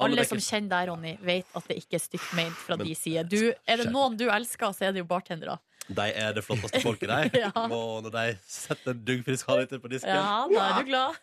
Alle 0.00 0.24
som 0.24 0.38
kjenner 0.40 0.70
deg, 0.72 0.88
Ronny, 0.92 1.12
vet 1.26 1.56
at 1.58 1.66
det 1.68 1.76
ikke 1.82 1.98
er 1.98 2.02
stygt 2.04 2.30
ment 2.38 2.56
fra 2.56 2.76
Men- 2.78 2.86
de 2.88 2.94
side. 2.96 3.24
Du, 3.28 3.52
er 3.66 3.82
det 3.82 3.90
noen 3.92 4.16
du 4.16 4.28
elsker, 4.30 4.72
så 4.72 4.88
er 4.88 4.94
det 4.96 5.02
jo 5.02 5.08
bartendere. 5.10 5.58
De 5.88 6.06
er 6.14 6.32
det 6.36 6.44
flotteste 6.46 6.80
folket, 6.84 7.08
de. 7.10 7.30
Ja. 7.42 7.50
Og 7.66 8.02
når 8.06 8.10
de 8.14 8.24
setter 8.48 8.94
en 8.94 9.04
duggfrisk 9.08 9.48
halvliter 9.50 9.82
på 9.82 9.90
disken 9.92 10.14
Ja, 10.14 10.46
da 10.48 10.68
er 10.68 10.82
du 10.82 10.90
glad. 10.92 11.18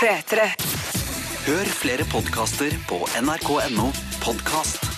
P3. 0.00 0.48
Hør 1.48 1.74
flere 1.78 2.04
podkaster 2.12 2.74
på 2.90 3.02
nrk.no 3.22 3.90
podkast. 4.24 4.97